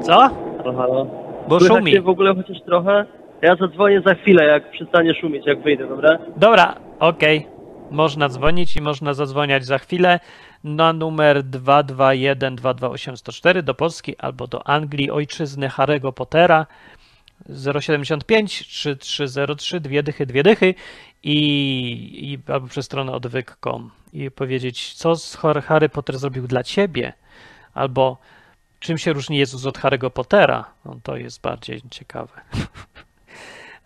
co? 0.02 0.14
Halo, 0.58 0.74
halo. 0.78 1.06
Bo 1.48 1.60
Słychać 1.60 1.78
szumi. 1.78 2.00
w 2.02 2.10
ogóle 2.10 2.36
chociaż 2.36 2.58
trochę? 2.66 3.06
Ja 3.42 3.56
zadzwonię 3.56 4.02
za 4.06 4.16
chwilę, 4.16 4.46
jak 4.46 4.72
przestanie 4.72 5.14
szumieć, 5.22 5.46
jak 5.46 5.62
wyjdę, 5.62 5.88
dobra? 5.88 6.18
Dobra, 6.38 6.76
okej. 7.00 7.48
Można 7.92 8.30
dzwonić 8.30 8.76
i 8.76 8.82
można 8.82 9.14
zadzwoniać 9.14 9.66
za 9.66 9.78
chwilę 9.78 10.20
na 10.76 10.94
numer 10.94 11.44
221-228-104 11.44 13.62
do 13.62 13.74
Polski 13.74 14.18
albo 14.18 14.48
do 14.48 14.68
Anglii, 14.68 15.12
ojczyzny 15.12 15.70
Harry'ego 15.70 16.14
Pottera 16.14 16.66
075 17.80 18.68
3303 18.68 19.80
dwie 19.80 20.04
dychy, 20.04 20.26
dwie 20.26 20.44
dychy 20.44 20.76
i, 21.24 22.34
i 22.34 22.40
albo 22.52 22.68
przez 22.68 22.86
stronę 22.86 23.12
odwyk.com 23.12 23.92
i 24.14 24.32
powiedzieć, 24.32 24.94
co 24.94 25.16
Harry 25.62 25.90
Potter 25.90 26.20
zrobił 26.20 26.48
dla 26.48 26.64
ciebie, 26.64 27.14
albo 27.74 28.18
czym 28.80 28.98
się 28.98 29.14
różni 29.14 29.38
Jezus 29.38 29.66
od 29.66 29.80
Harry'ego 29.80 30.10
Pottera. 30.10 30.66
No, 30.86 31.00
to 31.04 31.18
jest 31.18 31.42
bardziej 31.42 31.82
ciekawe. 31.90 32.42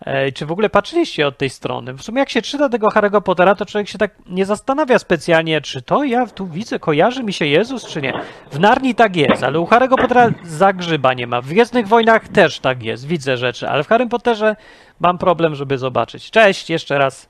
Ej, 0.05 0.33
Czy 0.33 0.45
w 0.45 0.51
ogóle 0.51 0.69
patrzyliście 0.69 1.27
od 1.27 1.37
tej 1.37 1.49
strony? 1.49 1.93
W 1.93 2.01
sumie 2.01 2.19
jak 2.19 2.29
się 2.29 2.41
czyta 2.41 2.69
tego 2.69 2.87
Harry'ego 2.87 3.21
Pottera, 3.21 3.55
to 3.55 3.65
człowiek 3.65 3.87
się 3.87 3.97
tak 3.97 4.11
nie 4.29 4.45
zastanawia 4.45 4.99
specjalnie, 4.99 5.61
czy 5.61 5.81
to 5.81 6.03
ja 6.03 6.27
tu 6.27 6.47
widzę, 6.47 6.79
kojarzy 6.79 7.23
mi 7.23 7.33
się 7.33 7.45
Jezus, 7.45 7.85
czy 7.85 8.01
nie. 8.01 8.13
W 8.51 8.59
Narni 8.59 8.95
tak 8.95 9.15
jest, 9.15 9.43
ale 9.43 9.59
u 9.59 9.65
Harry'ego 9.65 9.95
Pottera 10.01 10.29
zagrzyba 10.43 11.13
nie 11.13 11.27
ma. 11.27 11.41
W 11.41 11.47
Gwiezdnych 11.47 11.87
Wojnach 11.87 12.27
też 12.27 12.59
tak 12.59 12.83
jest, 12.83 13.07
widzę 13.07 13.37
rzeczy, 13.37 13.69
ale 13.69 13.83
w 13.83 13.87
Harrym 13.87 14.09
Potterze 14.09 14.55
mam 14.99 15.17
problem, 15.17 15.55
żeby 15.55 15.77
zobaczyć. 15.77 16.31
Cześć, 16.31 16.69
jeszcze 16.69 16.97
raz. 16.97 17.29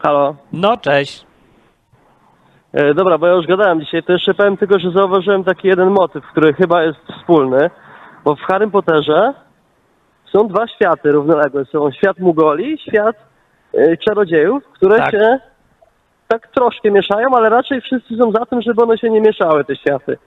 Halo. 0.00 0.36
No, 0.52 0.76
cześć. 0.76 1.26
E, 2.72 2.94
dobra, 2.94 3.18
bo 3.18 3.26
ja 3.26 3.32
już 3.32 3.46
gadałem 3.46 3.80
dzisiaj, 3.80 4.02
to 4.02 4.12
jeszcze 4.12 4.34
powiem 4.34 4.56
tylko, 4.56 4.78
że 4.78 4.90
zauważyłem 4.90 5.44
taki 5.44 5.68
jeden 5.68 5.90
motyw, 5.90 6.24
który 6.26 6.54
chyba 6.54 6.82
jest 6.82 6.98
wspólny, 7.18 7.70
bo 8.24 8.36
w 8.36 8.40
Harrym 8.40 8.70
Potterze 8.70 9.34
są 10.32 10.48
dwa 10.48 10.68
światy 10.68 11.12
równoległe. 11.12 11.64
Są 11.64 11.90
świat 11.90 12.18
Mugoli 12.18 12.74
i 12.74 12.78
świat 12.78 13.16
e, 13.74 13.96
czarodziejów, 13.96 14.64
które 14.64 14.96
Tak. 14.96 15.10
się 15.10 15.38
tak 16.28 16.48
troszkę 16.48 16.90
mieszają, 16.90 17.28
ale 17.36 17.48
raczej 17.48 17.80
wszyscy 17.80 18.16
są 18.16 18.32
za 18.32 18.46
tym, 18.46 18.62
żeby 18.62 18.82
one 18.82 18.98
się 18.98 19.10
nie 19.10 19.20
mieszały, 19.20 19.64
te 19.64 19.76
światy. 19.76 20.18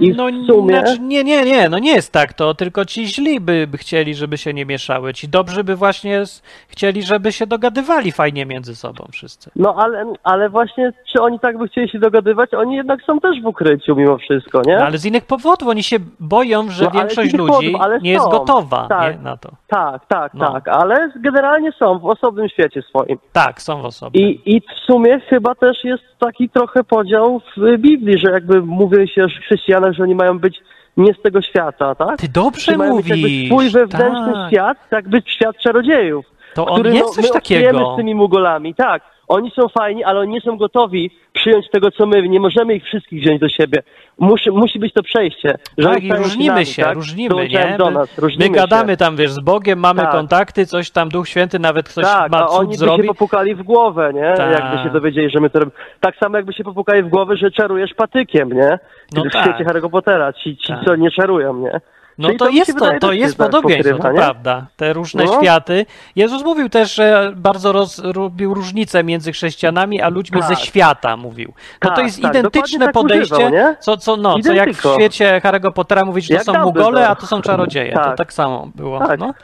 I 0.00 0.12
w 0.12 0.16
no, 0.16 0.26
sumie- 0.46 0.80
znaczy, 0.80 1.00
nie, 1.00 1.24
nie, 1.24 1.44
nie, 1.44 1.68
no 1.68 1.78
nie 1.78 1.92
jest 1.92 2.12
tak 2.12 2.32
to, 2.32 2.54
tylko 2.54 2.84
ci 2.84 3.06
źli 3.06 3.40
by, 3.40 3.66
by 3.66 3.78
chcieli, 3.78 4.14
żeby 4.14 4.38
się 4.38 4.54
nie 4.54 4.66
mieszały. 4.66 5.14
Ci 5.14 5.28
dobrzy 5.28 5.64
by 5.64 5.76
właśnie 5.76 6.18
s- 6.20 6.42
chcieli, 6.68 7.02
żeby 7.02 7.32
się 7.32 7.46
dogadywali 7.46 8.12
fajnie 8.12 8.46
między 8.46 8.76
sobą 8.76 9.06
wszyscy. 9.12 9.50
No 9.56 9.74
ale, 9.78 10.12
ale 10.22 10.48
właśnie, 10.48 10.92
czy 11.12 11.22
oni 11.22 11.40
tak 11.40 11.58
by 11.58 11.68
chcieli 11.68 11.88
się 11.88 11.98
dogadywać? 11.98 12.54
Oni 12.54 12.76
jednak 12.76 13.02
są 13.02 13.20
też 13.20 13.40
w 13.42 13.46
ukryciu 13.46 13.96
mimo 13.96 14.18
wszystko, 14.18 14.62
nie? 14.66 14.76
No, 14.76 14.84
ale 14.84 14.98
z 14.98 15.04
innych 15.04 15.24
powodów 15.24 15.68
oni 15.68 15.82
się 15.82 15.96
boją, 16.20 16.70
że 16.70 16.84
No, 16.84 16.90
z 16.90 16.92
większość 16.94 17.34
ludzi 17.34 17.70
powodów, 17.72 18.02
nie 18.02 18.10
jest 18.10 18.24
są. 18.24 18.30
gotowa 18.30 18.86
Tak. 18.88 19.16
nie, 19.16 19.22
na 19.22 19.36
to. 19.36 19.50
Tak, 19.68 20.06
tak, 20.06 20.34
No. 20.34 20.52
tak, 20.52 20.68
ale 20.68 21.12
generalnie 21.16 21.72
są 21.72 21.98
w 21.98 22.06
osobnym 22.06 22.48
świecie 22.48 22.82
swoim. 22.82 23.18
Tak, 23.32 23.62
są 23.62 23.82
osoby. 23.82 24.18
I, 24.18 24.56
I 24.56 24.60
w 24.60 24.78
sumie 24.86 25.20
chyba 25.20 25.54
też 25.54 25.84
jest 25.84 26.02
taki 26.18 26.48
trochę 26.48 26.84
podział 26.84 27.40
w 27.56 27.78
Biblii, 27.78 28.18
że 28.18 28.30
jakby 28.32 28.62
mówi 28.62 29.08
się 29.08 29.24
o 29.24 29.28
chrześcijanach, 29.68 29.92
że 29.92 30.02
oni 30.02 30.14
mają 30.14 30.38
być 30.38 30.60
nie 30.96 31.14
z 31.14 31.22
tego 31.22 31.42
świata, 31.42 31.94
tak? 31.94 32.18
Ty 32.18 32.28
dobrze 32.28 32.72
Że 32.72 32.78
mają 32.78 32.94
mówisz. 32.96 33.46
swój 33.46 33.70
wewnętrzny 33.70 34.32
tak. 34.32 34.50
świat, 34.50 34.78
jakby 34.90 35.22
świat 35.26 35.56
czarodziejów. 35.56 36.26
To 36.54 36.66
on 36.66 36.74
który 36.74 36.94
jest 36.94 37.06
no, 37.06 37.12
coś 37.12 37.24
my 37.24 37.30
takiego. 37.30 37.94
z 37.94 37.96
tymi 37.96 38.14
mugolami, 38.14 38.74
tak. 38.74 39.02
Oni 39.28 39.50
są 39.50 39.68
fajni, 39.68 40.04
ale 40.04 40.20
oni 40.20 40.32
nie 40.32 40.40
są 40.40 40.56
gotowi 40.56 41.10
przyjąć 41.32 41.70
tego, 41.70 41.90
co 41.90 42.06
my. 42.06 42.28
Nie 42.28 42.40
możemy 42.40 42.74
ich 42.74 42.84
wszystkich 42.84 43.22
wziąć 43.22 43.40
do 43.40 43.48
siebie. 43.48 43.82
Musi, 44.18 44.50
musi 44.50 44.78
być 44.78 44.92
to 44.92 45.02
przejście. 45.02 45.58
Że 45.78 45.88
Tak, 45.88 45.96
oni 45.96 46.06
i 46.06 46.12
różnimy 46.12 46.52
nami, 46.54 46.66
się, 46.66 46.82
tak? 46.82 46.94
różnimy, 46.94 47.48
nie? 47.48 47.74
do 47.78 47.90
nas, 47.90 48.18
różnimy 48.18 48.50
My 48.50 48.56
gadamy 48.56 48.92
się. 48.92 48.96
tam, 48.96 49.16
wiesz, 49.16 49.30
z 49.30 49.40
Bogiem, 49.40 49.78
mamy 49.78 50.00
Tak. 50.02 50.10
kontakty, 50.10 50.66
coś 50.66 50.90
tam 50.90 51.08
Duch 51.08 51.28
Święty, 51.28 51.58
nawet 51.58 51.88
ktoś 51.88 52.04
Tak, 52.04 52.32
ma 52.32 52.48
oni 52.48 52.60
cud 52.60 52.70
by 52.70 52.76
zrobi. 52.76 53.02
się 53.02 53.08
popukali 53.08 53.54
w 53.54 53.62
głowę, 53.62 54.12
nie? 54.14 54.34
Tak. 54.36 54.52
Jakby 54.52 54.82
się 54.84 54.90
dowiedzieli, 54.90 55.30
że 55.30 55.40
my 55.40 55.50
to 55.50 55.58
robimy. 55.58 55.76
Tak 56.00 56.16
samo 56.16 56.36
jakby 56.36 56.52
się 56.52 56.64
popukali 56.64 57.02
w 57.02 57.08
głowę, 57.08 57.36
że 57.36 57.50
czarujesz 57.50 57.94
patykiem, 57.94 58.52
nie? 58.52 58.78
No 59.14 59.22
w 59.24 59.32
tak. 59.32 59.42
świecie 59.42 59.64
Harry'ego 59.70 59.90
Pottera. 59.90 60.32
Ci, 60.32 60.56
ci 60.56 60.68
Tak. 60.68 60.84
co 60.84 60.96
nie 60.96 61.10
czarują, 61.10 61.54
nie? 61.56 61.80
No 62.18 62.28
Czyli 62.28 62.38
to, 62.38 62.44
to 62.44 62.50
jest 62.50 62.78
to, 62.78 62.98
to 63.00 63.12
jest 63.12 63.36
podobieństwo, 63.36 63.98
to 63.98 64.14
prawda. 64.14 64.66
Te 64.76 64.92
różne 64.92 65.24
No. 65.24 65.40
światy. 65.40 65.86
Jezus 66.16 66.44
mówił 66.44 66.68
też, 66.68 66.94
że 66.94 67.32
bardzo 67.36 67.72
roz, 67.72 67.98
robił 67.98 68.54
różnicę 68.54 69.04
między 69.04 69.32
chrześcijanami 69.32 70.00
a 70.00 70.08
ludźmi 70.08 70.42
ze 70.42 70.48
Tak. 70.48 70.58
świata, 70.58 71.16
mówił. 71.16 71.52
No 71.84 71.90
to 71.90 71.96
Tak, 71.96 72.04
jest 72.04 72.22
tak, 72.22 72.30
identyczne 72.30 72.84
tak 72.86 72.94
podejście, 72.94 73.34
używał, 73.34 73.74
co, 73.80 73.96
co, 73.96 74.16
no, 74.16 74.38
co 74.38 74.52
jak 74.52 74.70
w 74.70 74.94
świecie 74.94 75.40
Harry'ego 75.44 75.72
Pottera 75.72 76.04
mówić, 76.04 76.26
że 76.26 76.38
to 76.38 76.44
są. 76.52 76.62
Mugole, 76.64 77.08
a 77.08 77.14
to 77.16 77.26
są 77.26 77.42
czarodzieje. 77.42 77.92
To 77.92 78.04
Tak. 78.04 78.16
tak 78.16 78.32
samo 78.32 78.68
było. 78.74 78.98
Tak. 78.98 79.20
No. 79.20 79.34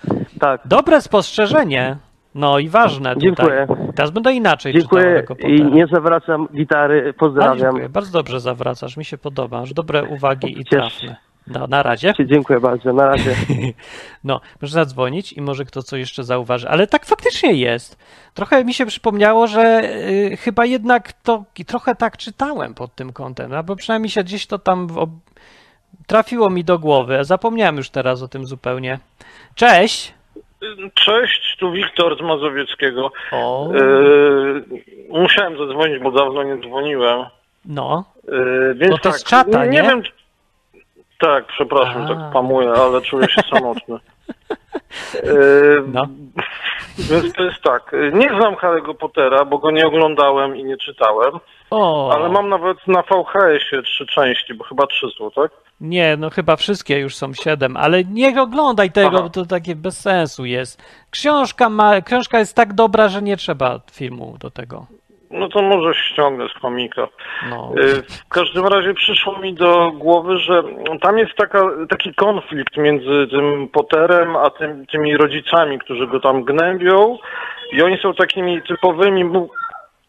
Tak. 0.41 0.61
Dobre 0.65 1.01
spostrzeżenie. 1.01 1.97
No 2.35 2.59
i 2.59 2.69
ważne 2.69 3.15
tutaj. 3.15 3.23
Dziękuję. 3.23 3.67
Teraz 3.97 4.11
będę 4.11 4.33
inaczej 4.33 4.73
Dziękuję 4.73 5.25
i 5.39 5.65
nie 5.65 5.87
zawracam 5.87 6.49
gitary. 6.55 7.13
A, 7.17 7.19
Pozdrawiam. 7.19 7.59
dziękuję. 7.59 7.89
Bardzo 7.89 8.13
dobrze 8.13 8.41
zawracasz, 8.41 8.97
mi 8.97 9.05
się 9.05 9.19
podoba. 9.19 9.63
Dobre 9.75 10.05
uwagi 10.05 10.61
i 10.61 10.65
trafne. 10.65 11.17
No, 11.47 11.67
na 11.67 11.83
razie. 11.83 12.15
Dziękuję 12.21 12.61
bardzo. 12.61 12.93
Na 12.93 13.07
razie. 13.09 13.35
No, 14.25 14.41
może 14.63 14.73
zadzwonić 14.73 15.33
i 15.33 15.41
może 15.41 15.65
kto 15.65 15.83
co 15.83 15.97
jeszcze 15.97 16.25
zauważy, 16.25 16.69
ale 16.69 16.87
tak 16.87 17.07
faktycznie 17.07 17.53
jest. 17.53 17.99
Trochę 18.35 18.65
mi 18.65 18.75
się 18.75 18.87
przypomniało, 18.87 19.47
że 19.47 19.83
y, 20.33 20.37
chyba 20.37 20.65
jednak 20.65 21.13
to 21.13 21.45
i 21.59 21.65
trochę 21.65 21.95
tak 21.95 22.17
czytałem 22.17 22.75
pod 22.75 22.95
tym 22.95 23.13
kątem, 23.13 23.53
albo 23.53 23.77
przynajmniej 23.77 24.11
się 24.11 24.25
gdzieś 24.25 24.47
to 24.47 24.59
tam 24.59 24.87
w 24.87 25.09
trafiło 26.07 26.51
mi 26.51 26.65
do 26.65 26.79
głowy. 26.79 27.19
Zapomniałem 27.25 27.77
już 27.77 27.91
teraz 27.91 28.23
o 28.23 28.29
tym 28.29 28.47
zupełnie. 28.47 28.99
Cześć! 29.55 30.15
Cześć, 30.95 31.57
tu 31.61 31.73
Wiktor 31.73 32.19
z 32.19 32.23
Mazowieckiego. 32.23 33.13
O, 33.33 33.69
Yy, 33.75 34.65
musiałem 35.09 35.59
zadzwonić, 35.59 36.03
bo 36.03 36.11
dawno 36.11 36.43
nie 36.43 36.57
dzwoniłem. 36.69 37.25
no, 37.65 38.05
Yy, 38.29 38.75
więc 38.75 38.91
No 38.91 38.99
to 38.99 39.11
tak, 39.11 39.19
z 39.19 39.25
czata, 39.25 39.67
nie? 39.67 39.83
wiem. 39.83 40.03
Tak, 41.25 41.47
przepraszam, 41.47 42.03
A. 42.03 42.09
tak 42.09 42.33
pamuję, 42.33 42.73
ale 42.73 43.01
czuję 43.01 43.29
się 43.29 43.43
samotny. 43.51 43.99
Yy, 45.25 45.85
no. 45.93 46.07
Więc 46.99 47.33
to 47.33 47.45
jest 47.45 47.63
tak. 47.63 47.93
Nie 48.13 48.29
znam 48.29 48.55
Harry'ego 48.55 48.95
Pottera, 48.95 49.45
bo 49.45 49.59
go 49.59 49.71
nie 49.71 49.87
oglądałem 49.87 50.57
i 50.57 50.65
nie 50.65 50.77
czytałem, 50.77 51.33
O, 51.71 52.13
ale 52.15 52.29
mam 52.29 52.49
nawet 52.49 52.79
na 52.87 53.03
VHS-ie 53.03 53.83
trzy 53.83 54.07
części, 54.07 54.55
bo 54.55 54.65
chyba 54.65 54.87
trzy 54.87 55.07
są, 55.19 55.31
tak? 55.31 55.51
nie, 55.81 56.17
no 56.17 56.31
chyba 56.31 56.57
wszystkie 56.57 56.99
już 56.99 57.17
są 57.17 57.35
siedem, 57.35 57.77
ale 57.77 58.05
nie 58.05 58.43
oglądaj 58.43 58.93
tego, 58.93 59.09
Aha. 59.09 59.23
bo 59.23 59.31
to 59.31 59.47
takie 59.47 59.77
bez 59.77 60.01
sensu 60.01 60.45
jest. 60.45 60.83
Książka 61.11 61.69
ma, 61.69 62.01
książka 62.01 62.39
jest 62.39 62.57
tak 62.57 62.73
dobra, 62.73 63.09
że 63.09 63.23
nie 63.23 63.37
trzeba 63.37 63.81
filmu 63.93 64.37
do 64.41 64.51
tego. 64.51 64.87
No 65.35 65.49
to 65.49 65.63
może 65.63 65.95
ściągnę 65.95 66.49
z 66.49 66.53
komika. 66.61 67.09
No. 67.51 67.73
Y, 67.79 68.03
W 68.03 68.29
każdym 68.29 68.67
razie 68.67 68.95
przyszło 68.95 69.39
mi 69.39 69.55
do 69.55 69.93
głowy, 69.93 70.39
że 70.39 70.63
tam 71.03 71.19
jest 71.19 71.35
taka, 71.37 71.61
taki 71.91 72.15
konflikt 72.15 72.77
między 72.77 73.27
tym 73.31 73.69
Potterem 73.69 74.37
a 74.37 74.51
tym, 74.51 74.87
tymi 74.87 75.17
rodzicami, 75.17 75.79
którzy 75.79 76.07
go 76.07 76.21
tam 76.21 76.45
gnębią 76.45 77.19
i 77.73 77.83
oni 77.83 77.99
są 77.99 78.15
takimi 78.15 78.63
typowymi, 78.63 79.25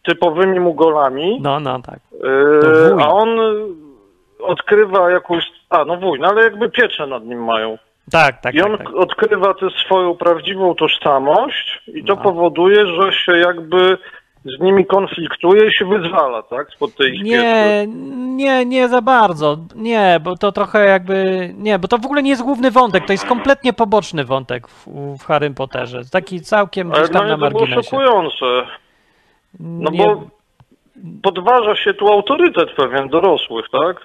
typowymi 0.02 0.60
mugolami, 0.60 1.38
No, 1.42 1.60
no, 1.60 1.78
tak. 1.82 1.98
y, 2.24 3.02
a 3.02 3.08
on 3.08 3.28
odkrywa 4.40 5.10
jakąś, 5.10 5.44
a 5.70 5.84
no 5.84 5.96
wuj, 5.96 6.20
no 6.20 6.28
ale 6.28 6.42
jakby 6.44 6.70
pieczę 6.70 7.06
nad 7.06 7.24
nim 7.24 7.44
mają. 7.44 7.78
Tak, 8.12 8.40
tak, 8.40 8.54
I 8.54 8.60
on 8.62 8.70
tak, 8.78 8.86
tak. 8.86 8.94
odkrywa 8.96 9.54
tę 9.54 9.66
swoją 9.70 10.14
prawdziwą 10.16 10.74
tożsamość 10.74 11.82
i 11.86 12.04
to 12.04 12.14
No. 12.14 12.22
powoduje, 12.22 12.86
że 12.86 13.12
się 13.12 13.32
jakby 13.38 13.98
z 14.58 14.60
nimi 14.62 14.86
konfliktuje 14.86 15.66
i 15.68 15.74
się 15.78 15.84
wyzwala, 15.84 16.42
tak, 16.42 16.70
spod 16.70 16.94
tej 16.94 17.14
ich. 17.14 17.22
Nie, 17.22 17.86
nie, 18.16 18.64
nie 18.66 18.88
za 18.88 19.02
bardzo. 19.02 19.56
Nie, 19.74 20.20
bo 20.22 20.36
to 20.36 20.52
trochę 20.52 20.84
jakby. 20.86 21.50
Nie, 21.58 21.78
bo 21.78 21.88
to 21.88 21.98
w 21.98 22.04
ogóle 22.06 22.22
nie 22.22 22.30
jest 22.30 22.42
główny 22.42 22.70
wątek, 22.70 23.06
to 23.06 23.12
jest 23.12 23.24
kompletnie 23.26 23.72
poboczny 23.72 24.24
wątek 24.24 24.68
w, 24.68 24.86
w 25.18 25.24
Harrym 25.24 25.54
Potterze. 25.54 26.00
Taki 26.12 26.40
całkiem 26.40 26.92
Ale 26.92 27.00
gdzieś 27.02 27.12
tam 27.12 27.28
na 27.28 27.36
mnie 27.36 27.44
to 27.44 27.50
było 27.50 27.60
marginesie. 27.60 27.90
szokujące. 27.90 28.46
No 29.60 29.90
Nie- 29.90 29.98
bo 30.04 30.22
podważa 31.22 31.76
się 31.76 31.94
tu 31.94 32.08
autorytet 32.12 32.68
pewien 32.76 33.08
dorosłych, 33.08 33.66
tak? 33.72 33.96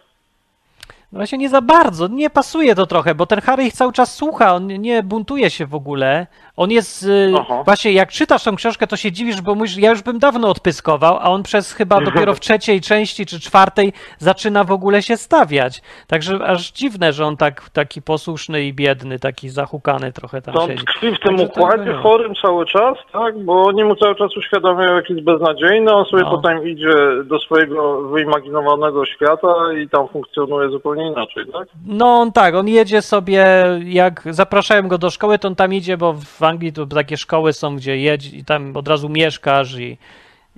No 1.12 1.18
Właśnie 1.20 1.38
nie 1.38 1.50
za 1.50 1.62
bardzo, 1.62 2.08
nie 2.08 2.30
pasuje 2.30 2.76
to 2.76 2.86
trochę, 2.86 3.16
bo 3.16 3.26
ten 3.26 3.42
Harry 3.42 3.64
ich 3.64 3.74
cały 3.74 3.94
czas 3.94 4.16
słucha, 4.16 4.54
on 4.56 4.68
nie 4.68 5.04
buntuje 5.04 5.50
się 5.50 5.66
w 5.66 5.76
ogóle. 5.76 6.28
On 6.62 6.72
jest, 6.72 7.04
y, 7.04 7.34
Aha. 7.40 7.62
właśnie 7.66 7.92
jak 7.92 8.12
czytasz 8.12 8.44
tą 8.44 8.56
książkę, 8.56 8.88
to 8.88 8.96
się 8.98 9.12
dziwisz, 9.12 9.42
bo 9.42 9.56
mówisz, 9.56 9.78
ja 9.78 9.90
już 9.90 10.02
bym 10.02 10.20
dawno 10.20 10.50
odpyskował, 10.50 11.18
a 11.22 11.24
on 11.24 11.44
przez 11.44 11.74
chyba 11.74 12.02
dopiero 12.12 12.34
w 12.34 12.40
trzeciej 12.40 12.82
części 12.82 13.26
czy 13.26 13.40
czwartej 13.40 13.94
zaczyna 14.18 14.64
w 14.64 14.72
ogóle 14.72 15.02
się 15.04 15.18
stawiać. 15.18 15.82
Także 16.08 16.40
aż 16.46 16.72
dziwne, 16.72 17.14
że 17.14 17.26
on 17.26 17.38
tak, 17.38 17.70
taki 17.70 18.02
posłuszny 18.02 18.64
i 18.64 18.74
biedny, 18.74 19.20
taki 19.20 19.50
zahukany 19.50 20.12
trochę 20.14 20.42
tam 20.42 20.54
To 20.54 20.62
on 20.64 20.68
siedzi. 20.70 20.86
tkwi 20.86 21.08
w 21.16 21.20
tym 21.20 21.38
Także 21.38 21.46
układzie 21.46 21.94
chorym 21.94 22.34
cały 22.42 22.66
czas, 22.66 22.98
tak? 23.14 23.44
Bo 23.44 23.64
oni 23.64 23.84
mu 23.84 23.96
cały 23.96 24.16
czas 24.16 24.38
uświadamiają, 24.38 24.96
jak 24.96 25.10
jest 25.10 25.22
beznadziejny, 25.24 25.94
on 25.94 26.06
sobie 26.06 26.24
No. 26.24 26.32
potem 26.32 26.68
idzie 26.68 26.94
do 27.26 27.40
swojego 27.40 28.02
wyimaginowanego 28.02 29.06
świata 29.06 29.54
i 29.84 29.90
tam 29.90 30.08
funkcjonuje 30.08 30.70
zupełnie 30.70 31.08
inaczej, 31.08 31.46
tak? 31.54 31.68
No 31.86 32.06
on 32.06 32.32
tak, 32.32 32.56
on 32.56 32.68
jedzie 32.68 33.02
sobie, 33.02 33.46
jak 33.84 34.22
zapraszają 34.30 34.88
go 34.88 34.98
do 34.98 35.10
szkoły, 35.10 35.40
to 35.40 35.48
on 35.48 35.56
tam 35.56 35.74
idzie, 35.74 35.98
bo 35.98 36.14
w 36.14 36.42
Anglii 36.52 36.74
to 36.74 36.86
takie 36.86 37.18
szkoły 37.18 37.54
są, 37.54 37.76
gdzie 37.76 37.98
jedź 37.98 38.34
i 38.34 38.46
tam 38.46 38.78
od 38.78 38.88
razu 38.88 39.10
mieszkasz 39.10 39.74
i, 39.80 39.98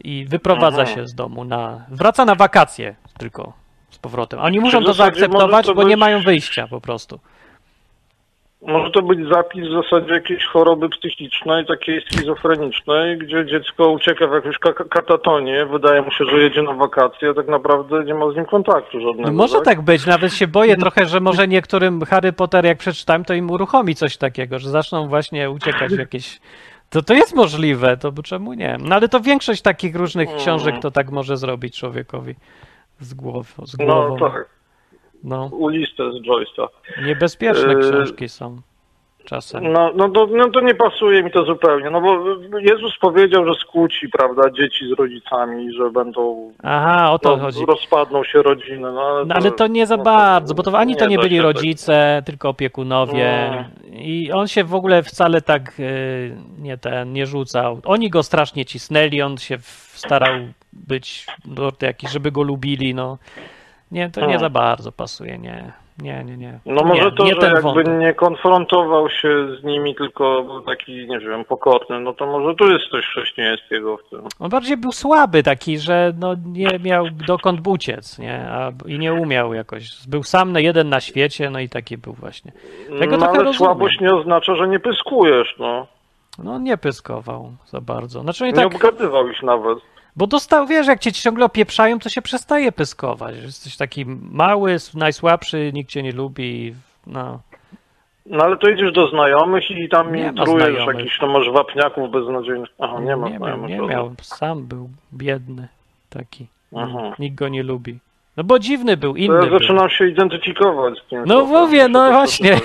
i 0.03 0.25
wyprowadza 0.25 0.81
Mhm. 0.81 0.97
się 0.97 1.07
z 1.07 1.13
domu 1.15 1.43
na... 1.45 1.85
Wraca 1.89 2.25
na 2.25 2.35
wakacje 2.35 2.95
tylko 3.17 3.53
z 3.89 3.97
powrotem. 3.97 4.39
Oni 4.39 4.59
muszą 4.59 4.83
to 4.83 4.93
zaakceptować, 4.93 5.65
to 5.65 5.75
bo 5.75 5.83
nie 5.83 5.87
być- 5.89 5.99
mają 5.99 6.21
wyjścia 6.21 6.67
po 6.67 6.81
prostu. 6.81 7.19
Może 8.67 8.91
to 8.91 9.01
być 9.01 9.19
zapis 9.29 9.67
w 9.67 9.83
zasadzie 9.83 10.13
jakiejś 10.13 10.45
choroby 10.45 10.89
psychicznej, 10.89 11.65
takiej 11.65 12.01
schizofrenicznej, 12.01 13.17
gdzie 13.17 13.45
dziecko 13.45 13.91
ucieka 13.91 14.27
w 14.27 14.33
jakąś 14.33 14.57
ka- 14.57 14.73
katatonię, 14.89 15.65
wydaje 15.65 16.01
mu 16.01 16.11
się, 16.11 16.25
że 16.25 16.37
jedzie 16.37 16.61
na 16.63 16.73
wakacje, 16.73 17.29
a 17.29 17.33
tak 17.33 17.47
naprawdę 17.47 18.03
nie 18.03 18.13
ma 18.13 18.31
z 18.31 18.35
nim 18.35 18.45
kontaktu 18.45 18.99
żadnego. 19.01 19.31
No 19.31 19.37
może 19.37 19.61
tak 19.61 19.81
być, 19.81 20.05
nawet 20.05 20.33
się 20.33 20.47
boję 20.47 20.77
trochę, 20.77 21.05
że 21.05 21.19
może 21.19 21.47
niektórym 21.47 22.01
Harry 22.01 22.33
Potter, 22.33 22.65
jak 22.65 22.77
przeczytałem, 22.77 23.25
to 23.25 23.33
im 23.33 23.51
uruchomi 23.51 23.95
coś 23.95 24.17
takiego, 24.17 24.59
że 24.59 24.69
zaczną 24.69 25.07
właśnie 25.07 25.51
uciekać 25.51 25.93
w 25.95 25.99
jakieś... 25.99 26.39
To 26.89 27.01
to 27.01 27.13
jest 27.13 27.35
możliwe, 27.35 27.97
to 27.97 28.11
bo 28.11 28.23
czemu 28.23 28.53
nie? 28.53 28.77
No 28.79 28.95
ale 28.95 29.09
to 29.09 29.19
większość 29.19 29.61
takich 29.61 29.95
różnych 29.95 30.27
Mm. 30.29 30.39
książek 30.39 30.75
to 30.81 30.91
tak 30.91 31.11
może 31.11 31.37
zrobić 31.37 31.79
człowiekowi 31.79 32.35
z, 32.99 33.13
głow, 33.13 33.53
z 33.63 33.75
głową. 33.75 34.17
No 34.19 34.29
tak, 34.29 34.45
No, 35.23 35.49
uliste 35.51 36.11
z 36.11 36.15
Joyce'a. 36.15 36.67
niebezpieczne 37.05 37.73
Yy, 37.73 37.79
książki 37.79 38.29
są 38.29 38.61
czasem. 39.25 39.71
No, 39.71 39.91
no, 39.95 40.09
to, 40.09 40.27
no 40.27 40.49
to 40.49 40.61
nie 40.61 40.75
pasuje 40.75 41.23
mi 41.23 41.31
to 41.31 41.45
zupełnie, 41.45 41.89
no 41.89 42.01
bo 42.01 42.25
Jezus 42.59 42.97
powiedział, 43.01 43.45
że 43.45 43.53
skłóci, 43.53 44.09
prawda, 44.09 44.49
dzieci 44.49 44.87
z 44.87 44.99
rodzicami, 44.99 45.73
że 45.73 45.91
będą, 45.91 46.51
Aha, 46.63 47.11
o 47.11 47.19
to 47.19 47.37
no, 47.37 47.43
chodzi. 47.43 47.65
rozpadną 47.65 48.23
się 48.23 48.41
rodziny, 48.41 48.91
no 48.91 49.01
ale, 49.01 49.25
No 49.25 49.35
ale 49.35 49.51
to 49.51 49.67
nie 49.67 49.85
za 49.85 49.97
no, 49.97 50.03
bardzo, 50.03 50.55
bo 50.55 50.63
to 50.63 50.77
ani 50.77 50.95
to 50.95 51.05
nie 51.05 51.17
byli 51.17 51.35
się 51.35 51.43
tak. 51.43 51.55
rodzice, 51.55 52.23
tylko 52.25 52.49
opiekunowie. 52.49 53.65
I 53.91 54.31
on 54.31 54.47
się 54.47 54.63
w 54.63 54.75
ogóle 54.75 55.03
wcale 55.03 55.41
tak 55.41 55.79
y, 55.79 56.37
nie 56.59 56.77
ten 56.77 57.13
nie 57.13 57.25
rzucał. 57.25 57.79
Oni 57.85 58.09
go 58.09 58.23
strasznie 58.23 58.65
cisnęli, 58.65 59.21
on 59.21 59.37
się 59.37 59.57
starał 59.93 60.35
być 60.73 61.27
no, 61.45 61.71
jakiś, 61.81 62.11
żeby 62.11 62.31
go 62.31 62.41
lubili, 62.41 62.93
no. 62.95 63.17
Nie, 63.93 64.09
to 64.09 64.19
nie 64.21 64.25
Hmm. 64.25 64.39
za 64.39 64.49
bardzo 64.49 64.91
pasuje, 64.91 65.37
nie. 65.37 65.71
Nie, 66.01 66.23
nie, 66.23 66.37
nie. 66.37 66.59
No 66.65 66.83
może 66.83 67.05
nie, 67.05 67.11
to, 67.11 67.23
nie 67.25 67.33
że 67.41 67.47
jakby 67.47 67.61
wątek. 67.61 67.87
nie 67.99 68.13
konfrontował 68.13 69.09
się 69.09 69.55
z 69.59 69.63
nimi, 69.63 69.95
tylko 69.95 70.43
był 70.43 70.61
taki, 70.61 71.07
nie 71.07 71.19
wiem, 71.19 71.45
pokorny, 71.45 71.99
no 71.99 72.13
to 72.13 72.25
może 72.25 72.55
tu 72.55 72.71
jest 72.71 72.85
coś 72.91 73.05
chrześcijańskiego 73.05 73.97
w 73.97 74.09
tym. 74.09 74.21
On 74.39 74.49
bardziej 74.49 74.77
był 74.77 74.91
słaby 74.91 75.43
taki, 75.43 75.77
że 75.79 76.13
no 76.19 76.35
nie 76.45 76.79
miał 76.83 77.05
dokąd 77.27 77.67
uciec, 77.67 78.19
nie? 78.19 78.45
A, 78.49 78.71
I 78.87 78.99
nie 78.99 79.13
umiał 79.13 79.53
jakoś. 79.53 80.07
Był 80.07 80.23
sam 80.23 80.51
na 80.51 80.59
jeden 80.59 80.89
na 80.89 80.99
świecie, 81.01 81.49
no 81.49 81.59
i 81.59 81.69
taki 81.69 81.97
był 81.97 82.13
właśnie. 82.13 82.51
Tego 82.99 83.17
no 83.17 83.25
ale 83.25 83.33
rozumiem. 83.37 83.53
słabość 83.53 83.99
nie 84.01 84.15
oznacza, 84.15 84.55
że 84.55 84.67
nie 84.67 84.79
pyskujesz, 84.79 85.55
no. 85.59 85.87
No 86.43 86.59
nie 86.59 86.77
pyskował 86.77 87.51
za 87.65 87.81
bardzo. 87.81 88.21
Znaczy 88.21 88.43
Nie 88.43 88.49
nie 88.49 88.55
tak, 88.55 88.65
obgadywał 88.65 89.27
ich 89.29 89.43
nawet. 89.43 89.77
Bo 90.15 90.27
dostał, 90.27 90.67
wiesz, 90.67 90.87
jak 90.87 90.99
cię 90.99 91.11
ciągle 91.11 91.45
opieprzają, 91.45 91.99
to 91.99 92.09
się 92.09 92.21
przestaje 92.21 92.71
pyskować. 92.71 93.35
Jesteś 93.35 93.77
taki 93.77 94.05
mały, 94.31 94.75
najsłabszy, 94.93 95.71
nikt 95.73 95.89
cię 95.89 96.03
nie 96.03 96.11
lubi, 96.11 96.75
no. 97.07 97.39
No 98.25 98.43
ale 98.43 98.57
to 98.57 98.69
idziesz 98.69 98.93
do 98.93 99.07
znajomych 99.09 99.71
i 99.71 99.89
tam 99.89 100.15
Nie 100.15 100.33
trujesz 100.33 100.87
jakichś, 100.87 101.21
no 101.21 101.27
może 101.27 101.51
wapniaków 101.51 102.11
beznadziejnych. 102.11 102.69
Aha, 102.79 102.99
nie 102.99 103.15
ma 103.15 103.29
nie 103.29 103.39
miał, 103.39 103.65
nie 103.65 103.77
miał, 103.77 104.15
sam 104.21 104.65
był 104.67 104.89
biedny 105.13 105.67
taki. 106.09 106.47
Aha. 106.75 107.15
Nikt 107.19 107.35
go 107.35 107.47
nie 107.47 107.63
lubi. 107.63 107.99
No 108.37 108.43
bo 108.43 108.59
dziwny 108.59 108.97
był, 108.97 109.13
To 109.13 109.17
inny 109.19 109.35
ja 109.35 109.41
był. 109.49 109.59
zaczynam 109.59 109.89
się 109.89 110.07
identyfikować 110.07 110.99
z 110.99 111.09
tym. 111.09 111.23
No 111.25 111.45
mówię, 111.45 111.87
no 111.87 112.05
to 112.07 112.11
właśnie. 112.11 112.59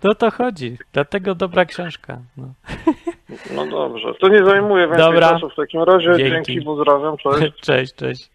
To 0.00 0.14
to 0.20 0.30
chodzi. 0.30 0.76
Dlatego 0.92 1.34
dobra 1.34 1.64
książka. 1.64 2.18
No. 2.36 2.46
No 3.54 3.66
dobrze. 3.66 4.14
To 4.14 4.28
nie 4.28 4.44
zajmuje 4.44 4.86
więcej 4.86 5.04
Dobra. 5.04 5.30
czasu 5.30 5.48
w 5.48 5.54
takim 5.54 5.82
razie. 5.82 6.16
Dzięki. 6.16 6.52
Dzięki, 6.52 6.64
pozdrawiam, 6.64 7.16
cześć. 7.16 7.60
Cześć, 7.66 7.94
cześć. 7.94 8.30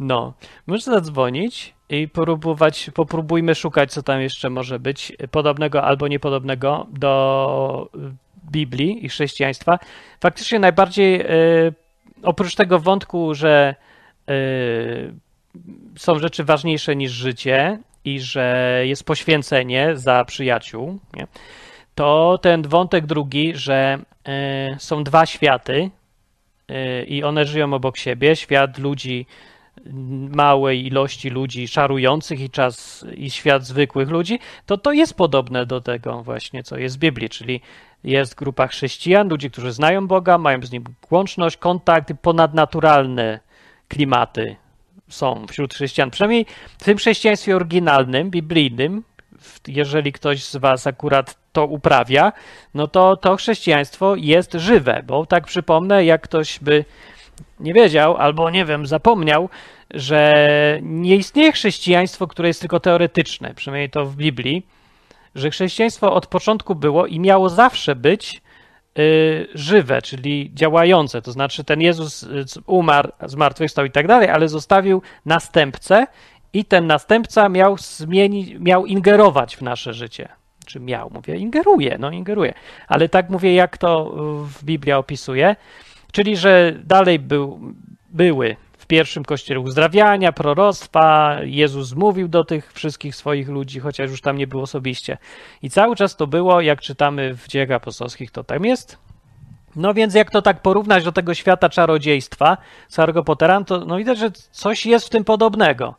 No, 0.00 0.32
można 0.66 0.92
zadzwonić 0.92 1.74
i 1.88 2.08
próbować, 2.08 2.90
popróbujmy 2.94 3.54
szukać, 3.54 3.92
co 3.92 4.02
tam 4.02 4.20
jeszcze 4.20 4.50
może 4.50 4.78
być 4.78 5.12
podobnego 5.30 5.82
albo 5.82 6.08
niepodobnego 6.08 6.86
do 6.90 7.88
Biblii 8.50 9.04
i 9.04 9.08
chrześcijaństwa. 9.08 9.78
Faktycznie 10.20 10.58
najbardziej, 10.58 11.20
y, 11.20 11.74
oprócz 12.22 12.54
tego 12.54 12.78
wątku, 12.78 13.34
że 13.34 13.74
y, 14.30 15.14
są 15.96 16.18
rzeczy 16.18 16.44
ważniejsze 16.44 16.96
niż 16.96 17.12
życie 17.12 17.78
i 18.04 18.20
że 18.20 18.80
jest 18.84 19.04
poświęcenie 19.04 19.90
za 19.94 20.24
przyjaciół, 20.24 20.98
nie? 21.14 21.26
To 21.98 22.38
ten 22.42 22.62
wątek 22.62 23.06
drugi, 23.06 23.52
że 23.56 23.98
y, 24.74 24.80
są 24.80 25.04
dwa 25.04 25.26
światy, 25.26 25.90
y, 26.70 27.04
i 27.04 27.24
one 27.24 27.44
żyją 27.44 27.74
obok 27.74 27.96
siebie. 27.96 28.36
Świat 28.36 28.78
ludzi, 28.78 29.26
małej 30.30 30.86
ilości 30.86 31.30
ludzi 31.30 31.68
szarujących 31.68 32.40
i 32.40 32.50
czas 32.50 33.06
i 33.16 33.30
świat 33.30 33.64
zwykłych 33.64 34.08
ludzi, 34.10 34.38
to 34.66 34.76
to 34.78 34.92
jest 34.92 35.14
podobne 35.14 35.66
do 35.66 35.80
tego 35.80 36.22
właśnie, 36.22 36.62
co 36.62 36.78
jest 36.78 36.96
w 36.96 36.98
Biblii, 36.98 37.28
czyli 37.28 37.60
jest 38.04 38.34
grupa 38.34 38.66
chrześcijan, 38.66 39.28
ludzi, 39.28 39.50
którzy 39.50 39.72
znają 39.72 40.06
Boga, 40.06 40.38
mają 40.38 40.62
z 40.62 40.72
Nim 40.72 40.84
łączność, 41.10 41.56
kontakt, 41.56 42.12
ponadnaturalne 42.22 43.40
klimaty 43.88 44.56
są 45.08 45.46
wśród 45.46 45.74
chrześcijan. 45.74 46.10
Przynajmniej 46.10 46.46
w 46.78 46.84
tym 46.84 46.98
chrześcijaństwie 46.98 47.56
oryginalnym, 47.56 48.30
biblijnym, 48.30 49.02
jeżeli 49.68 50.12
ktoś 50.12 50.44
z 50.44 50.56
Was 50.56 50.86
akurat 50.86 51.38
to 51.52 51.66
uprawia, 51.66 52.32
no 52.74 52.88
to 52.88 53.16
to 53.16 53.36
chrześcijaństwo 53.36 54.16
jest 54.16 54.52
żywe, 54.52 55.02
bo 55.06 55.26
tak 55.26 55.46
przypomnę, 55.46 56.04
jak 56.04 56.22
ktoś 56.22 56.58
by 56.58 56.84
nie 57.60 57.74
wiedział 57.74 58.16
albo 58.16 58.50
nie 58.50 58.64
wiem, 58.64 58.86
zapomniał, 58.86 59.48
że 59.90 60.48
nie 60.82 61.16
istnieje 61.16 61.52
chrześcijaństwo, 61.52 62.26
które 62.26 62.48
jest 62.48 62.60
tylko 62.60 62.80
teoretyczne, 62.80 63.54
przynajmniej 63.54 63.90
to 63.90 64.06
w 64.06 64.16
Biblii, 64.16 64.66
że 65.34 65.50
chrześcijaństwo 65.50 66.14
od 66.14 66.26
początku 66.26 66.74
było 66.74 67.06
i 67.06 67.20
miało 67.20 67.48
zawsze 67.48 67.96
być 67.96 68.42
y, 68.98 69.48
żywe, 69.54 70.02
czyli 70.02 70.50
działające. 70.54 71.22
To 71.22 71.32
znaczy, 71.32 71.64
ten 71.64 71.80
Jezus 71.80 72.28
umarł, 72.66 73.12
zmartwychwstał 73.26 73.84
i 73.84 73.90
tak 73.90 74.06
dalej, 74.06 74.30
ale 74.30 74.48
zostawił 74.48 75.02
następcę 75.26 76.06
i 76.52 76.64
ten 76.64 76.86
następca 76.86 77.48
miał 77.48 77.78
zmienić, 77.78 78.54
miał 78.58 78.86
ingerować 78.86 79.56
w 79.56 79.62
nasze 79.62 79.94
życie. 79.94 80.28
Czy 80.66 80.80
miał, 80.80 81.10
mówię, 81.14 81.36
ingeruje, 81.36 81.96
no 81.98 82.10
ingeruje. 82.10 82.54
Ale 82.88 83.08
tak 83.08 83.30
mówię, 83.30 83.54
jak 83.54 83.78
to 83.78 84.14
y, 84.44 84.46
w 84.46 84.64
Biblia 84.64 84.98
opisuje. 84.98 85.56
Czyli, 86.12 86.36
że 86.36 86.72
dalej 86.84 87.18
był, 87.18 87.60
były 88.10 88.56
w 88.78 88.86
pierwszym 88.86 89.24
kościele 89.24 89.60
uzdrawiania, 89.60 90.32
proroctwa, 90.32 91.36
Jezus 91.42 91.94
mówił 91.94 92.28
do 92.28 92.44
tych 92.44 92.72
wszystkich 92.72 93.16
swoich 93.16 93.48
ludzi, 93.48 93.80
chociaż 93.80 94.10
już 94.10 94.20
tam 94.20 94.38
nie 94.38 94.46
było 94.46 94.62
osobiście. 94.62 95.18
I 95.62 95.70
cały 95.70 95.96
czas 95.96 96.16
to 96.16 96.26
było, 96.26 96.60
jak 96.60 96.80
czytamy 96.80 97.34
w 97.34 97.48
dziejach 97.48 97.70
apostolskich, 97.70 98.30
to 98.30 98.44
tam 98.44 98.64
jest. 98.64 98.98
No 99.76 99.94
więc 99.94 100.14
jak 100.14 100.30
to 100.30 100.42
tak 100.42 100.62
porównać 100.62 101.04
do 101.04 101.12
tego 101.12 101.34
świata 101.34 101.68
czarodziejstwa 101.68 102.56
z 102.88 102.96
Harry 102.96 103.12
to 103.66 103.84
no 103.84 103.96
widać, 103.96 104.18
że 104.18 104.30
coś 104.50 104.86
jest 104.86 105.06
w 105.06 105.10
tym 105.10 105.24
podobnego. 105.24 105.94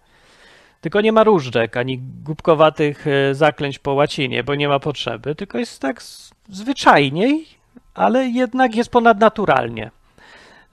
Tylko 0.82 1.02
nie 1.02 1.12
ma 1.12 1.24
różdżek, 1.24 1.78
ani 1.78 2.00
głupkowatych 2.24 3.06
e, 3.08 3.36
zaklęć 3.36 3.80
po 3.80 3.94
łacinie, 3.94 4.44
bo 4.44 4.56
nie 4.56 4.68
ma 4.70 4.80
potrzeby, 4.80 5.36
tylko 5.36 5.58
jest 5.58 5.82
tak 5.82 6.02
zwyczajniej, 6.50 7.46
ale 7.94 8.26
jednak 8.28 8.76
jest 8.76 8.92
ponadnaturalnie. 8.92 9.92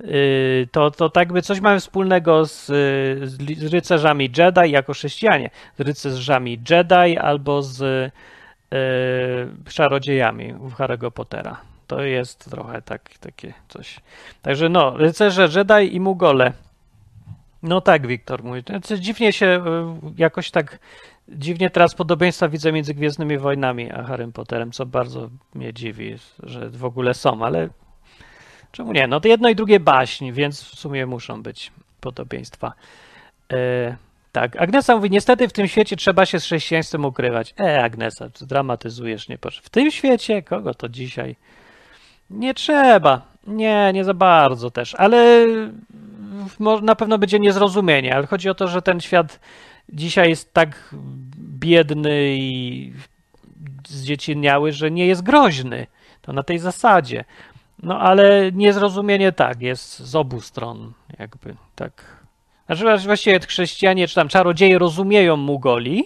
Yy, 0.00 0.68
To, 0.72 0.90
to 0.90 1.08
tak 1.10 1.32
by 1.32 1.42
coś 1.42 1.60
mamy 1.60 1.80
wspólnego 1.80 2.44
z, 2.46 2.68
li- 3.40 3.54
z 3.54 3.72
rycerzami 3.72 4.30
Jedi 4.38 4.70
jako 4.70 4.92
chrześcijanie. 4.92 5.50
Z 5.78 5.80
rycerzami 5.80 6.58
Jedi 6.70 7.18
albo 7.18 7.62
z 7.62 7.80
yy, 8.72 9.72
czarodziejami 9.72 10.54
u 10.54 10.68
Harry'ego 10.68 11.10
Pottera. 11.10 11.60
To 11.86 12.02
jest 12.02 12.50
trochę 12.50 12.82
tak, 12.82 13.10
takie 13.20 13.52
coś. 13.68 14.00
Także 14.42 14.68
no, 14.68 14.96
rycerze 14.96 15.48
Jedi 15.56 15.94
i 15.96 16.00
Mugole. 16.00 16.52
No 17.66 17.80
tak, 17.80 18.06
Wiktor 18.06 18.44
mówi. 18.44 18.62
Znaczy, 18.66 19.00
dziwnie 19.00 19.32
się 19.32 19.46
e, 19.46 20.00
jakoś 20.18 20.50
tak 20.50 20.78
dziwnie 21.28 21.70
teraz 21.70 21.94
podobieństwa 21.94 22.48
widzę 22.48 22.72
między 22.72 22.94
Gwiezdnymi 22.94 23.38
Wojnami 23.38 23.92
a 23.92 24.02
Harrym 24.02 24.32
Potterem, 24.32 24.72
co 24.72 24.86
bardzo 24.86 25.30
mnie 25.54 25.72
dziwi, 25.72 26.16
że 26.42 26.70
w 26.70 26.84
ogóle 26.84 27.14
są, 27.14 27.44
ale 27.44 27.68
czemu 28.72 28.92
nie? 28.92 29.06
No 29.06 29.20
to 29.20 29.28
jedno 29.28 29.48
i 29.48 29.54
drugie 29.54 29.80
baśń, 29.80 30.32
więc 30.32 30.62
w 30.62 30.78
sumie 30.78 31.06
muszą 31.06 31.42
być 31.42 31.72
podobieństwa. 32.00 32.72
E, 33.52 33.96
tak, 34.32 34.56
Agnesa 34.56 34.96
mówi, 34.96 35.10
niestety 35.10 35.48
w 35.48 35.52
tym 35.52 35.68
świecie 35.68 35.96
trzeba 35.96 36.26
się 36.26 36.40
z 36.40 36.44
chrześcijaństwem 36.44 37.04
ukrywać. 37.04 37.54
E, 37.60 37.82
Agnesa, 37.82 38.28
dramatyzujesz, 38.40 39.28
nie 39.28 39.38
W 39.62 39.70
tym 39.70 39.90
świecie? 39.90 40.42
Kogo 40.42 40.74
to 40.74 40.88
dzisiaj? 40.88 41.36
Nie 42.30 42.54
trzeba. 42.54 43.36
Nie, 43.46 43.90
nie 43.94 44.04
za 44.04 44.14
bardzo 44.14 44.70
też, 44.70 44.94
ale 44.94 45.46
na 46.82 46.94
pewno 46.94 47.18
będzie 47.18 47.38
niezrozumienie, 47.38 48.14
ale 48.14 48.26
chodzi 48.26 48.48
o 48.48 48.54
to, 48.54 48.68
że 48.68 48.82
ten 48.82 49.00
świat 49.00 49.40
dzisiaj 49.88 50.28
jest 50.28 50.54
tak 50.54 50.94
biedny 51.38 52.36
i 52.38 52.92
zdzieciniały, 53.88 54.72
że 54.72 54.90
nie 54.90 55.06
jest 55.06 55.22
groźny. 55.22 55.86
To 56.22 56.32
na 56.32 56.42
tej 56.42 56.58
zasadzie. 56.58 57.24
No 57.82 58.00
ale 58.00 58.52
niezrozumienie 58.52 59.32
tak, 59.32 59.62
jest 59.62 59.98
z 59.98 60.14
obu 60.14 60.40
stron, 60.40 60.92
jakby 61.18 61.54
tak. 61.74 62.16
Znaczy 62.66 62.84
właściwie 63.06 63.40
chrześcijanie 63.40 64.08
czy 64.08 64.14
tam 64.14 64.28
czarodzieje 64.28 64.78
rozumieją 64.78 65.36
Mugoli, 65.36 66.04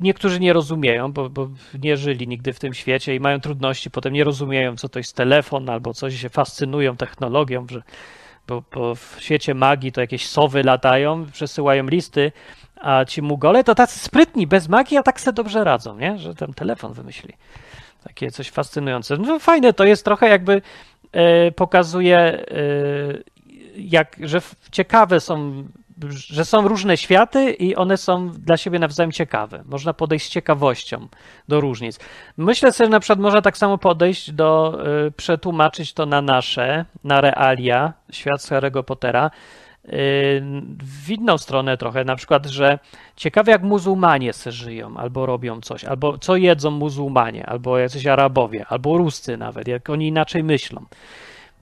Niektórzy 0.00 0.40
nie 0.40 0.52
rozumieją, 0.52 1.12
bo, 1.12 1.30
bo, 1.30 1.48
nie 1.82 1.96
żyli 1.96 2.28
nigdy 2.28 2.52
w 2.52 2.58
tym 2.58 2.74
świecie 2.74 3.14
i 3.14 3.20
mają 3.20 3.40
trudności, 3.40 3.90
potem 3.90 4.12
nie 4.12 4.24
rozumieją, 4.24 4.76
co 4.76 4.88
to 4.88 4.98
jest 4.98 5.16
telefon, 5.16 5.70
albo 5.70 5.94
coś 5.94 6.20
się 6.20 6.28
fascynują 6.28 6.96
technologią, 6.96 7.66
że, 7.70 7.82
bo, 8.50 8.62
bo 8.72 8.94
w 8.94 9.16
świecie 9.18 9.54
magii 9.54 9.92
to 9.92 10.00
jakieś 10.00 10.26
sowy 10.26 10.62
latają, 10.62 11.26
przesyłają 11.32 11.86
listy, 11.86 12.32
a 12.76 13.04
ci 13.04 13.22
Mugole 13.22 13.64
to 13.64 13.74
tacy 13.74 13.98
sprytni, 13.98 14.46
bez 14.46 14.68
magii, 14.68 14.96
a 14.96 15.02
tak 15.02 15.20
sobie 15.20 15.34
dobrze 15.34 15.64
radzą, 15.64 15.98
nie? 15.98 16.18
że 16.18 16.34
ten 16.34 16.54
telefon 16.54 16.92
wymyśli. 16.92 17.34
Takie 18.04 18.30
coś 18.30 18.50
fascynujące. 18.50 19.16
No 19.16 19.38
fajne 19.38 19.72
to 19.72 19.84
jest 19.84 20.04
trochę 20.04 20.28
jakby 20.28 20.62
e, 21.12 21.50
pokazuje, 21.52 22.18
e, 22.18 22.44
jak, 23.76 24.16
że 24.20 24.40
ciekawe 24.72 25.20
są 25.20 25.64
że 26.08 26.44
są 26.44 26.68
różne 26.68 26.96
światy 26.96 27.50
i 27.50 27.76
one 27.76 27.96
są 27.96 28.30
dla 28.30 28.56
siebie 28.56 28.78
nawzajem 28.78 29.12
ciekawe. 29.12 29.62
Można 29.66 29.92
podejść 29.94 30.26
z 30.26 30.30
ciekawością 30.30 31.08
do 31.48 31.60
różnic. 31.60 31.98
Myślę 32.36 32.72
sobie, 32.72 32.86
że 32.86 32.90
na 32.90 33.00
przykład 33.00 33.18
można 33.18 33.42
tak 33.42 33.58
samo 33.58 33.78
podejść 33.78 34.32
do, 34.32 34.78
y, 35.06 35.10
przetłumaczyć 35.10 35.92
to 35.92 36.06
na 36.06 36.22
nasze, 36.22 36.84
na 37.04 37.20
realia, 37.20 37.92
świat 38.10 38.40
Harry'ego 38.40 38.82
Pottera, 38.82 39.30
y, 39.84 39.90
w 41.04 41.10
inną 41.10 41.38
stronę 41.38 41.76
trochę, 41.76 42.04
na 42.04 42.16
przykład, 42.16 42.46
że 42.46 42.78
ciekawe 43.16 43.52
jak 43.52 43.62
muzułmanie 43.62 44.32
se 44.32 44.52
żyją, 44.52 44.96
albo 44.96 45.26
robią 45.26 45.60
coś, 45.60 45.84
albo 45.84 46.18
co 46.18 46.36
jedzą 46.36 46.70
muzułmanie, 46.70 47.46
albo 47.46 47.78
jacyś 47.78 48.06
Arabowie, 48.06 48.66
albo 48.68 48.98
Ruscy 48.98 49.36
nawet, 49.36 49.68
jak 49.68 49.90
oni 49.90 50.08
inaczej 50.08 50.44
myślą. 50.44 50.84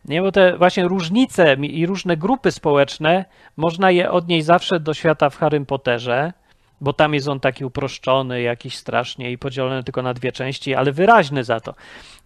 Nie, 0.05 0.23
bo 0.23 0.33
te 0.33 0.59
właśnie 0.59 0.89
różnice 0.89 1.55
i 1.55 1.87
różne 1.87 2.17
grupy 2.17 2.53
społeczne, 2.53 3.25
można 3.57 3.91
je 3.91 4.11
odnieść 4.11 4.47
zawsze 4.47 4.81
do 4.81 4.95
świata 4.95 5.31
w 5.31 5.37
Harrym 5.37 5.67
Potterze, 5.67 6.33
bo 6.81 6.93
tam 6.93 7.15
jest 7.15 7.29
on 7.29 7.41
taki 7.41 7.65
uproszczony, 7.65 8.43
jakiś 8.43 8.77
strasznie 8.77 9.33
i 9.33 9.39
podzielony 9.39 9.85
tylko 9.85 10.03
na 10.03 10.15
dwie 10.15 10.33
części, 10.33 10.75
ale 10.75 10.93
wyraźny 10.93 11.45
za 11.45 11.61
to. 11.61 11.75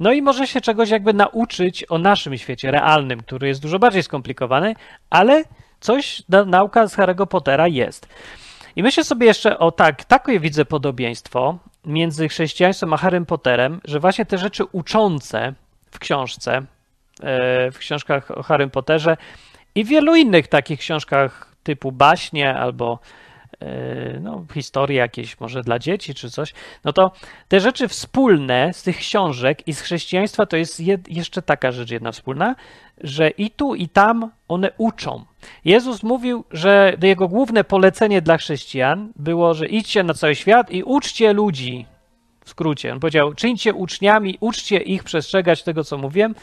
No 0.01 0.13
i 0.13 0.23
może 0.23 0.47
się 0.47 0.61
czegoś 0.61 0.91
jakby 0.91 1.15
nauczyć 1.15 1.85
o 1.89 1.99
naszym 1.99 2.39
świecie 2.39 2.71
realnym, 2.71 3.21
który 3.21 3.49
jest 3.49 3.63
dużo 3.63 3.79
bardziej 3.79 4.03
skomplikowany, 4.03 4.75
ale 5.11 5.45
coś 5.81 6.23
nauka 6.47 6.87
z 6.87 6.97
Harry'ego 6.97 7.27
Pottera 7.27 7.69
jest. 7.69 8.09
I 8.77 8.83
myślę 8.83 9.05
sobie 9.05 9.27
jeszcze 9.27 9.59
o 9.59 9.71
tak, 9.71 10.05
takie 10.05 10.41
widzę 10.41 10.65
podobieństwo 10.65 11.59
między 11.85 12.29
chrześcijaństwem 12.29 12.93
a 12.93 12.97
Harrym 12.97 13.27
Potterem, 13.27 13.81
że 13.85 14.01
właśnie 14.01 14.27
te 14.27 14.39
rzeczy 14.39 14.65
uczące 14.73 15.55
w 15.91 15.99
książce, 15.99 16.63
w 17.73 17.79
książkach 17.79 18.31
o 18.31 18.43
Harrym 18.43 18.71
Potterze 18.71 19.17
i 19.75 19.85
wielu 19.85 20.17
innych 20.17 20.49
takich 20.49 20.81
książkach 20.81 21.53
typu 21.63 21.93
baśnie 21.93 22.55
albo 22.55 22.99
e, 23.61 24.21
no, 24.21 24.45
historie 24.55 24.99
jakieś 24.99 25.41
może 25.41 25.63
dla 25.63 25.79
dzieci 25.79 26.15
czy 26.15 26.31
coś, 26.31 26.55
no 26.85 26.93
to 26.93 27.13
te 27.49 27.61
rzeczy 27.61 27.89
wspólne 27.89 28.73
z 28.73 28.83
tych 28.83 28.97
książek 28.97 29.69
i 29.69 29.73
z 29.73 29.81
chrześcijaństwa 29.81 30.47
to 30.47 30.57
jest 30.57 30.81
jed, 30.81 31.09
jeszcze 31.09 31.43
taka 31.43 31.73
rzecz 31.73 31.91
jedna 31.91 32.13
wspólna, 32.13 32.55
że 33.01 33.31
i 33.31 33.51
tu 33.51 33.75
i 33.75 33.89
tam 33.89 34.31
one 34.49 34.71
uczą. 34.79 35.25
Jezus 35.65 36.03
mówił, 36.03 36.45
że 36.51 36.97
jego 37.03 37.29
główne 37.29 37.65
polecenie 37.65 38.23
dla 38.23 38.37
chrześcijan 38.37 39.13
było, 39.17 39.55
że 39.55 39.67
idźcie 39.67 40.03
na 40.03 40.15
cały 40.15 40.35
świat 40.35 40.71
i 40.71 40.83
uczcie 40.83 41.33
ludzi. 41.33 41.87
W 42.45 42.51
skrócie, 42.51 42.93
on 42.93 43.01
powiedział: 43.01 43.35
czyńcie 43.35 43.75
uczniami, 43.75 44.39
uczcie 44.41 44.77
ich 44.77 45.05
przestrzegać 45.05 45.63
tego, 45.63 45.85
co 45.85 45.99
mówiłem, 45.99 46.35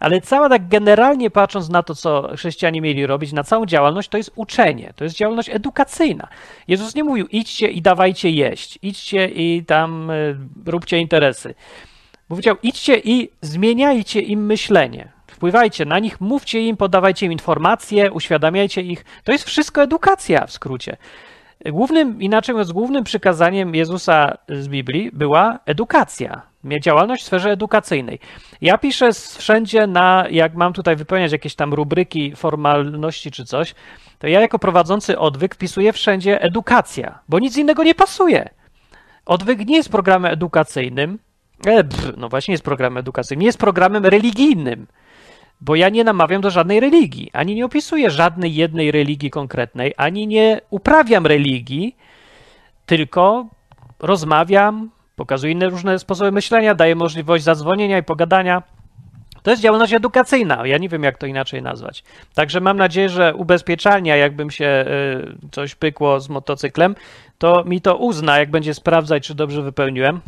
ale 0.00 0.20
cała 0.20 0.48
tak 0.48 0.68
generalnie 0.68 1.30
patrząc 1.30 1.68
na 1.68 1.82
to, 1.82 1.94
co 1.94 2.30
chrześcijanie 2.36 2.80
mieli 2.80 3.06
robić, 3.06 3.32
na 3.32 3.44
całą 3.44 3.66
działalność, 3.66 4.08
to 4.08 4.16
jest 4.16 4.32
uczenie, 4.34 4.92
to 4.96 5.04
jest 5.04 5.16
działalność 5.16 5.48
edukacyjna. 5.48 6.28
Jezus 6.68 6.94
nie 6.94 7.04
mówił 7.04 7.26
idźcie 7.26 7.68
i 7.68 7.82
dawajcie 7.82 8.30
jeść, 8.30 8.78
idźcie 8.82 9.28
i 9.28 9.64
tam 9.64 10.10
y, 10.10 10.36
róbcie 10.66 10.98
interesy. 10.98 11.54
Powiedział 12.28 12.56
idźcie 12.62 12.98
i 13.04 13.30
zmieniajcie 13.40 14.20
im 14.20 14.46
myślenie. 14.46 15.08
Wpływajcie 15.26 15.84
na 15.84 15.98
nich, 15.98 16.20
mówcie 16.20 16.60
im, 16.60 16.76
podawajcie 16.76 17.26
im 17.26 17.32
informacje, 17.32 18.12
uświadamiajcie 18.12 18.82
ich. 18.82 19.04
To 19.24 19.32
jest 19.32 19.44
wszystko 19.44 19.82
edukacja 19.82 20.46
w 20.46 20.52
skrócie. 20.52 20.96
Głównym, 21.72 22.22
inaczej 22.22 22.54
mówiąc, 22.54 22.72
głównym 22.72 23.04
przykazaniem 23.04 23.74
Jezusa 23.74 24.38
z 24.48 24.68
Biblii 24.68 25.10
była 25.12 25.58
edukacja, 25.66 26.42
działalność 26.82 27.22
w 27.22 27.26
sferze 27.26 27.50
edukacyjnej. 27.50 28.18
Ja 28.60 28.78
piszę 28.78 29.10
wszędzie 29.38 29.86
na, 29.86 30.26
jak 30.30 30.54
mam 30.54 30.72
tutaj 30.72 30.96
wypełniać 30.96 31.32
jakieś 31.32 31.54
tam 31.54 31.74
rubryki, 31.74 32.36
formalności 32.36 33.30
czy 33.30 33.44
coś, 33.44 33.74
to 34.18 34.26
ja 34.26 34.40
jako 34.40 34.58
prowadzący 34.58 35.18
odwyk 35.18 35.54
wpisuję 35.54 35.92
wszędzie 35.92 36.42
edukacja, 36.42 37.18
bo 37.28 37.38
nic 37.38 37.56
innego 37.56 37.84
nie 37.84 37.94
pasuje. 37.94 38.48
Odwyk 39.26 39.66
nie 39.66 39.76
jest 39.76 39.88
programem 39.88 40.32
edukacyjnym, 40.32 41.18
e, 41.66 41.84
pff, 41.84 42.12
no 42.16 42.28
właśnie 42.28 42.52
jest 42.52 42.64
programem 42.64 42.98
edukacyjnym, 42.98 43.40
nie 43.40 43.46
jest 43.46 43.58
programem 43.58 44.06
religijnym. 44.06 44.86
Bo 45.60 45.74
ja 45.74 45.88
nie 45.88 46.04
namawiam 46.04 46.40
do 46.40 46.50
żadnej 46.50 46.80
religii, 46.80 47.30
ani 47.32 47.54
nie 47.54 47.64
opisuję 47.64 48.10
żadnej 48.10 48.54
jednej 48.54 48.92
religii 48.92 49.30
konkretnej, 49.30 49.94
ani 49.96 50.26
nie 50.26 50.60
uprawiam 50.70 51.26
religii, 51.26 51.96
tylko 52.86 53.46
rozmawiam, 53.98 54.90
pokazuję 55.16 55.52
inne 55.52 55.68
różne 55.68 55.98
sposoby 55.98 56.32
myślenia, 56.32 56.74
daję 56.74 56.94
możliwość 56.94 57.44
zadzwonienia 57.44 57.98
i 57.98 58.02
pogadania. 58.02 58.62
To 59.42 59.50
jest 59.50 59.62
działalność 59.62 59.92
edukacyjna. 59.92 60.66
Ja 60.66 60.78
nie 60.78 60.88
wiem, 60.88 61.02
jak 61.02 61.18
to 61.18 61.26
inaczej 61.26 61.62
nazwać. 61.62 62.04
Także 62.34 62.60
mam 62.60 62.76
nadzieję, 62.76 63.08
że 63.08 63.34
ubezpieczalnia, 63.34 64.16
jakbym 64.16 64.50
się 64.50 64.84
y, 65.44 65.50
coś 65.52 65.74
pykło 65.74 66.20
z 66.20 66.28
motocyklem, 66.28 66.94
to 67.38 67.64
mi 67.64 67.80
to 67.80 67.96
uzna, 67.96 68.38
jak 68.38 68.50
będzie 68.50 68.74
sprawdzać, 68.74 69.26
czy 69.26 69.34
dobrze 69.34 69.62
wypełniłem. 69.62 70.20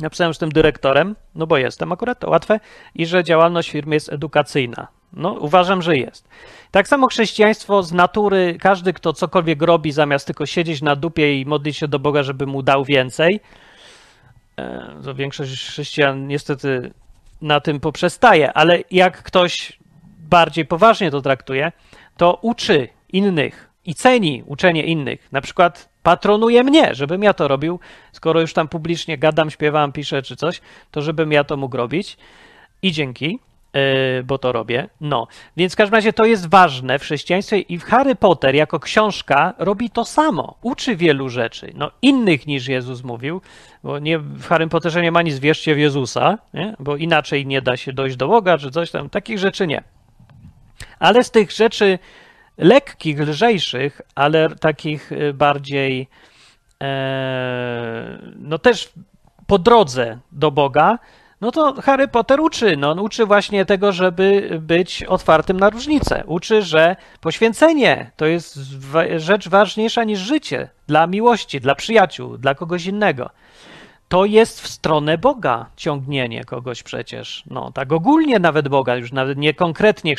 Napisałem 0.00 0.34
z 0.34 0.38
tym 0.38 0.48
dyrektorem, 0.48 1.16
no 1.34 1.46
bo 1.46 1.56
jestem 1.56 1.92
akurat, 1.92 2.18
to 2.18 2.30
łatwe, 2.30 2.60
i 2.94 3.06
że 3.06 3.24
działalność 3.24 3.70
firmy 3.70 3.96
jest 3.96 4.12
edukacyjna. 4.12 4.88
No, 5.12 5.32
uważam, 5.32 5.82
że 5.82 5.96
jest. 5.96 6.28
Tak 6.70 6.88
samo 6.88 7.06
chrześcijaństwo 7.06 7.82
z 7.82 7.92
natury, 7.92 8.56
każdy, 8.60 8.92
kto 8.92 9.12
cokolwiek 9.12 9.62
robi, 9.62 9.92
zamiast 9.92 10.26
tylko 10.26 10.46
siedzieć 10.46 10.82
na 10.82 10.96
dupie 10.96 11.40
i 11.40 11.46
modlić 11.46 11.76
się 11.76 11.88
do 11.88 11.98
Boga, 11.98 12.22
żeby 12.22 12.46
mu 12.46 12.62
dał 12.62 12.84
więcej, 12.84 13.40
e, 14.58 14.94
to 15.04 15.14
większość 15.14 15.68
chrześcijan 15.68 16.26
niestety 16.26 16.92
na 17.42 17.60
tym 17.60 17.80
poprzestaje, 17.80 18.52
ale 18.52 18.78
jak 18.90 19.22
ktoś 19.22 19.78
bardziej 20.18 20.66
poważnie 20.66 21.10
to 21.10 21.20
traktuje, 21.20 21.72
to 22.16 22.38
uczy 22.42 22.88
innych 23.08 23.70
i 23.84 23.94
ceni 23.94 24.42
uczenie 24.46 24.82
innych. 24.82 25.32
Na 25.32 25.40
przykład 25.40 25.88
patronuje 26.08 26.64
mnie, 26.64 26.94
żebym 26.94 27.22
ja 27.22 27.32
to 27.32 27.48
robił, 27.48 27.80
skoro 28.12 28.40
już 28.40 28.52
tam 28.52 28.68
publicznie 28.68 29.18
gadam, 29.18 29.50
śpiewam, 29.50 29.92
piszę 29.92 30.22
czy 30.22 30.36
coś, 30.36 30.60
to 30.90 31.02
żebym 31.02 31.32
ja 31.32 31.44
to 31.44 31.56
mógł 31.56 31.76
robić. 31.76 32.16
I 32.82 32.92
dzięki, 32.92 33.38
yy, 33.74 33.80
bo 34.24 34.38
to 34.38 34.52
robię. 34.52 34.88
No, 35.00 35.26
więc 35.56 35.72
w 35.72 35.76
każdym 35.76 35.94
razie 35.94 36.12
to 36.12 36.24
jest 36.24 36.50
ważne 36.50 36.98
w 36.98 37.02
chrześcijaństwie 37.02 37.58
i 37.58 37.78
w 37.78 37.84
Harry 37.84 38.14
Potter 38.14 38.54
jako 38.54 38.80
książka 38.80 39.54
robi 39.58 39.90
to 39.90 40.04
samo. 40.04 40.54
Uczy 40.62 40.96
wielu 40.96 41.28
rzeczy, 41.28 41.72
no 41.74 41.90
innych 42.02 42.46
niż 42.46 42.68
Jezus 42.68 43.04
mówił, 43.04 43.40
bo 43.82 43.98
nie, 43.98 44.18
w 44.18 44.46
Harry 44.46 44.68
Potterze 44.68 45.02
nie 45.02 45.12
ma 45.12 45.22
nic 45.22 45.38
wierzcie 45.38 45.74
w 45.74 45.78
Jezusa, 45.78 46.38
nie? 46.54 46.74
bo 46.78 46.96
inaczej 46.96 47.46
nie 47.46 47.62
da 47.62 47.76
się 47.76 47.92
dojść 47.92 48.16
do 48.16 48.28
Boga 48.28 48.58
czy 48.58 48.70
coś 48.70 48.90
tam, 48.90 49.10
takich 49.10 49.38
rzeczy 49.38 49.66
nie. 49.66 49.82
Ale 50.98 51.24
z 51.24 51.30
tych 51.30 51.50
rzeczy 51.50 51.98
lekkich, 52.58 53.20
lżejszych, 53.20 54.00
ale 54.14 54.48
takich 54.48 55.12
y, 55.12 55.32
bardziej, 55.34 56.08
e, 56.82 58.18
no 58.36 58.58
też 58.58 58.92
po 59.46 59.58
drodze 59.58 60.18
do 60.32 60.50
Boga, 60.50 60.98
No 61.40 61.52
to 61.52 61.74
Harry 61.82 62.08
Potter 62.08 62.40
uczy, 62.40 62.76
no 62.76 62.90
on 62.90 62.98
uczy 62.98 63.26
właśnie 63.26 63.64
tego, 63.64 63.92
żeby 63.92 64.58
być 64.62 65.04
otwartym 65.04 65.60
na 65.60 65.70
różnice. 65.70 66.22
Uczy, 66.26 66.62
że 66.62 66.96
poświęcenie 67.20 68.10
to 68.16 68.26
jest 68.26 68.58
rzecz 69.16 69.48
ważniejsza 69.48 70.04
niż 70.04 70.20
życie 70.20 70.68
dla 70.86 71.06
miłości, 71.06 71.60
dla 71.60 71.74
przyjaciół, 71.74 72.38
dla 72.38 72.54
kogoś 72.54 72.86
innego. 72.86 73.30
To 74.08 74.24
jest 74.24 74.60
w 74.60 74.68
stronę 74.68 75.18
Boga 75.18 75.66
ciągnienie 75.76 76.44
kogoś 76.44 76.82
przecież. 76.82 77.44
No, 77.50 77.72
tak 77.72 77.92
ogólnie 77.92 78.38
nawet 78.38 78.68
Boga, 78.68 78.96
już 78.96 79.12
nawet 79.12 79.38
nie 79.38 79.54
konkretnie 79.54 80.16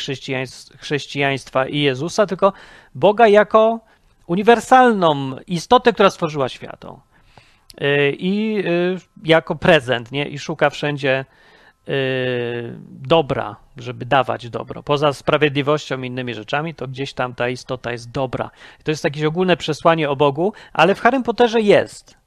chrześcijaństwa 0.78 1.66
i 1.66 1.78
Jezusa, 1.78 2.26
tylko 2.26 2.52
Boga 2.94 3.28
jako 3.28 3.80
uniwersalną 4.26 5.36
istotę, 5.46 5.92
która 5.92 6.10
stworzyła 6.10 6.48
świat. 6.48 6.84
Y, 6.84 8.16
I 8.18 8.58
y, 8.58 8.98
jako 9.24 9.56
prezent, 9.56 10.12
nie? 10.12 10.28
I 10.28 10.38
szuka 10.38 10.70
wszędzie 10.70 11.24
y, 11.88 11.92
dobra, 12.88 13.56
żeby 13.76 14.06
dawać 14.06 14.50
dobro. 14.50 14.82
Poza 14.82 15.12
sprawiedliwością 15.12 16.02
i 16.02 16.06
innymi 16.06 16.34
rzeczami, 16.34 16.74
to 16.74 16.88
gdzieś 16.88 17.12
tam 17.12 17.34
ta 17.34 17.48
istota 17.48 17.92
jest 17.92 18.10
dobra. 18.10 18.50
To 18.84 18.90
jest 18.90 19.04
jakieś 19.04 19.22
ogólne 19.22 19.56
przesłanie 19.56 20.10
o 20.10 20.16
Bogu, 20.16 20.52
ale 20.72 20.94
w 20.94 21.00
Harry 21.00 21.22
Potterze 21.22 21.60
jest 21.60 22.19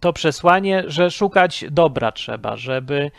to 0.00 0.12
przesłanie, 0.12 0.84
że 0.86 1.10
szukać 1.10 1.64
dobra 1.70 2.12
trzeba, 2.12 2.56
żeby 2.56 3.10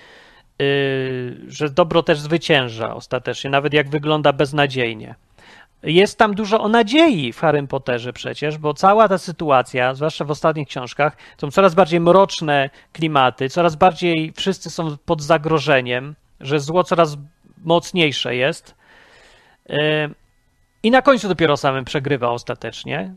że 1.48 1.70
dobro 1.70 2.04
też 2.04 2.20
zwycięża 2.20 2.96
ostatecznie, 2.96 3.50
nawet 3.50 3.74
jak 3.74 3.90
wygląda 3.90 4.34
beznadziejnie. 4.34 5.16
Jest 5.84 6.18
tam 6.18 6.36
dużo 6.36 6.62
o 6.62 6.68
nadziei 6.68 7.34
w 7.34 7.40
Harrym 7.40 7.68
Potterze 7.68 8.14
przecież, 8.14 8.58
bo 8.58 8.74
cała 8.74 9.08
ta 9.08 9.18
sytuacja, 9.18 9.96
zwłaszcza 9.96 10.26
w 10.26 10.32
ostatnich 10.32 10.68
książkach, 10.68 11.18
są 11.38 11.52
coraz 11.52 11.76
bardziej 11.76 12.00
mroczne 12.00 12.70
klimaty, 12.94 13.50
coraz 13.50 13.76
bardziej 13.76 14.34
wszyscy 14.36 14.70
są 14.70 14.98
pod 15.06 15.22
zagrożeniem, 15.22 16.16
że 16.40 16.60
zło 16.60 16.84
coraz 16.84 17.18
mocniejsze 17.64 18.36
jest. 18.36 18.76
I 20.84 20.92
na 20.92 21.02
końcu 21.02 21.28
dopiero 21.28 21.58
samym 21.58 21.86
przegrywa 21.86 22.30
ostatecznie. 22.30 23.14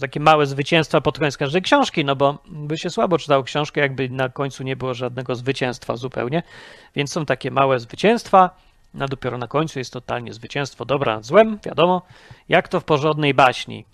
Takie 0.00 0.20
małe 0.20 0.46
zwycięstwa 0.46 1.00
pod 1.00 1.18
koniec 1.18 1.36
każdej 1.36 1.62
książki, 1.62 2.04
no 2.04 2.16
bo 2.16 2.38
by 2.46 2.78
się 2.78 2.90
słabo 2.90 3.18
czytało 3.18 3.42
książkę, 3.42 3.80
jakby 3.80 4.08
na 4.08 4.28
końcu 4.28 4.62
nie 4.62 4.76
było 4.76 4.94
żadnego 4.94 5.34
zwycięstwa 5.34 5.96
zupełnie. 5.96 6.42
Więc 6.94 7.12
są 7.12 7.26
takie 7.26 7.50
małe 7.50 7.80
zwycięstwa 7.80 8.50
a 9.00 9.08
dopiero 9.08 9.38
na 9.38 9.48
końcu 9.48 9.78
jest 9.78 9.92
totalnie 9.92 10.32
zwycięstwo 10.32 10.84
dobra 10.84 11.14
nad 11.14 11.24
złem, 11.24 11.58
wiadomo, 11.64 12.02
jak 12.48 12.68
to 12.68 12.80
w 12.80 12.84
porządnej 12.84 13.34
baśni. 13.34 13.84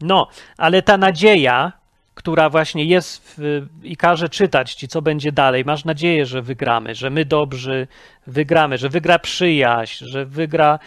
No, 0.00 0.28
ale 0.56 0.82
ta 0.82 0.98
nadzieja, 0.98 1.72
która 2.14 2.50
właśnie 2.50 2.84
jest 2.84 3.34
w, 3.38 3.66
i 3.82 3.96
każe 3.96 4.28
czytać 4.28 4.74
ci, 4.74 4.88
co 4.88 5.02
będzie 5.02 5.32
dalej, 5.32 5.64
masz 5.64 5.84
nadzieję, 5.84 6.26
że 6.26 6.42
wygramy, 6.42 6.94
że 6.94 7.10
my 7.10 7.24
dobrzy 7.24 7.86
wygramy, 8.26 8.78
że 8.78 8.88
wygra 8.88 9.18
przyjaźń, 9.18 10.04
że 10.04 10.26
wygra 10.26 10.78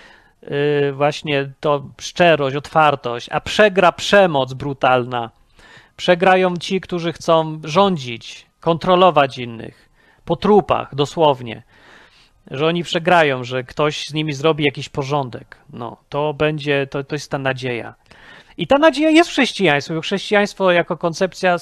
właśnie 0.94 1.52
to 1.60 1.84
szczerość, 2.02 2.56
otwartość, 2.56 3.30
a 3.32 3.42
przegra 3.42 3.92
przemoc 3.92 4.54
brutalna. 4.54 5.32
Przegrają 5.98 6.58
ci, 6.58 6.82
którzy 6.82 7.14
chcą 7.14 7.62
rządzić, 7.64 8.46
kontrolować 8.60 9.38
innych, 9.38 9.90
po 10.26 10.36
trupach 10.36 10.96
dosłownie 10.96 11.64
że 12.52 12.68
oni 12.68 12.84
przegrają, 12.84 13.44
że 13.44 13.64
ktoś 13.64 14.08
z 14.08 14.14
nimi 14.14 14.34
zrobi 14.34 14.64
jakiś 14.64 14.90
porządek. 14.90 15.58
No, 15.74 15.98
to 16.10 16.34
będzie, 16.34 16.88
to, 16.88 17.04
to 17.04 17.16
jest 17.16 17.32
ta 17.32 17.38
nadzieja. 17.38 17.96
I 18.58 18.68
ta 18.68 18.78
nadzieja 18.78 19.10
jest 19.10 19.30
w 19.30 19.34
chrześcijaństwie, 19.34 20.02
chrześcijaństwo 20.02 20.72
jako 20.72 20.98
koncepcja 20.98 21.58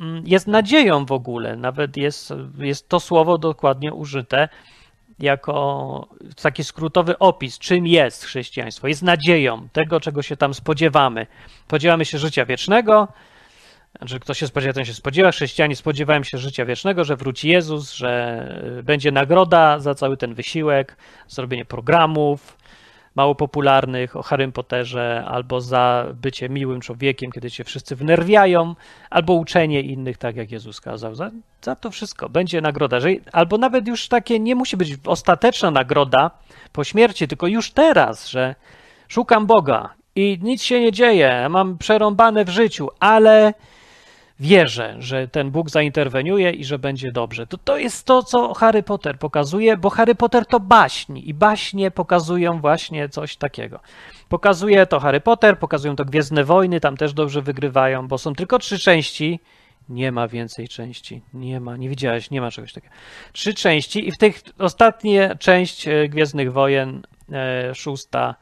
mm, 0.00 0.22
jest 0.26 0.46
nadzieją 0.46 1.06
w 1.06 1.12
ogóle. 1.12 1.56
Nawet 1.56 1.96
jest, 1.96 2.32
jest 2.58 2.88
to 2.88 3.00
słowo 3.00 3.38
dokładnie 3.38 3.94
użyte 3.94 4.48
jako 5.18 6.08
taki 6.42 6.64
skrótowy 6.64 7.18
opis, 7.18 7.58
czym 7.58 7.86
jest 7.86 8.24
chrześcijaństwo. 8.24 8.88
Jest 8.88 9.02
nadzieją 9.02 9.68
tego, 9.72 10.00
czego 10.00 10.22
się 10.22 10.36
tam 10.36 10.54
spodziewamy. 10.54 11.26
Spodziewamy 11.66 12.04
się 12.04 12.18
życia 12.18 12.46
wiecznego, 12.46 13.08
że 14.02 14.20
kto 14.20 14.34
się 14.34 14.46
spodziewa, 14.46 14.72
ten 14.72 14.84
się 14.84 14.94
spodziewa. 14.94 15.32
Chrześcijanie 15.32 15.76
spodziewają 15.76 16.22
się 16.22 16.38
życia 16.38 16.64
wiecznego, 16.64 17.04
że 17.04 17.16
wróci 17.16 17.48
Jezus, 17.48 17.92
że 17.92 18.82
będzie 18.82 19.12
nagroda 19.12 19.78
za 19.78 19.94
cały 19.94 20.16
ten 20.16 20.34
wysiłek, 20.34 20.96
zrobienie 21.28 21.64
programów 21.64 22.56
mało 23.14 23.34
popularnych 23.34 24.16
o 24.16 24.22
Harrym 24.22 24.52
Potterze, 24.52 25.24
albo 25.26 25.60
za 25.60 26.06
bycie 26.14 26.48
miłym 26.48 26.80
człowiekiem, 26.80 27.32
kiedy 27.32 27.50
się 27.50 27.64
wszyscy 27.64 27.96
wnerwiają, 27.96 28.74
albo 29.10 29.32
uczenie 29.32 29.80
innych, 29.80 30.18
tak 30.18 30.36
jak 30.36 30.52
Jezus 30.52 30.80
kazał. 30.80 31.14
Za, 31.14 31.30
za 31.62 31.76
to 31.76 31.90
wszystko 31.90 32.28
będzie 32.28 32.60
nagroda. 32.60 33.00
Że, 33.00 33.08
albo 33.32 33.58
nawet 33.58 33.88
już 33.88 34.08
takie 34.08 34.38
nie 34.38 34.54
musi 34.54 34.76
być 34.76 34.94
ostateczna 35.06 35.70
nagroda 35.70 36.30
po 36.72 36.84
śmierci, 36.84 37.28
tylko 37.28 37.46
już 37.46 37.70
teraz, 37.70 38.28
że 38.28 38.54
szukam 39.08 39.46
Boga 39.46 39.94
i 40.16 40.38
nic 40.42 40.62
się 40.62 40.80
nie 40.80 40.92
dzieje, 40.92 41.46
mam 41.50 41.78
przerąbane 41.78 42.44
w 42.44 42.48
życiu, 42.48 42.88
ale 43.00 43.54
wierzę, 44.40 44.96
że 44.98 45.28
ten 45.28 45.50
Bóg 45.50 45.70
zainterweniuje 45.70 46.50
i 46.50 46.64
że 46.64 46.78
będzie 46.78 47.12
dobrze. 47.12 47.46
To, 47.46 47.58
to 47.58 47.78
jest 47.78 48.06
to, 48.06 48.22
co 48.22 48.54
Harry 48.54 48.82
Potter 48.82 49.18
pokazuje, 49.18 49.76
bo 49.76 49.90
Harry 49.90 50.14
Potter 50.14 50.46
to 50.46 50.60
baśni 50.60 51.28
i 51.28 51.34
baśnie 51.34 51.90
pokazują 51.90 52.60
właśnie 52.60 53.08
coś 53.08 53.36
takiego. 53.36 53.80
Pokazuje 54.28 54.86
to 54.86 55.00
Harry 55.00 55.20
Potter, 55.20 55.58
pokazują 55.58 55.96
to 55.96 56.04
Gwiezdne 56.04 56.44
Wojny, 56.44 56.80
tam 56.80 56.96
też 56.96 57.12
dobrze 57.12 57.42
wygrywają, 57.42 58.08
bo 58.08 58.18
są 58.18 58.34
tylko 58.34 58.58
trzy 58.58 58.78
części. 58.78 59.40
Nie 59.88 60.12
ma 60.12 60.28
więcej 60.28 60.68
części. 60.68 61.22
Nie 61.34 61.60
ma, 61.60 61.76
nie 61.76 61.88
widziałeś, 61.88 62.30
nie 62.30 62.40
ma 62.40 62.50
czegoś 62.50 62.72
takiego. 62.72 62.94
Trzy 63.32 63.54
części 63.54 64.08
i 64.08 64.12
w 64.12 64.18
tych 64.18 64.42
ostatnie 64.58 65.36
część 65.38 65.88
e, 65.88 66.08
Gwiezdnych 66.08 66.52
Wojen, 66.52 67.02
e, 67.32 67.74
szósta, 67.74 68.34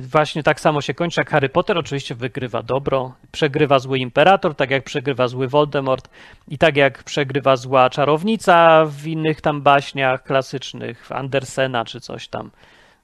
właśnie 0.00 0.42
tak 0.42 0.60
samo 0.60 0.80
się 0.80 0.94
kończy 0.94 1.20
jak 1.20 1.30
Harry 1.30 1.48
Potter. 1.48 1.78
Oczywiście 1.78 2.14
wygrywa 2.14 2.62
dobro, 2.62 3.12
przegrywa 3.32 3.78
zły 3.78 3.98
imperator, 3.98 4.54
tak 4.54 4.70
jak 4.70 4.84
przegrywa 4.84 5.28
zły 5.28 5.48
Voldemort 5.48 6.08
i 6.48 6.58
tak 6.58 6.76
jak 6.76 7.02
przegrywa 7.02 7.56
zła 7.56 7.90
czarownica 7.90 8.84
w 8.86 9.06
innych 9.06 9.40
tam 9.40 9.62
baśniach 9.62 10.22
klasycznych, 10.22 11.12
Andersena 11.12 11.84
czy 11.84 12.00
coś 12.00 12.28
tam. 12.28 12.50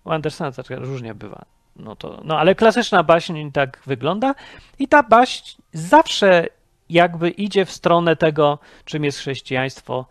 U 0.05 0.11
Andersena 0.11 0.53
to 0.53 0.63
różnie 0.71 1.15
bywa. 1.15 1.45
No, 1.77 1.97
to, 1.97 2.21
no 2.25 2.39
ale 2.39 2.55
klasyczna 2.55 3.03
baśń 3.03 3.51
tak 3.51 3.81
wygląda 3.87 4.35
i 4.79 4.89
ta 4.89 5.03
baśń 5.03 5.63
zawsze 5.73 6.47
jakby 6.91 7.31
idzie 7.31 7.65
w 7.65 7.71
stronę 7.71 8.17
tego, 8.17 8.59
czym 8.85 9.05
jest 9.05 9.19
chrześcijaństwo. 9.19 10.07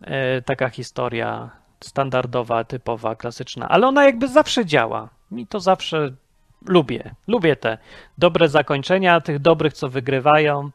E, 0.00 0.42
taka 0.42 0.68
historia 0.68 1.50
standardowa, 1.80 2.64
typowa, 2.64 3.16
klasyczna, 3.16 3.68
ale 3.68 3.86
ona 3.86 4.04
jakby 4.04 4.28
zawsze 4.28 4.66
działa 4.66 5.08
mi 5.30 5.46
to 5.46 5.60
zawsze 5.60 6.12
lubię. 6.66 7.14
Lubię 7.26 7.56
te 7.56 7.78
dobre 8.18 8.48
zakończenia, 8.48 9.20
tych 9.20 9.38
dobrych, 9.38 9.72
co 9.72 9.88
wygrywają. 9.88 10.70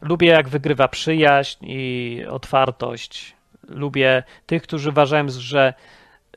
Lubię, 0.00 0.28
jak 0.28 0.48
wygrywa 0.48 0.88
przyjaźń 0.88 1.66
i 1.66 2.22
otwartość. 2.30 3.36
Lubię 3.68 4.22
tych, 4.46 4.62
którzy 4.62 4.88
uważają, 4.90 5.26
że 5.28 5.74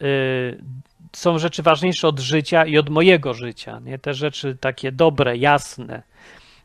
y, 0.02 0.64
są 1.14 1.40
rzeczy 1.40 1.64
ważniejsze 1.64 2.08
od 2.08 2.20
życia 2.20 2.66
i 2.66 2.78
od 2.78 2.90
mojego 2.90 3.34
życia. 3.34 3.80
Nie? 3.80 4.00
Te 4.00 4.14
rzeczy 4.14 4.58
takie 4.60 4.92
dobre, 4.92 5.38
jasne. 5.38 6.04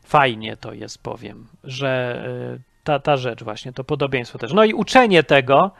Fajnie 0.03 0.57
to 0.57 0.73
jest, 0.73 1.03
powiem, 1.03 1.47
że 1.63 2.23
y, 2.55 2.61
ta, 2.83 2.99
ta 2.99 3.17
rzecz 3.17 3.43
właśnie, 3.43 3.73
to 3.73 3.83
podobieństwo 3.83 4.37
też. 4.39 4.53
No 4.53 4.63
i 4.63 4.73
uczenie 4.73 5.23
tego, 5.23 5.71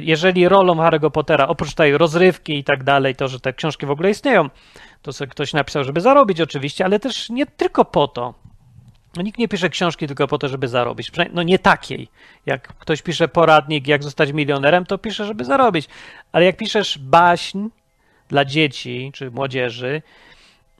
jeżeli 0.00 0.48
rolą 0.48 0.74
Harry'ego 0.74 1.10
Pottera, 1.10 1.48
oprócz 1.48 1.74
tej 1.74 1.98
rozrywki 1.98 2.58
i 2.58 2.64
tak 2.64 2.84
dalej, 2.84 3.16
to, 3.16 3.28
że 3.28 3.40
te 3.40 3.52
książki 3.52 3.86
w 3.86 3.90
ogóle 3.90 4.10
istnieją, 4.10 4.50
to 5.02 5.12
sobie 5.12 5.30
ktoś 5.30 5.52
napisał, 5.52 5.84
żeby 5.84 6.00
zarobić 6.00 6.40
oczywiście, 6.40 6.84
ale 6.84 7.00
też 7.00 7.30
nie 7.30 7.46
tylko 7.46 7.84
po 7.84 8.08
to. 8.08 8.34
No, 9.16 9.22
nikt 9.22 9.38
nie 9.38 9.48
pisze 9.48 9.70
książki 9.70 10.06
tylko 10.06 10.26
po 10.26 10.38
to, 10.38 10.48
żeby 10.48 10.68
zarobić. 10.68 11.12
No 11.32 11.42
nie 11.42 11.58
takiej. 11.58 12.08
Jak 12.46 12.68
ktoś 12.68 13.02
pisze 13.02 13.28
poradnik, 13.28 13.88
jak 13.88 14.02
zostać 14.02 14.32
milionerem, 14.32 14.86
to 14.86 14.98
pisze, 14.98 15.24
żeby 15.24 15.44
zarobić. 15.44 15.88
Ale 16.32 16.44
jak 16.44 16.56
piszesz 16.56 16.98
baśń 16.98 17.68
dla 18.28 18.44
dzieci 18.44 19.10
czy 19.14 19.30
młodzieży 19.30 20.02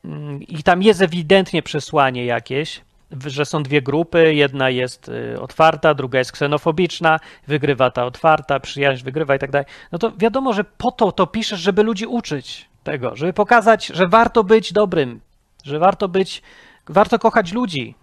mm, 0.04 0.42
i 0.42 0.62
tam 0.62 0.82
jest 0.82 1.02
ewidentnie 1.02 1.62
przesłanie 1.62 2.24
jakieś, 2.24 2.80
że 3.26 3.44
są 3.44 3.62
dwie 3.62 3.82
grupy, 3.82 4.34
jedna 4.34 4.70
jest 4.70 5.08
y, 5.08 5.40
otwarta, 5.40 5.94
druga 5.94 6.18
jest 6.18 6.32
ksenofobiczna, 6.32 7.20
wygrywa 7.46 7.90
ta 7.90 8.04
otwarta, 8.04 8.60
przyjaźń 8.60 9.04
wygrywa 9.04 9.34
i 9.36 9.38
tak 9.38 9.50
dalej, 9.50 9.66
no 9.92 9.98
to 9.98 10.12
wiadomo, 10.16 10.52
że 10.52 10.64
po 10.64 10.90
to 10.90 11.12
to 11.12 11.26
piszesz, 11.26 11.60
żeby 11.60 11.82
ludzi 11.82 12.06
uczyć 12.06 12.68
tego, 12.84 13.16
żeby 13.16 13.32
pokazać, 13.32 13.86
że 13.86 14.08
warto 14.08 14.44
być 14.44 14.72
dobrym, 14.72 15.20
że 15.64 15.78
warto 15.78 16.08
być, 16.08 16.42
warto 16.88 17.18
kochać 17.18 17.52
ludzi, 17.52 17.94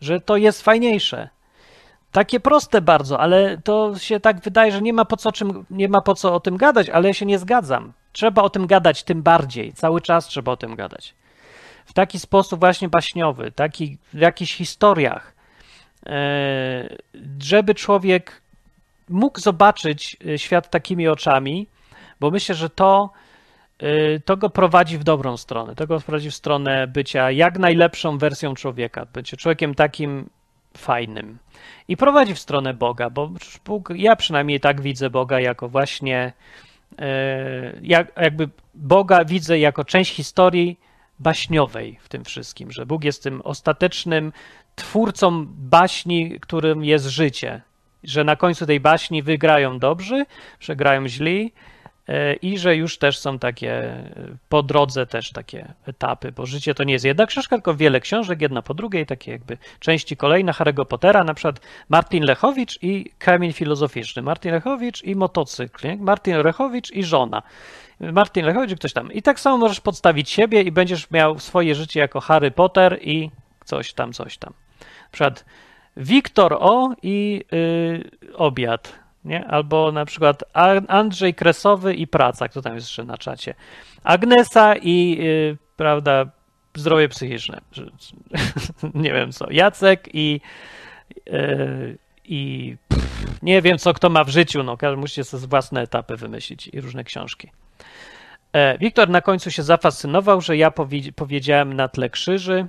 że 0.00 0.20
to 0.20 0.36
jest 0.36 0.62
fajniejsze. 0.62 1.28
Takie 2.12 2.40
proste 2.40 2.80
bardzo, 2.80 3.20
ale 3.20 3.58
to 3.64 3.98
się 3.98 4.20
tak 4.20 4.40
wydaje, 4.40 4.72
że 4.72 4.82
nie 4.82 4.92
ma 4.92 5.04
po 5.04 5.16
co, 5.16 5.32
czym, 5.32 5.64
nie 5.70 5.88
ma 5.88 6.00
po 6.00 6.14
co 6.14 6.34
o 6.34 6.40
tym 6.40 6.56
gadać, 6.56 6.88
ale 6.88 7.08
ja 7.08 7.14
się 7.14 7.26
nie 7.26 7.38
zgadzam. 7.38 7.92
Trzeba 8.12 8.42
o 8.42 8.50
tym 8.50 8.66
gadać 8.66 9.04
tym 9.04 9.22
bardziej, 9.22 9.72
cały 9.72 10.00
czas 10.00 10.26
trzeba 10.26 10.52
o 10.52 10.56
tym 10.56 10.74
gadać 10.74 11.14
w 11.90 11.92
taki 11.92 12.18
sposób 12.18 12.60
właśnie 12.60 12.88
baśniowy, 12.88 13.52
taki, 13.52 13.98
w 14.12 14.18
jakichś 14.18 14.54
historiach, 14.54 15.34
e, 16.06 16.96
żeby 17.40 17.74
człowiek 17.74 18.42
mógł 19.08 19.40
zobaczyć 19.40 20.16
y, 20.26 20.38
świat 20.38 20.70
takimi 20.70 21.08
oczami, 21.08 21.66
bo 22.20 22.30
myślę, 22.30 22.54
że 22.54 22.70
to, 22.70 23.10
y, 23.82 24.22
to 24.24 24.36
go 24.36 24.50
prowadzi 24.50 24.98
w 24.98 25.04
dobrą 25.04 25.36
stronę. 25.36 25.74
To 25.74 25.86
go 25.86 26.00
prowadzi 26.00 26.30
w 26.30 26.34
stronę 26.34 26.86
bycia 26.86 27.30
jak 27.30 27.58
najlepszą 27.58 28.18
wersją 28.18 28.54
człowieka, 28.54 29.06
bycie 29.12 29.36
człowiekiem 29.36 29.74
takim 29.74 30.30
fajnym. 30.76 31.38
I 31.88 31.96
prowadzi 31.96 32.34
w 32.34 32.38
stronę 32.38 32.74
Boga, 32.74 33.10
bo 33.10 33.30
Bóg, 33.64 33.92
ja 33.96 34.16
przynajmniej 34.16 34.60
tak 34.60 34.80
widzę 34.80 35.10
Boga 35.10 35.40
jako 35.40 35.68
właśnie, 35.68 36.32
jak, 37.82 38.12
jakby 38.16 38.48
Boga 38.74 39.24
widzę 39.24 39.58
jako 39.58 39.84
część 39.84 40.14
historii 40.14 40.78
baśniowej 41.20 41.98
w 42.02 42.08
tym 42.08 42.24
wszystkim, 42.24 42.72
że 42.72 42.86
Bóg 42.86 43.04
jest 43.04 43.22
tym 43.22 43.42
ostatecznym 43.42 44.32
twórcą 44.74 45.46
baśni, 45.48 46.40
którym 46.40 46.84
jest 46.84 47.06
życie. 47.06 47.62
Że 48.04 48.24
na 48.24 48.36
końcu 48.36 48.66
tej 48.66 48.80
baśni 48.80 49.22
wygrają 49.22 49.78
dobrzy, 49.78 50.26
przegrają 50.58 51.08
źli 51.08 51.52
e, 52.08 52.34
i 52.34 52.58
że 52.58 52.76
już 52.76 52.98
też 52.98 53.18
są 53.18 53.38
takie 53.38 53.94
po 54.48 54.62
drodze 54.62 55.06
też 55.06 55.32
takie 55.32 55.74
etapy, 55.86 56.32
bo 56.32 56.46
życie 56.46 56.74
to 56.74 56.84
nie 56.84 56.92
jest 56.92 57.04
jedna 57.04 57.26
książka, 57.26 57.56
tylko 57.56 57.74
wiele 57.74 58.00
książek, 58.00 58.40
jedna 58.40 58.62
po 58.62 58.74
drugiej, 58.74 59.06
takie 59.06 59.32
jakby 59.32 59.58
części 59.80 60.16
kolejne 60.16 60.52
Harry'ego 60.52 60.84
Pottera, 60.84 61.24
na 61.24 61.34
przykład 61.34 61.60
Martin 61.88 62.24
Lechowicz 62.24 62.78
i 62.82 63.12
kamień 63.18 63.52
filozoficzny, 63.52 64.22
Martin 64.22 64.52
Lechowicz 64.52 65.04
i 65.04 65.16
motocykl, 65.16 65.88
nie? 65.88 65.96
Martin 65.96 66.36
Lechowicz 66.36 66.90
i 66.90 67.04
żona. 67.04 67.42
Martin 68.00 68.46
Lechowicz, 68.46 68.78
ktoś 68.78 68.92
tam. 68.92 69.12
I 69.12 69.22
tak 69.22 69.40
samo 69.40 69.56
możesz 69.56 69.80
podstawić 69.80 70.30
siebie 70.30 70.62
i 70.62 70.72
będziesz 70.72 71.10
miał 71.10 71.38
swoje 71.38 71.74
życie 71.74 72.00
jako 72.00 72.20
Harry 72.20 72.50
Potter 72.50 72.98
i 73.02 73.30
coś 73.64 73.92
tam, 73.92 74.12
coś 74.12 74.38
tam. 74.38 74.52
Na 74.80 75.10
przykład 75.12 75.44
Wiktor 75.96 76.56
O 76.60 76.94
i 77.02 77.44
yy, 77.52 78.10
obiad, 78.34 78.98
nie? 79.24 79.46
Albo 79.46 79.92
na 79.92 80.04
przykład 80.04 80.44
Andrzej 80.88 81.34
Kresowy 81.34 81.94
i 81.94 82.06
praca, 82.06 82.48
kto 82.48 82.62
tam 82.62 82.74
jest 82.74 82.86
jeszcze 82.86 83.04
na 83.04 83.18
czacie. 83.18 83.54
Agnesa 84.04 84.76
i, 84.76 85.18
yy, 85.18 85.56
prawda, 85.76 86.26
zdrowie 86.74 87.08
psychiczne. 87.08 87.60
nie 88.94 89.12
wiem 89.12 89.32
co. 89.32 89.50
Jacek 89.50 90.08
i 90.14 90.40
yy, 91.26 91.98
i 92.24 92.76
pff, 92.88 93.42
nie 93.42 93.62
wiem, 93.62 93.78
co 93.78 93.94
kto 93.94 94.10
ma 94.10 94.24
w 94.24 94.28
życiu. 94.28 94.62
No, 94.62 94.76
musicie 94.96 95.24
sobie 95.24 95.46
własne 95.46 95.80
etapy 95.80 96.16
wymyślić 96.16 96.68
i 96.68 96.80
różne 96.80 97.04
książki. 97.04 97.50
E, 98.52 98.78
Wiktor 98.78 99.08
na 99.08 99.20
końcu 99.20 99.50
się 99.50 99.62
zafascynował, 99.62 100.40
że 100.40 100.56
ja 100.56 100.72
powiedziałem 101.16 101.72
na 101.72 101.88
tle 101.88 102.10
krzyży. 102.10 102.66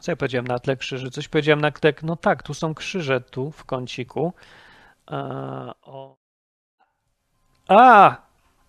Co 0.00 0.12
ja 0.12 0.16
powiedziałem 0.16 0.46
na 0.46 0.58
tle 0.58 0.76
krzyży? 0.76 1.10
Coś 1.10 1.28
powiedziałem 1.28 1.60
na 1.60 1.70
tle. 1.70 1.92
No 2.02 2.16
tak, 2.16 2.42
tu 2.42 2.54
są 2.54 2.74
krzyże, 2.74 3.20
tu 3.20 3.50
w 3.50 3.64
kąciku. 3.64 4.32
A, 5.06 5.74
e. 5.86 6.14
A! 7.68 8.16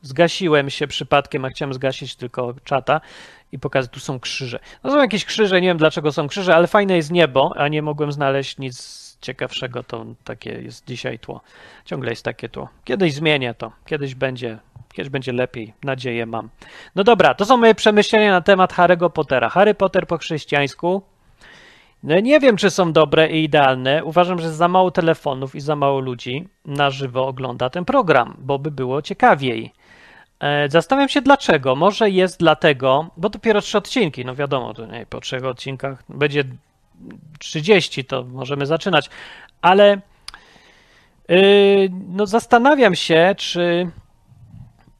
Zgasiłem 0.01 0.69
się 0.69 0.87
przypadkiem, 0.87 1.45
a 1.45 1.49
chciałem 1.49 1.73
zgasić 1.73 2.15
tylko 2.15 2.53
czata 2.63 3.01
i 3.51 3.59
pokazać, 3.59 3.91
tu 3.91 3.99
są 3.99 4.19
krzyże. 4.19 4.59
No 4.83 4.91
są 4.91 4.99
jakieś 4.99 5.25
krzyże, 5.25 5.61
nie 5.61 5.67
wiem 5.67 5.77
dlaczego 5.77 6.11
są 6.11 6.27
krzyże, 6.27 6.55
ale 6.55 6.67
fajne 6.67 6.95
jest 6.95 7.11
niebo, 7.11 7.53
a 7.57 7.67
nie 7.67 7.81
mogłem 7.81 8.11
znaleźć 8.11 8.57
nic 8.57 9.07
ciekawszego, 9.21 9.83
to 9.83 10.05
takie 10.23 10.49
jest 10.49 10.87
dzisiaj 10.87 11.19
tło. 11.19 11.41
Ciągle 11.85 12.09
jest 12.09 12.25
takie 12.25 12.49
tło. 12.49 12.69
Kiedyś 12.83 13.13
zmienię 13.13 13.53
to, 13.53 13.71
kiedyś 13.85 14.15
będzie 14.15 14.57
Kiedyś 14.97 15.09
będzie 15.09 15.33
lepiej, 15.33 15.73
nadzieję 15.83 16.25
mam. 16.25 16.49
No 16.95 17.03
dobra, 17.03 17.33
to 17.33 17.45
są 17.45 17.57
moje 17.57 17.75
przemyślenia 17.75 18.31
na 18.31 18.41
temat 18.41 18.73
Harry'ego 18.73 19.09
Pottera. 19.09 19.49
Harry 19.49 19.73
Potter 19.73 20.07
po 20.07 20.17
chrześcijańsku. 20.17 21.01
No 22.03 22.19
nie 22.19 22.39
wiem, 22.39 22.57
czy 22.57 22.69
są 22.69 22.93
dobre 22.93 23.29
i 23.29 23.43
idealne. 23.43 24.03
Uważam, 24.03 24.39
że 24.39 24.53
za 24.53 24.67
mało 24.67 24.91
telefonów 24.91 25.55
i 25.55 25.59
za 25.59 25.75
mało 25.75 25.99
ludzi 25.99 26.47
na 26.65 26.89
żywo 26.89 27.27
ogląda 27.27 27.69
ten 27.69 27.85
program, 27.85 28.35
bo 28.39 28.59
by 28.59 28.71
było 28.71 29.01
ciekawiej. 29.01 29.73
E, 30.39 30.69
zastanawiam 30.69 31.09
się 31.09 31.21
dlaczego. 31.21 31.75
Może 31.75 32.09
jest 32.09 32.39
dlatego, 32.39 33.09
bo 33.17 33.29
dopiero 33.29 33.61
trzy 33.61 33.77
odcinki, 33.77 34.25
no 34.25 34.35
wiadomo, 34.35 34.73
to 34.73 34.85
nie, 34.85 35.05
po 35.05 35.19
trzech 35.19 35.45
odcinkach 35.45 36.03
będzie 36.09 36.43
30, 37.39 38.05
to 38.05 38.23
możemy 38.23 38.65
zaczynać, 38.65 39.09
ale 39.61 40.01
yy, 41.29 41.89
no 42.07 42.25
zastanawiam 42.25 42.95
się, 42.95 43.35
czy 43.37 43.91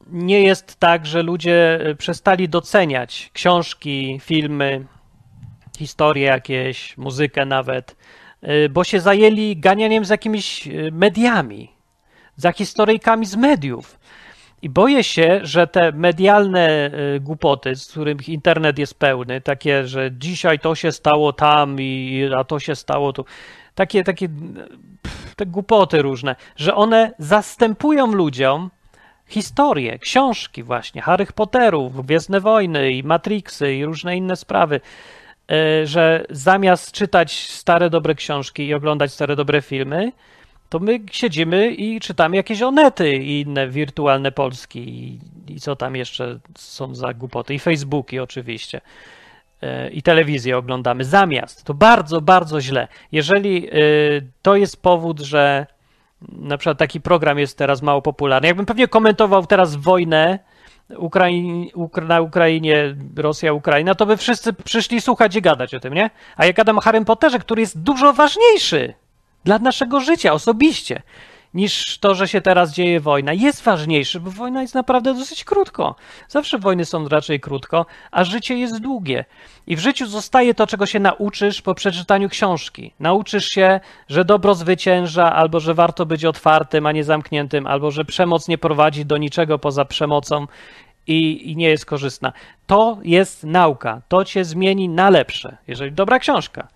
nie 0.08 0.42
jest 0.42 0.76
tak, 0.76 1.06
że 1.06 1.22
ludzie 1.22 1.80
e, 1.80 1.94
przestali 1.94 2.48
doceniać 2.48 3.30
książki, 3.32 4.20
filmy, 4.22 4.86
historie 5.78 6.26
jakieś, 6.26 6.96
muzykę 6.96 7.46
nawet, 7.46 7.96
e, 8.42 8.68
bo 8.68 8.84
się 8.84 9.00
zajęli 9.00 9.56
ganianiem 9.56 10.04
z 10.04 10.08
jakimiś 10.08 10.68
e, 10.68 10.70
mediami, 10.92 11.72
za 12.36 12.52
historyjkami 12.52 13.26
z 13.26 13.36
mediów. 13.36 13.98
I 14.62 14.70
boję 14.70 15.04
się, 15.04 15.40
że 15.42 15.66
te 15.66 15.92
medialne 15.92 16.90
głupoty, 17.20 17.76
z 17.76 17.90
których 17.90 18.28
internet 18.28 18.78
jest 18.78 18.98
pełny, 18.98 19.40
takie, 19.40 19.86
że 19.86 20.10
dzisiaj 20.12 20.58
to 20.58 20.74
się 20.74 20.92
stało 20.92 21.32
tam 21.32 21.76
i 21.80 22.28
a 22.36 22.44
to 22.44 22.58
się 22.58 22.74
stało 22.74 23.12
tu, 23.12 23.24
takie, 23.74 24.04
takie 24.04 24.28
te 25.36 25.46
głupoty 25.46 26.02
różne, 26.02 26.36
że 26.56 26.74
one 26.74 27.12
zastępują 27.18 28.06
ludziom 28.06 28.70
historie, 29.28 29.98
książki 29.98 30.62
właśnie, 30.62 31.02
Harry 31.02 31.26
Potterów, 31.26 32.06
Gwiezdne 32.06 32.40
Wojny 32.40 32.92
i 32.92 33.02
Matrixy 33.02 33.74
i 33.74 33.84
różne 33.84 34.16
inne 34.16 34.36
sprawy, 34.36 34.80
e, 35.50 35.86
że 35.86 36.24
zamiast 36.30 36.92
czytać 36.92 37.50
stare 37.50 37.90
dobre 37.90 38.14
książki 38.14 38.66
i 38.66 38.74
oglądać 38.74 39.12
stare 39.12 39.36
dobre 39.36 39.62
filmy, 39.62 40.12
to 40.68 40.78
my 40.78 41.00
siedzimy 41.10 41.70
i 41.70 42.00
czytamy 42.00 42.36
jakieś 42.36 42.62
onety 42.62 43.16
i 43.16 43.40
inne 43.40 43.68
wirtualne 43.68 44.32
Polski 44.32 44.78
i, 44.78 45.20
i 45.48 45.60
co 45.60 45.76
tam 45.76 45.96
jeszcze 45.96 46.38
są 46.58 46.94
za 46.94 47.14
głupoty 47.14 47.54
i 47.54 47.58
Facebooki 47.58 48.18
oczywiście 48.18 48.80
e, 49.62 49.90
i 49.90 50.02
telewizję 50.02 50.56
oglądamy 50.56 51.04
zamiast. 51.04 51.64
To 51.64 51.74
bardzo, 51.74 52.20
bardzo 52.20 52.60
źle. 52.60 52.88
Jeżeli 53.12 53.68
e, 53.68 53.72
to 54.42 54.56
jest 54.56 54.82
powód, 54.82 55.20
że 55.20 55.66
na 56.32 56.58
przykład 56.58 56.78
taki 56.78 57.00
program 57.00 57.38
jest 57.38 57.58
teraz 57.58 57.82
mało 57.82 58.02
popularny. 58.02 58.48
Jakbym 58.48 58.66
pewnie 58.66 58.88
komentował 58.88 59.46
teraz 59.46 59.76
wojnę 59.76 60.38
Ukrai 60.96 61.70
na 62.08 62.20
Ukrainie, 62.20 62.96
Rosja, 63.16 63.52
Ukraina, 63.52 63.94
to 63.94 64.06
by 64.06 64.16
wszyscy 64.16 64.52
przyszli 64.52 65.00
słuchać 65.00 65.36
i 65.36 65.42
gadać 65.42 65.74
o 65.74 65.80
tym, 65.80 65.94
nie? 65.94 66.10
A 66.36 66.46
ja 66.46 66.52
gadam 66.52 66.78
o 66.78 66.80
Harrym 66.80 67.04
Potterze, 67.04 67.38
który 67.38 67.60
jest 67.60 67.82
dużo 67.82 68.12
ważniejszy 68.12 68.94
dla 69.44 69.58
naszego 69.58 70.00
życia 70.00 70.32
osobiście 70.32 71.02
niż 71.54 71.98
to, 71.98 72.14
że 72.14 72.28
się 72.28 72.40
teraz 72.40 72.72
dzieje 72.72 73.00
wojna. 73.00 73.32
Jest 73.32 73.62
ważniejszy, 73.62 74.20
bo 74.20 74.30
wojna 74.30 74.62
jest 74.62 74.74
naprawdę 74.74 75.14
dosyć 75.14 75.44
krótko. 75.44 75.94
Zawsze 76.28 76.58
wojny 76.58 76.84
są 76.84 77.08
raczej 77.08 77.40
krótko, 77.40 77.86
a 78.10 78.24
życie 78.24 78.58
jest 78.58 78.80
długie. 78.80 79.24
I 79.66 79.76
w 79.76 79.80
życiu 79.80 80.06
zostaje 80.06 80.54
to, 80.54 80.66
czego 80.66 80.86
się 80.86 81.00
nauczysz 81.00 81.62
po 81.62 81.74
przeczytaniu 81.74 82.28
książki. 82.28 82.92
Nauczysz 83.00 83.48
się, 83.48 83.80
że 84.08 84.24
dobro 84.24 84.54
zwycięża, 84.54 85.32
albo 85.32 85.60
że 85.60 85.74
warto 85.74 86.06
być 86.06 86.24
otwartym, 86.24 86.86
a 86.86 86.92
nie 86.92 87.04
zamkniętym, 87.04 87.66
albo 87.66 87.90
że 87.90 88.04
przemoc 88.04 88.48
nie 88.48 88.58
prowadzi 88.58 89.06
do 89.06 89.16
niczego 89.16 89.58
poza 89.58 89.84
przemocą 89.84 90.46
i, 91.06 91.50
i 91.50 91.56
nie 91.56 91.68
jest 91.68 91.86
korzystna. 91.86 92.32
To 92.66 92.98
jest 93.04 93.44
nauka. 93.44 94.02
To 94.08 94.24
cię 94.24 94.44
zmieni 94.44 94.88
na 94.88 95.10
lepsze, 95.10 95.56
jeżeli 95.68 95.92
dobra 95.92 96.18
książka. 96.18 96.68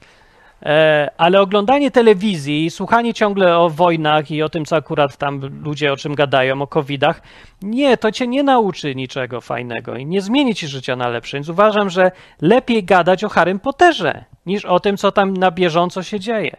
E, 0.63 1.11
ale 1.19 1.41
oglądanie 1.41 1.91
telewizji, 1.91 2.71
słuchanie 2.71 3.15
ciągle 3.15 3.59
o 3.59 3.71
wojnach 3.71 4.31
i 4.31 4.43
o 4.43 4.49
tym, 4.49 4.65
co 4.65 4.77
akurat 4.77 5.17
tam 5.17 5.41
ludzie 5.65 5.93
o 5.93 5.97
czym 5.97 6.15
gadają, 6.15 6.63
o 6.63 6.67
covidach, 6.67 7.23
nie, 7.63 7.97
to 7.97 8.13
cię 8.13 8.27
nie 8.27 8.43
nauczy 8.43 8.95
niczego 8.95 9.41
fajnego 9.41 9.97
i 9.97 10.07
nie 10.07 10.21
zmieni 10.21 10.55
ci 10.55 10.69
życia 10.69 10.97
na 10.97 11.09
lepsze. 11.09 11.37
Więc 11.37 11.49
uważam, 11.49 11.91
że 11.91 12.11
lepiej 12.41 12.85
gadać 12.85 13.25
o 13.25 13.29
Harrym 13.29 13.61
Potterze 13.61 14.25
niż 14.47 14.65
o 14.65 14.81
tym, 14.81 14.97
co 14.97 15.13
tam 15.13 15.37
na 15.37 15.51
bieżąco 15.51 16.03
się 16.03 16.21
dzieje. 16.21 16.57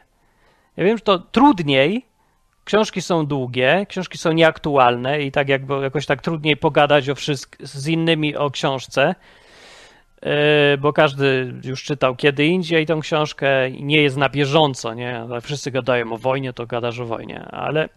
Ja 0.77 0.83
wiem, 0.83 0.97
że 0.97 1.03
to 1.03 1.19
trudniej, 1.19 2.05
książki 2.63 3.01
są 3.01 3.25
długie, 3.25 3.85
książki 3.89 4.17
są 4.17 4.31
nieaktualne 4.31 5.21
i 5.21 5.31
tak 5.31 5.49
jakby 5.49 5.73
jakoś 5.81 6.05
tak 6.05 6.21
trudniej 6.21 6.57
pogadać 6.57 7.09
o 7.09 7.13
wszystk- 7.13 7.65
z 7.65 7.87
innymi 7.87 8.35
o 8.35 8.51
książce, 8.51 9.15
bo 10.79 10.93
każdy 10.93 11.53
już 11.63 11.83
czytał 11.83 12.15
kiedy 12.15 12.45
indziej 12.45 12.85
tą 12.85 12.99
książkę 12.99 13.69
i 13.69 13.83
nie 13.83 14.01
jest 14.01 14.17
na 14.17 14.29
bieżąco, 14.29 14.93
nie? 14.93 15.25
Wszyscy 15.41 15.71
gadają 15.71 16.13
o 16.13 16.17
wojnie, 16.17 16.53
to 16.53 16.65
gadasz 16.65 16.99
o 16.99 17.05
wojnie, 17.05 17.45
ale, 17.45 17.89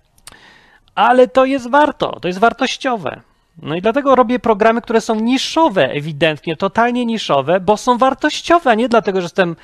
ale 0.95 1.29
to 1.29 1.45
jest 1.45 1.71
warto, 1.71 2.21
to 2.21 2.29
jest 2.29 2.41
wartościowe. 2.41 3.21
No 3.63 3.77
i 3.77 3.83
dlatego 3.83 4.15
robię 4.15 4.39
programy, 4.39 4.83
które 4.83 5.01
są 5.01 5.15
niszowe, 5.15 5.91
ewidentnie, 5.91 6.57
totalnie 6.57 7.07
niszowe, 7.07 7.61
bo 7.61 7.77
są 7.77 7.99
wartościowe, 7.99 8.71
a 8.71 8.75
nie 8.75 8.89
dlatego, 8.89 9.21
że 9.21 9.25
jestem 9.25 9.57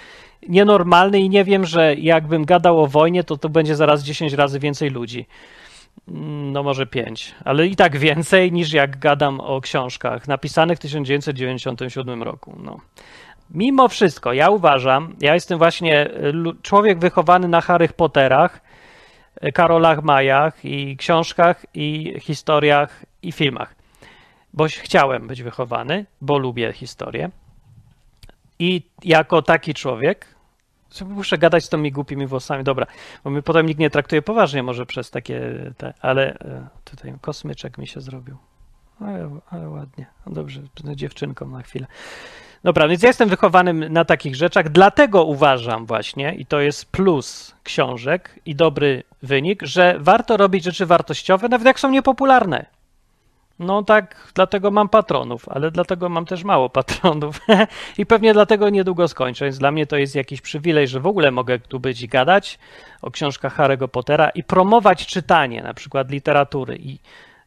nienormalny 0.48 1.20
i 1.20 1.28
nie 1.28 1.44
wiem, 1.44 1.66
że 1.66 1.94
jakbym 1.94 2.44
gadał 2.44 2.82
o 2.82 2.86
wojnie, 2.86 3.24
to 3.24 3.36
to 3.36 3.48
będzie 3.48 3.76
zaraz 3.76 4.02
10 4.02 4.32
razy 4.32 4.58
więcej 4.58 4.90
ludzi. 4.90 5.26
No 6.52 6.62
może 6.62 6.86
pięć, 6.86 7.34
ale 7.44 7.66
i 7.66 7.76
tak 7.76 7.96
więcej 7.96 8.52
niż 8.52 8.72
jak 8.72 8.98
gadam 8.98 9.40
o 9.40 9.60
książkach 9.60 10.28
napisanych 10.28 10.78
w 10.78 10.80
1997 10.80 12.22
roku. 12.22 12.58
No. 12.62 12.80
Mimo 13.50 13.88
wszystko, 13.88 14.32
ja 14.32 14.50
uważam, 14.50 15.16
ja 15.20 15.34
jestem 15.34 15.58
właśnie 15.58 16.10
człowiek 16.62 16.98
wychowany 16.98 17.48
na 17.48 17.60
Harry 17.60 17.88
Potterach, 17.88 18.60
Karolach 19.54 20.02
Majach 20.02 20.64
i 20.64 20.96
książkach 20.96 21.66
i 21.74 22.14
historiach 22.20 23.04
i 23.22 23.32
filmach. 23.32 23.74
Bo 24.52 24.66
chciałem 24.68 25.26
być 25.26 25.42
wychowany, 25.42 26.06
bo 26.20 26.38
lubię 26.38 26.72
historię. 26.72 27.30
I 28.58 28.82
jako 29.04 29.42
taki 29.42 29.74
człowiek 29.74 30.26
muszę 31.00 31.38
gadać 31.38 31.64
z 31.64 31.68
tymi 31.68 31.92
głupimi 31.92 32.26
włosami. 32.26 32.64
Dobra, 32.64 32.86
bo 33.24 33.30
mnie 33.30 33.42
potem 33.42 33.66
nikt 33.66 33.80
nie 33.80 33.90
traktuje 33.90 34.22
poważnie 34.22 34.62
może 34.62 34.86
przez 34.86 35.10
takie 35.10 35.40
te, 35.76 35.94
ale 36.00 36.34
e, 36.34 36.68
tutaj 36.84 37.14
kosmyczek 37.20 37.78
mi 37.78 37.86
się 37.86 38.00
zrobił. 38.00 38.36
Ale, 39.00 39.30
ale 39.50 39.68
ładnie. 39.68 40.06
No 40.26 40.32
dobrze, 40.32 40.60
będę 40.76 40.96
dziewczynką 40.96 41.48
na 41.48 41.62
chwilę. 41.62 41.86
Dobra, 42.64 42.88
więc 42.88 43.02
ja 43.02 43.08
jestem 43.08 43.28
wychowanym 43.28 43.92
na 43.92 44.04
takich 44.04 44.36
rzeczach, 44.36 44.68
dlatego 44.68 45.24
uważam 45.24 45.86
właśnie, 45.86 46.34
i 46.34 46.46
to 46.46 46.60
jest 46.60 46.86
plus 46.86 47.54
książek 47.62 48.38
i 48.46 48.54
dobry 48.54 49.02
wynik, 49.22 49.62
że 49.62 49.96
warto 49.98 50.36
robić 50.36 50.64
rzeczy 50.64 50.86
wartościowe, 50.86 51.48
nawet 51.48 51.66
jak 51.66 51.80
są 51.80 51.90
niepopularne. 51.90 52.66
No 53.58 53.82
tak, 53.82 54.32
dlatego 54.34 54.70
mam 54.70 54.88
patronów, 54.88 55.48
ale 55.48 55.70
dlatego 55.70 56.08
mam 56.08 56.26
też 56.26 56.44
mało 56.44 56.70
patronów. 56.70 57.40
I 57.98 58.06
pewnie 58.06 58.32
dlatego 58.32 58.70
niedługo 58.70 59.08
skończę. 59.08 59.44
Więc 59.44 59.58
dla 59.58 59.70
mnie 59.70 59.86
to 59.86 59.96
jest 59.96 60.14
jakiś 60.14 60.40
przywilej, 60.40 60.88
że 60.88 61.00
w 61.00 61.06
ogóle 61.06 61.30
mogę 61.30 61.58
tu 61.58 61.80
być 61.80 62.02
i 62.02 62.08
gadać 62.08 62.58
o 63.02 63.10
książkach 63.10 63.56
Harry'ego 63.56 63.88
Pottera 63.88 64.28
i 64.28 64.44
promować 64.44 65.06
czytanie, 65.06 65.62
na 65.62 65.74
przykład 65.74 66.10
literatury 66.10 66.76
i 66.76 66.98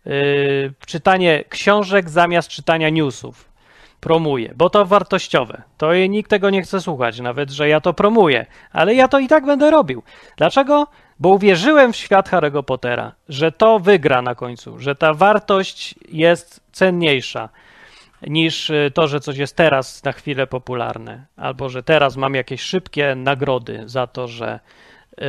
yy, 0.06 0.74
czytanie 0.86 1.44
książek 1.50 2.10
zamiast 2.10 2.50
czytania 2.50 2.90
newsów. 2.90 3.56
Promuję, 4.00 4.54
bo 4.56 4.70
to 4.70 4.86
wartościowe. 4.86 5.62
To 5.78 5.96
nikt 5.96 6.30
tego 6.30 6.50
nie 6.50 6.62
chce 6.62 6.82
słuchać, 6.82 7.20
nawet 7.20 7.52
że 7.52 7.70
ja 7.70 7.82
to 7.82 7.94
promuję, 7.94 8.46
ale 8.72 8.96
ja 8.96 9.08
to 9.08 9.20
i 9.20 9.28
tak 9.28 9.46
będę 9.46 9.72
robił. 9.72 10.04
Dlaczego? 10.38 10.88
Bo 11.20 11.30
uwierzyłem 11.30 11.94
w 11.94 11.96
świat 11.96 12.30
Harry'ego 12.30 12.64
Pottera, 12.64 13.12
że 13.30 13.52
to 13.52 13.80
wygra 13.80 14.22
na 14.22 14.36
końcu, 14.36 14.80
że 14.80 14.96
ta 14.96 15.14
wartość 15.14 15.96
jest 16.12 16.62
cenniejsza 16.72 17.50
niż 18.28 18.70
y, 18.70 18.92
to, 18.94 19.08
że 19.08 19.20
coś 19.20 19.38
jest 19.38 19.56
teraz 19.56 20.04
na 20.04 20.12
chwilę 20.12 20.48
popularne, 20.48 21.26
albo 21.38 21.70
że 21.70 21.84
teraz 21.84 22.18
mam 22.18 22.36
jakieś 22.36 22.62
szybkie 22.62 23.16
nagrody 23.16 23.84
za 23.86 24.08
to, 24.08 24.28
że 24.28 24.60
yy, 25.18 25.26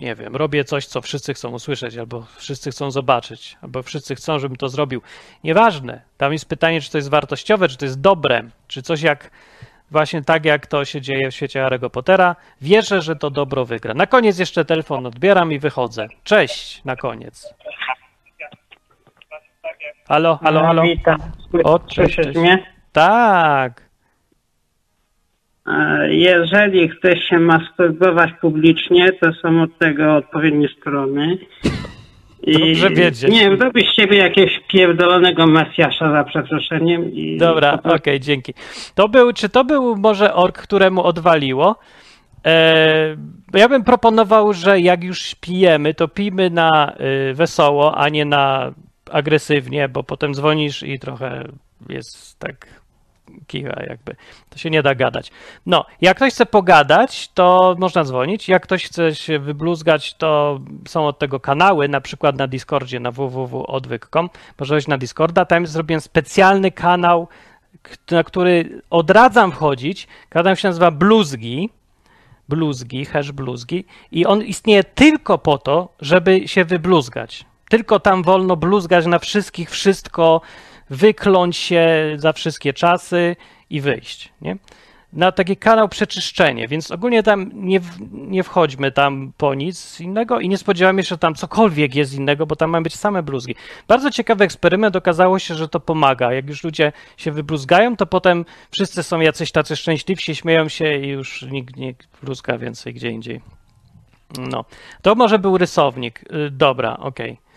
nie 0.00 0.14
wiem, 0.14 0.36
robię 0.36 0.64
coś, 0.64 0.86
co 0.86 1.00
wszyscy 1.00 1.34
chcą 1.34 1.50
usłyszeć, 1.50 1.96
albo 1.96 2.26
wszyscy 2.36 2.70
chcą 2.70 2.90
zobaczyć, 2.90 3.58
albo 3.62 3.82
wszyscy 3.82 4.14
chcą, 4.14 4.38
żebym 4.38 4.56
to 4.56 4.68
zrobił. 4.68 5.02
Nieważne. 5.44 6.02
Tam 6.16 6.32
jest 6.32 6.48
pytanie, 6.48 6.80
czy 6.80 6.90
to 6.90 6.98
jest 6.98 7.10
wartościowe, 7.10 7.68
czy 7.68 7.76
to 7.76 7.84
jest 7.84 8.00
dobre, 8.00 8.42
czy 8.68 8.82
coś 8.82 9.02
jak 9.02 9.30
Właśnie 9.90 10.22
tak 10.22 10.44
jak 10.44 10.66
to 10.66 10.84
się 10.84 11.00
dzieje 11.00 11.30
w 11.30 11.34
świecie 11.34 11.60
Harry'ego 11.60 11.90
Pottera. 11.90 12.36
Wierzę, 12.60 13.02
że 13.02 13.16
to 13.16 13.30
dobro 13.30 13.64
wygra. 13.64 13.94
Na 13.94 14.06
koniec 14.06 14.38
jeszcze 14.38 14.64
telefon 14.64 15.06
odbieram 15.06 15.52
i 15.52 15.58
wychodzę. 15.58 16.08
Cześć 16.24 16.84
na 16.84 16.96
koniec. 16.96 17.54
Halo, 20.08 20.36
halo, 20.42 20.60
halo. 20.60 20.82
Witam. 20.82 21.20
O, 21.64 21.78
cześć, 21.78 22.14
Słyszysz 22.14 22.36
mnie? 22.36 22.66
Tak. 22.92 23.82
E, 25.66 26.14
Jeżeli 26.14 26.88
chce 26.88 27.16
się 27.16 27.38
masturbować 27.38 28.30
publicznie, 28.40 29.12
to 29.12 29.32
są 29.32 29.62
od 29.62 29.78
tego 29.78 30.16
odpowiednie 30.16 30.68
strony. 30.68 31.38
I 32.42 32.52
Dobrze 32.52 32.90
wiedzieć. 32.90 33.30
Nie 33.30 33.40
wiem, 33.40 33.60
robisz 33.60 33.92
z 33.92 33.96
ciebie 33.96 34.18
jakiegoś 34.18 34.60
pierdolonego 34.68 35.46
Mesjasza 35.46 36.12
za 36.12 36.24
przeproszeniem. 36.24 37.12
I 37.12 37.36
Dobra, 37.36 37.78
okej, 37.84 38.20
dzięki. 38.20 38.54
To 38.94 39.08
był, 39.08 39.32
czy 39.32 39.48
to 39.48 39.64
był 39.64 39.96
może 39.96 40.34
ork, 40.34 40.58
któremu 40.58 41.02
odwaliło? 41.02 41.76
E, 42.46 43.16
ja 43.54 43.68
bym 43.68 43.84
proponował, 43.84 44.52
że 44.52 44.80
jak 44.80 45.04
już 45.04 45.34
pijemy, 45.34 45.94
to 45.94 46.08
pijmy 46.08 46.50
na 46.50 46.92
y, 47.30 47.34
wesoło, 47.34 47.98
a 47.98 48.08
nie 48.08 48.24
na 48.24 48.72
agresywnie, 49.10 49.88
bo 49.88 50.02
potem 50.02 50.34
dzwonisz 50.34 50.82
i 50.82 50.98
trochę 50.98 51.44
jest 51.88 52.38
tak 52.38 52.79
kicha 53.46 53.82
jakby. 53.86 54.16
To 54.50 54.58
się 54.58 54.70
nie 54.70 54.82
da 54.82 54.94
gadać. 54.94 55.30
No, 55.66 55.84
jak 56.00 56.16
ktoś 56.16 56.32
chce 56.32 56.46
pogadać, 56.46 57.28
to 57.28 57.76
można 57.78 58.04
dzwonić. 58.04 58.48
Jak 58.48 58.62
ktoś 58.62 58.84
chce 58.84 59.14
się 59.14 59.38
wybluzgać, 59.38 60.14
to 60.14 60.60
są 60.88 61.06
od 61.06 61.18
tego 61.18 61.40
kanały, 61.40 61.88
na 61.88 62.00
przykład 62.00 62.38
na 62.38 62.46
Discordzie, 62.46 63.00
na 63.00 63.10
www.odwyk.com. 63.10 64.30
Można 64.58 64.74
wejść 64.74 64.88
na 64.88 64.98
Discorda, 64.98 65.44
tam 65.44 65.66
zrobiłem 65.66 66.00
specjalny 66.00 66.70
kanał, 66.70 67.28
na 68.10 68.24
który 68.24 68.82
odradzam 68.90 69.52
wchodzić. 69.52 70.08
Kanał 70.28 70.56
się 70.56 70.68
nazywa 70.68 70.90
Bluzgi. 70.90 71.70
Bluzgi, 72.48 73.04
hash 73.04 73.32
bluzgi. 73.32 73.84
I 74.12 74.26
on 74.26 74.42
istnieje 74.42 74.84
tylko 74.84 75.38
po 75.38 75.58
to, 75.58 75.88
żeby 76.00 76.48
się 76.48 76.64
wybluzgać. 76.64 77.44
Tylko 77.68 78.00
tam 78.00 78.22
wolno 78.22 78.56
bluzgać 78.56 79.06
na 79.06 79.18
wszystkich, 79.18 79.70
wszystko, 79.70 80.40
wykląć 80.90 81.56
się 81.56 82.12
za 82.16 82.32
wszystkie 82.32 82.72
czasy 82.72 83.36
i 83.70 83.80
wyjść. 83.80 84.32
Nie? 84.40 84.56
Na 85.12 85.32
taki 85.32 85.56
kanał 85.56 85.88
przeczyszczenie, 85.88 86.68
więc 86.68 86.90
ogólnie 86.90 87.22
tam 87.22 87.50
nie, 87.54 87.80
nie 88.12 88.42
wchodźmy 88.42 88.92
tam 88.92 89.32
po 89.36 89.54
nic 89.54 90.00
innego 90.00 90.40
i 90.40 90.48
nie 90.48 90.58
spodziewamy 90.58 91.02
się, 91.02 91.08
że 91.08 91.18
tam 91.18 91.34
cokolwiek 91.34 91.94
jest 91.94 92.14
innego, 92.14 92.46
bo 92.46 92.56
tam 92.56 92.70
mają 92.70 92.82
być 92.82 92.96
same 92.96 93.22
bluzgi. 93.22 93.54
Bardzo 93.88 94.10
ciekawy 94.10 94.44
eksperyment, 94.44 94.96
okazało 94.96 95.38
się, 95.38 95.54
że 95.54 95.68
to 95.68 95.80
pomaga. 95.80 96.32
Jak 96.32 96.48
już 96.48 96.64
ludzie 96.64 96.92
się 97.16 97.32
wybluzgają, 97.32 97.96
to 97.96 98.06
potem 98.06 98.44
wszyscy 98.70 99.02
są 99.02 99.20
jacyś 99.20 99.52
tacy 99.52 99.76
szczęśliwsi, 99.76 100.34
śmieją 100.34 100.68
się 100.68 100.94
i 100.94 101.08
już 101.08 101.42
nikt 101.42 101.76
nie 101.76 101.94
bluzga 102.22 102.58
więcej 102.58 102.94
gdzie 102.94 103.10
indziej. 103.10 103.40
No, 104.38 104.64
to 105.02 105.14
może 105.14 105.38
był 105.38 105.58
rysownik. 105.58 106.24
Y, 106.32 106.50
Dobra, 106.50 106.96
okej. 106.96 107.32
Y, 107.32 107.49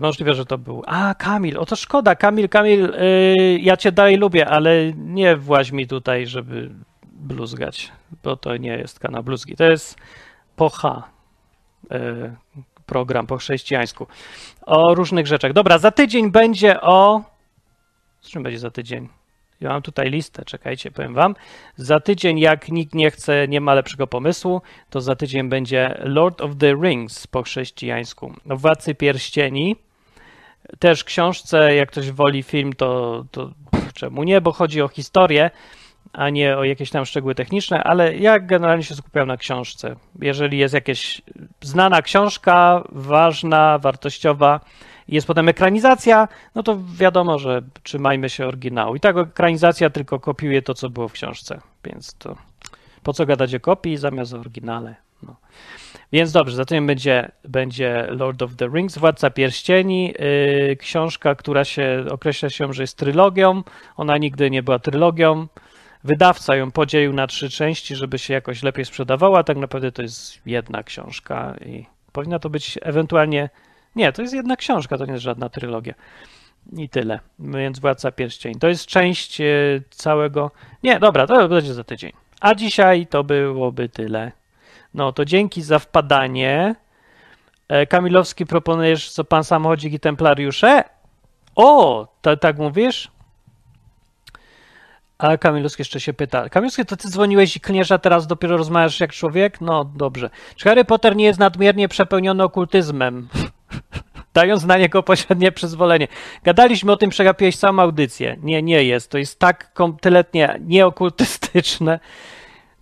Możliwe, 0.00 0.34
że 0.34 0.46
to 0.46 0.58
był. 0.58 0.82
A, 0.86 1.14
Kamil, 1.14 1.58
o 1.58 1.66
to 1.66 1.76
szkoda. 1.76 2.14
Kamil, 2.14 2.48
Kamil, 2.48 2.84
y, 2.84 3.58
ja 3.60 3.76
cię 3.76 3.92
dalej 3.92 4.16
lubię, 4.16 4.48
ale 4.48 4.92
nie 4.96 5.36
właź 5.36 5.72
mi 5.72 5.86
tutaj, 5.86 6.26
żeby 6.26 6.70
bluzgać, 7.02 7.92
bo 8.24 8.36
to 8.36 8.56
nie 8.56 8.78
jest 8.78 9.00
kanał 9.00 9.22
bluzgi. 9.22 9.56
To 9.56 9.64
jest 9.64 9.98
po 10.56 10.68
H. 10.68 11.02
y, 11.92 12.36
Program 12.86 13.26
po 13.26 13.36
chrześcijańsku. 13.36 14.06
O 14.66 14.94
różnych 14.94 15.26
rzeczach. 15.26 15.52
Dobra, 15.52 15.78
za 15.78 15.90
tydzień 15.90 16.30
będzie 16.30 16.80
o. 16.80 17.22
Z 18.20 18.30
czym 18.30 18.42
będzie 18.42 18.58
za 18.58 18.70
tydzień? 18.70 19.08
Ja 19.62 19.68
mam 19.68 19.82
tutaj 19.82 20.10
listę, 20.10 20.44
czekajcie, 20.44 20.90
powiem 20.90 21.14
wam. 21.14 21.34
Za 21.76 22.00
tydzień, 22.00 22.38
jak 22.38 22.68
nikt 22.68 22.94
nie 22.94 23.10
chce, 23.10 23.48
nie 23.48 23.60
ma 23.60 23.74
lepszego 23.74 24.06
pomysłu, 24.06 24.62
to 24.90 25.00
za 25.00 25.16
tydzień 25.16 25.48
będzie 25.48 25.98
Lord 26.04 26.40
of 26.40 26.50
the 26.58 26.74
Rings 26.74 27.26
po 27.26 27.42
chrześcijańsku. 27.42 28.34
Władcy 28.46 28.94
Pierścieni. 28.94 29.76
Też 30.78 31.04
książce, 31.04 31.74
jak 31.74 31.90
ktoś 31.90 32.10
woli 32.10 32.42
film, 32.42 32.72
to, 32.72 33.24
to 33.30 33.50
czemu 33.94 34.22
nie, 34.22 34.40
bo 34.40 34.52
chodzi 34.52 34.82
o 34.82 34.88
historię, 34.88 35.50
a 36.12 36.30
nie 36.30 36.56
o 36.56 36.64
jakieś 36.64 36.90
tam 36.90 37.06
szczegóły 37.06 37.34
techniczne, 37.34 37.84
ale 37.84 38.16
ja 38.16 38.38
generalnie 38.38 38.84
się 38.84 38.94
skupiam 38.94 39.28
na 39.28 39.36
książce. 39.36 39.96
Jeżeli 40.22 40.58
jest 40.58 40.74
jakaś 40.74 41.22
znana 41.60 42.02
książka, 42.02 42.84
ważna, 42.92 43.78
wartościowa, 43.78 44.60
jest 45.08 45.26
potem 45.26 45.48
ekranizacja, 45.48 46.28
no 46.54 46.62
to 46.62 46.78
wiadomo, 46.96 47.38
że 47.38 47.62
trzymajmy 47.82 48.30
się 48.30 48.46
oryginału. 48.46 48.96
I 48.96 49.00
tak 49.00 49.16
ekranizacja 49.16 49.90
tylko 49.90 50.20
kopiuje 50.20 50.62
to, 50.62 50.74
co 50.74 50.90
było 50.90 51.08
w 51.08 51.12
książce, 51.12 51.60
więc 51.84 52.14
to 52.14 52.36
po 53.02 53.12
co 53.12 53.26
gadać 53.26 53.54
o 53.54 53.60
kopii 53.60 53.96
zamiast 53.96 54.34
o 54.34 54.38
oryginale. 54.38 54.94
No. 55.22 55.36
Więc 56.12 56.32
dobrze, 56.32 56.56
zatem 56.56 56.86
będzie, 56.86 57.30
będzie 57.44 58.06
Lord 58.10 58.42
of 58.42 58.56
the 58.56 58.68
Rings, 58.68 58.98
Władca 58.98 59.30
Pierścieni, 59.30 60.14
yy, 60.68 60.76
książka, 60.76 61.34
która 61.34 61.64
się 61.64 62.04
określa 62.10 62.50
się, 62.50 62.72
że 62.72 62.82
jest 62.82 62.96
trylogią. 62.96 63.62
Ona 63.96 64.18
nigdy 64.18 64.50
nie 64.50 64.62
była 64.62 64.78
trylogią. 64.78 65.46
Wydawca 66.04 66.56
ją 66.56 66.70
podzielił 66.70 67.12
na 67.12 67.26
trzy 67.26 67.50
części, 67.50 67.96
żeby 67.96 68.18
się 68.18 68.34
jakoś 68.34 68.62
lepiej 68.62 68.84
sprzedawała. 68.84 69.44
Tak 69.44 69.56
naprawdę 69.56 69.92
to 69.92 70.02
jest 70.02 70.46
jedna 70.46 70.82
książka 70.82 71.54
i 71.66 71.86
powinna 72.12 72.38
to 72.38 72.50
być 72.50 72.78
ewentualnie. 72.82 73.48
Nie, 73.96 74.12
to 74.12 74.22
jest 74.22 74.34
jedna 74.34 74.56
książka, 74.56 74.98
to 74.98 75.06
nie 75.06 75.12
jest 75.12 75.24
żadna 75.24 75.48
trylogia. 75.48 75.94
I 76.72 76.88
tyle. 76.88 77.20
Więc 77.38 77.78
Władca 77.78 78.12
Pierścieni. 78.12 78.56
To 78.56 78.68
jest 78.68 78.86
część 78.86 79.40
e, 79.40 79.44
całego. 79.90 80.50
Nie, 80.82 81.00
dobra, 81.00 81.26
to 81.26 81.48
będzie 81.48 81.74
za 81.74 81.84
tydzień. 81.84 82.12
A 82.40 82.54
dzisiaj 82.54 83.06
to 83.06 83.24
byłoby 83.24 83.88
tyle. 83.88 84.32
No 84.94 85.12
to 85.12 85.24
dzięki 85.24 85.62
za 85.62 85.78
wpadanie. 85.78 86.74
E, 87.68 87.86
Kamilowski 87.86 88.46
proponujesz, 88.46 89.10
co 89.10 89.24
pan 89.24 89.44
samochodzik 89.44 89.92
i 89.92 90.00
templariusze? 90.00 90.84
O, 91.56 92.06
to, 92.22 92.36
tak 92.36 92.58
mówisz? 92.58 93.10
A 95.18 95.36
Kamilowski 95.36 95.80
jeszcze 95.80 96.00
się 96.00 96.12
pyta. 96.12 96.48
Kamilowski, 96.48 96.84
to 96.84 96.96
ty 96.96 97.08
dzwoniłeś 97.08 97.56
i 97.56 97.60
klniesz, 97.60 97.92
a 97.92 97.98
teraz 97.98 98.26
dopiero 98.26 98.56
rozmawiasz 98.56 99.00
jak 99.00 99.12
człowiek? 99.12 99.60
No 99.60 99.84
dobrze. 99.84 100.30
Czy 100.56 100.68
Harry 100.68 100.84
Potter 100.84 101.16
nie 101.16 101.24
jest 101.24 101.38
nadmiernie 101.38 101.88
przepełniony 101.88 102.42
okultyzmem? 102.42 103.28
Dając 104.34 104.64
na 104.64 104.78
niego 104.78 105.02
pośrednie 105.12 105.52
przyzwolenie. 105.52 106.08
Gadaliśmy 106.44 106.92
o 106.92 106.96
tym, 106.96 107.10
przegapiłeś 107.10 107.56
samą 107.56 107.82
audycję. 107.82 108.36
Nie, 108.42 108.62
nie 108.62 108.84
jest. 108.84 109.10
To 109.10 109.18
jest 109.18 109.38
tak 109.38 109.72
kompletnie 109.72 110.60
nieokultystyczne. 110.60 112.00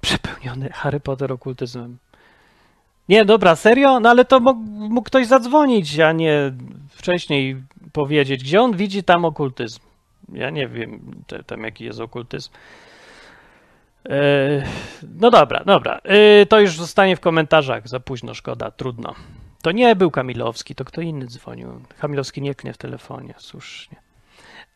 Przepełniony 0.00 0.70
Harry 0.72 1.00
Potter 1.00 1.32
okultyzmem. 1.32 1.98
Nie, 3.08 3.24
dobra, 3.24 3.56
serio? 3.56 4.00
No 4.00 4.10
ale 4.10 4.24
to 4.24 4.40
mógł, 4.40 4.60
mógł 4.70 5.06
ktoś 5.06 5.26
zadzwonić, 5.26 6.00
a 6.00 6.12
nie 6.12 6.52
wcześniej 6.90 7.62
powiedzieć, 7.92 8.44
gdzie 8.44 8.62
on 8.62 8.76
widzi 8.76 9.04
tam 9.04 9.24
okultyzm. 9.24 9.80
Ja 10.32 10.50
nie 10.50 10.68
wiem 10.68 11.00
te, 11.26 11.42
tam, 11.42 11.64
jaki 11.64 11.84
jest 11.84 12.00
okultyzm. 12.00 12.50
E, 14.08 14.18
no 15.20 15.30
dobra, 15.30 15.64
dobra. 15.64 16.00
E, 16.04 16.46
to 16.46 16.60
już 16.60 16.76
zostanie 16.76 17.16
w 17.16 17.20
komentarzach. 17.20 17.88
Za 17.88 18.00
późno, 18.00 18.34
szkoda, 18.34 18.70
trudno. 18.70 19.14
To 19.62 19.72
nie 19.72 19.96
był 19.96 20.10
Kamilowski, 20.10 20.74
to 20.74 20.84
kto 20.84 21.00
inny 21.00 21.26
dzwonił. 21.26 21.80
Kamilowski 21.98 22.42
nie 22.42 22.54
knie 22.54 22.72
w 22.72 22.78
telefonie, 22.78 23.34
słusznie. 23.38 23.96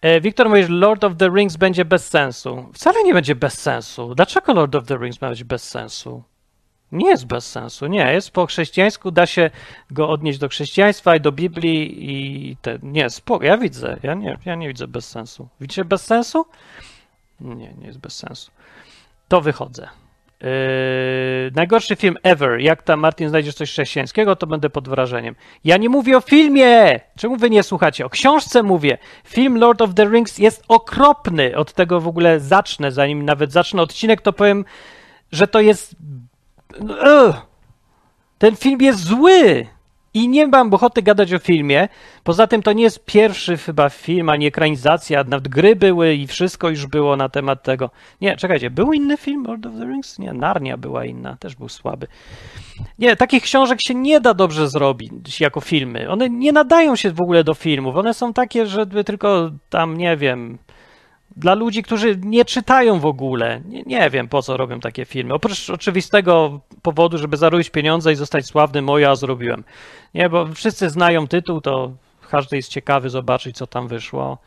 E, 0.01 0.21
Wiktor 0.21 0.49
mówi, 0.49 0.63
że 0.63 0.69
Lord 0.69 1.05
of 1.05 1.17
the 1.17 1.29
Rings 1.29 1.57
będzie 1.57 1.85
bez 1.85 2.09
sensu. 2.09 2.69
Wcale 2.75 3.05
nie 3.05 3.15
będzie 3.15 3.35
bez 3.35 3.61
sensu. 3.61 4.15
Dlaczego 4.15 4.55
Lord 4.55 4.75
of 4.75 4.87
the 4.87 4.97
Rings 4.97 5.21
ma 5.21 5.29
być 5.29 5.45
bez 5.45 5.69
sensu? 5.69 6.23
Nie 6.93 7.09
jest 7.09 7.27
bez 7.27 7.51
sensu, 7.51 7.87
nie. 7.87 8.13
Jest 8.13 8.31
po 8.31 8.47
chrześcijańsku, 8.47 9.11
da 9.11 9.27
się 9.27 9.51
go 9.91 10.09
odnieść 10.09 10.39
do 10.39 10.49
chrześcijaństwa 10.49 11.17
i 11.17 11.21
do 11.21 11.33
Biblii 11.33 12.11
i 12.11 12.57
te, 12.57 12.79
nie, 12.83 13.11
spoko, 13.11 13.45
ja 13.45 13.59
widzę, 13.59 13.97
ja 14.03 14.15
nie, 14.15 14.39
ja 14.45 14.55
nie 14.55 14.69
widzę 14.69 14.89
bez 14.89 15.09
sensu. 15.09 15.49
Widzicie 15.61 15.85
bez 15.85 16.07
sensu? 16.07 16.47
Nie, 17.41 17.75
nie 17.75 17.87
jest 17.87 17.99
bez 17.99 18.17
sensu. 18.17 18.51
To 19.29 19.41
wychodzę. 19.41 19.89
Yy, 20.45 21.51
najgorszy 21.55 21.97
film 21.97 22.17
ever. 22.23 22.61
Jak 22.61 22.83
tam, 22.83 23.01
Martin, 23.01 23.29
znajdziesz 23.29 23.55
coś 23.55 23.71
chrześcijańskiego, 23.71 24.37
to 24.37 24.47
będę 24.47 24.71
pod 24.71 24.89
wrażeniem. 24.89 25.35
Ja 25.65 25.77
nie 25.77 25.89
mówię 25.89 26.17
o 26.17 26.21
filmie! 26.21 27.01
Czemu 27.17 27.37
wy 27.37 27.51
nie 27.51 27.63
słuchacie? 27.63 28.07
O 28.07 28.11
książce 28.11 28.63
mówię. 28.63 28.99
Film 29.25 29.59
Lord 29.59 29.83
of 29.83 29.95
the 29.95 30.05
Rings 30.05 30.39
jest 30.39 30.65
okropny. 30.69 31.57
Od 31.57 31.73
tego 31.73 32.01
w 32.01 32.09
ogóle 32.09 32.41
zacznę. 32.41 32.93
Zanim 32.93 33.25
nawet 33.25 33.53
zacznę 33.53 33.83
odcinek, 33.83 34.21
to 34.21 34.33
powiem, 34.33 34.65
że 35.33 35.47
to 35.47 35.61
jest 35.61 35.97
Ugh. 36.81 37.37
Ten 38.39 38.57
film 38.57 38.81
jest 38.81 38.99
zły! 38.99 39.67
I 40.15 40.29
nie 40.29 40.47
mam 40.47 40.75
ochoty 40.75 41.03
gadać 41.03 41.33
o 41.35 41.39
filmie. 41.39 41.89
Poza 42.25 42.47
tym 42.47 42.63
to 42.63 42.73
nie 42.73 42.83
jest 42.83 43.05
pierwszy 43.05 43.57
chyba 43.57 43.89
film, 43.89 44.29
ani 44.29 44.47
ekranizacja. 44.47 45.25
Nawet 45.25 45.49
gry 45.49 45.77
były 45.77 46.15
i 46.15 46.27
wszystko 46.27 46.69
już 46.69 46.87
było 46.87 47.17
na 47.17 47.29
temat 47.29 47.63
tego. 47.63 47.91
Nie, 48.21 48.37
czekajcie, 48.37 48.71
był 48.71 48.93
inny 48.93 49.17
film 49.17 49.45
Lord 49.45 49.67
of 49.67 49.73
the 49.79 49.85
Rings? 49.85 50.19
Nie, 50.19 50.33
Narnia 50.33 50.77
była 50.77 51.05
inna, 51.05 51.37
też 51.37 51.57
był 51.57 51.69
słaby. 51.69 52.07
Nie, 52.99 53.17
takich 53.17 53.43
książek 53.43 53.79
się 53.83 53.95
nie 53.95 54.21
da 54.21 54.35
dobrze 54.35 54.69
zrobić 54.69 55.41
jako 55.41 55.61
filmy. 55.61 56.11
One 56.11 56.31
nie 56.31 56.53
nadają 56.53 56.97
się 56.97 57.11
w 57.11 57.21
ogóle 57.21 57.45
do 57.45 57.55
filmów. 57.55 57.97
One 57.97 58.15
są 58.15 58.33
takie, 58.33 58.67
że 58.67 58.87
tylko 58.87 59.51
tam, 59.71 59.97
nie 59.97 60.17
wiem, 60.17 60.59
dla 61.37 61.55
ludzi, 61.55 61.83
którzy 61.83 62.19
nie 62.23 62.45
czytają 62.45 63.01
w 63.01 63.07
ogóle. 63.07 63.61
Nie, 63.69 63.83
nie, 63.83 64.11
wiem, 64.11 64.29
po 64.29 64.43
co 64.43 64.57
robią 64.57 64.81
takie 64.81 65.05
filmy. 65.05 65.35
Oprócz 65.35 65.71
oczywistego 65.71 66.61
powodu, 66.83 67.19
żeby 67.19 67.37
zarobić 67.37 67.71
pieniądze 67.71 68.13
i 68.13 68.17
zostać 68.17 68.47
sławnym, 68.47 68.91
o 68.91 68.99
ja 68.99 69.15
zrobiłem. 69.15 69.65
Nie, 70.15 70.29
bo 70.29 70.47
wszyscy 70.47 70.91
znają 70.91 71.29
tytuł, 71.29 71.61
to 71.61 71.93
każdy 72.31 72.57
jest 72.57 72.69
ciekawy 72.69 73.11
zobaczyć, 73.11 73.57
co 73.57 73.67
tam 73.67 73.89
wyszło. 73.89 74.39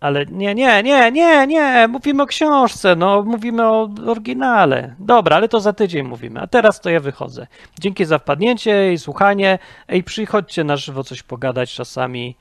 Ale 0.00 0.26
nie, 0.26 0.54
nie, 0.54 0.82
nie, 0.82 1.12
nie, 1.12 1.46
nie, 1.46 1.88
mówimy 1.88 2.22
o 2.22 2.26
książce, 2.26 2.96
no, 2.96 3.22
mówimy 3.22 3.66
o 3.66 3.90
oryginale. 4.06 4.94
Dobra, 4.98 5.36
ale 5.36 5.48
to 5.48 5.60
za 5.60 5.72
tydzień 5.72 6.06
mówimy, 6.06 6.40
a 6.40 6.46
teraz 6.46 6.80
to 6.80 6.90
ja 6.90 7.00
wychodzę. 7.00 7.46
Dzięki 7.80 8.04
za 8.04 8.18
wpadnięcie 8.18 8.92
i 8.92 8.98
słuchanie. 8.98 9.58
Ej, 9.88 10.02
przychodźcie 10.04 10.64
na 10.64 10.76
żywo 10.76 11.04
coś 11.04 11.22
pogadać 11.22 11.74
czasami 11.74 12.36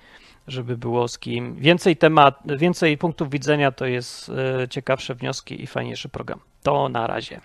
żeby 0.52 0.78
było 0.78 1.08
z 1.08 1.20
kim. 1.20 1.56
Więcej 1.56 1.98
temat, 1.98 2.40
więcej 2.46 2.98
punktów 2.98 3.30
widzenia 3.30 3.72
to 3.72 3.86
jest 3.86 4.30
e, 4.30 4.68
ciekawsze 4.68 5.16
wnioski 5.16 5.64
i 5.64 5.68
fajniejszy 5.68 6.10
program. 6.10 6.40
To 6.64 6.90
na 6.90 7.08
razie. 7.08 7.42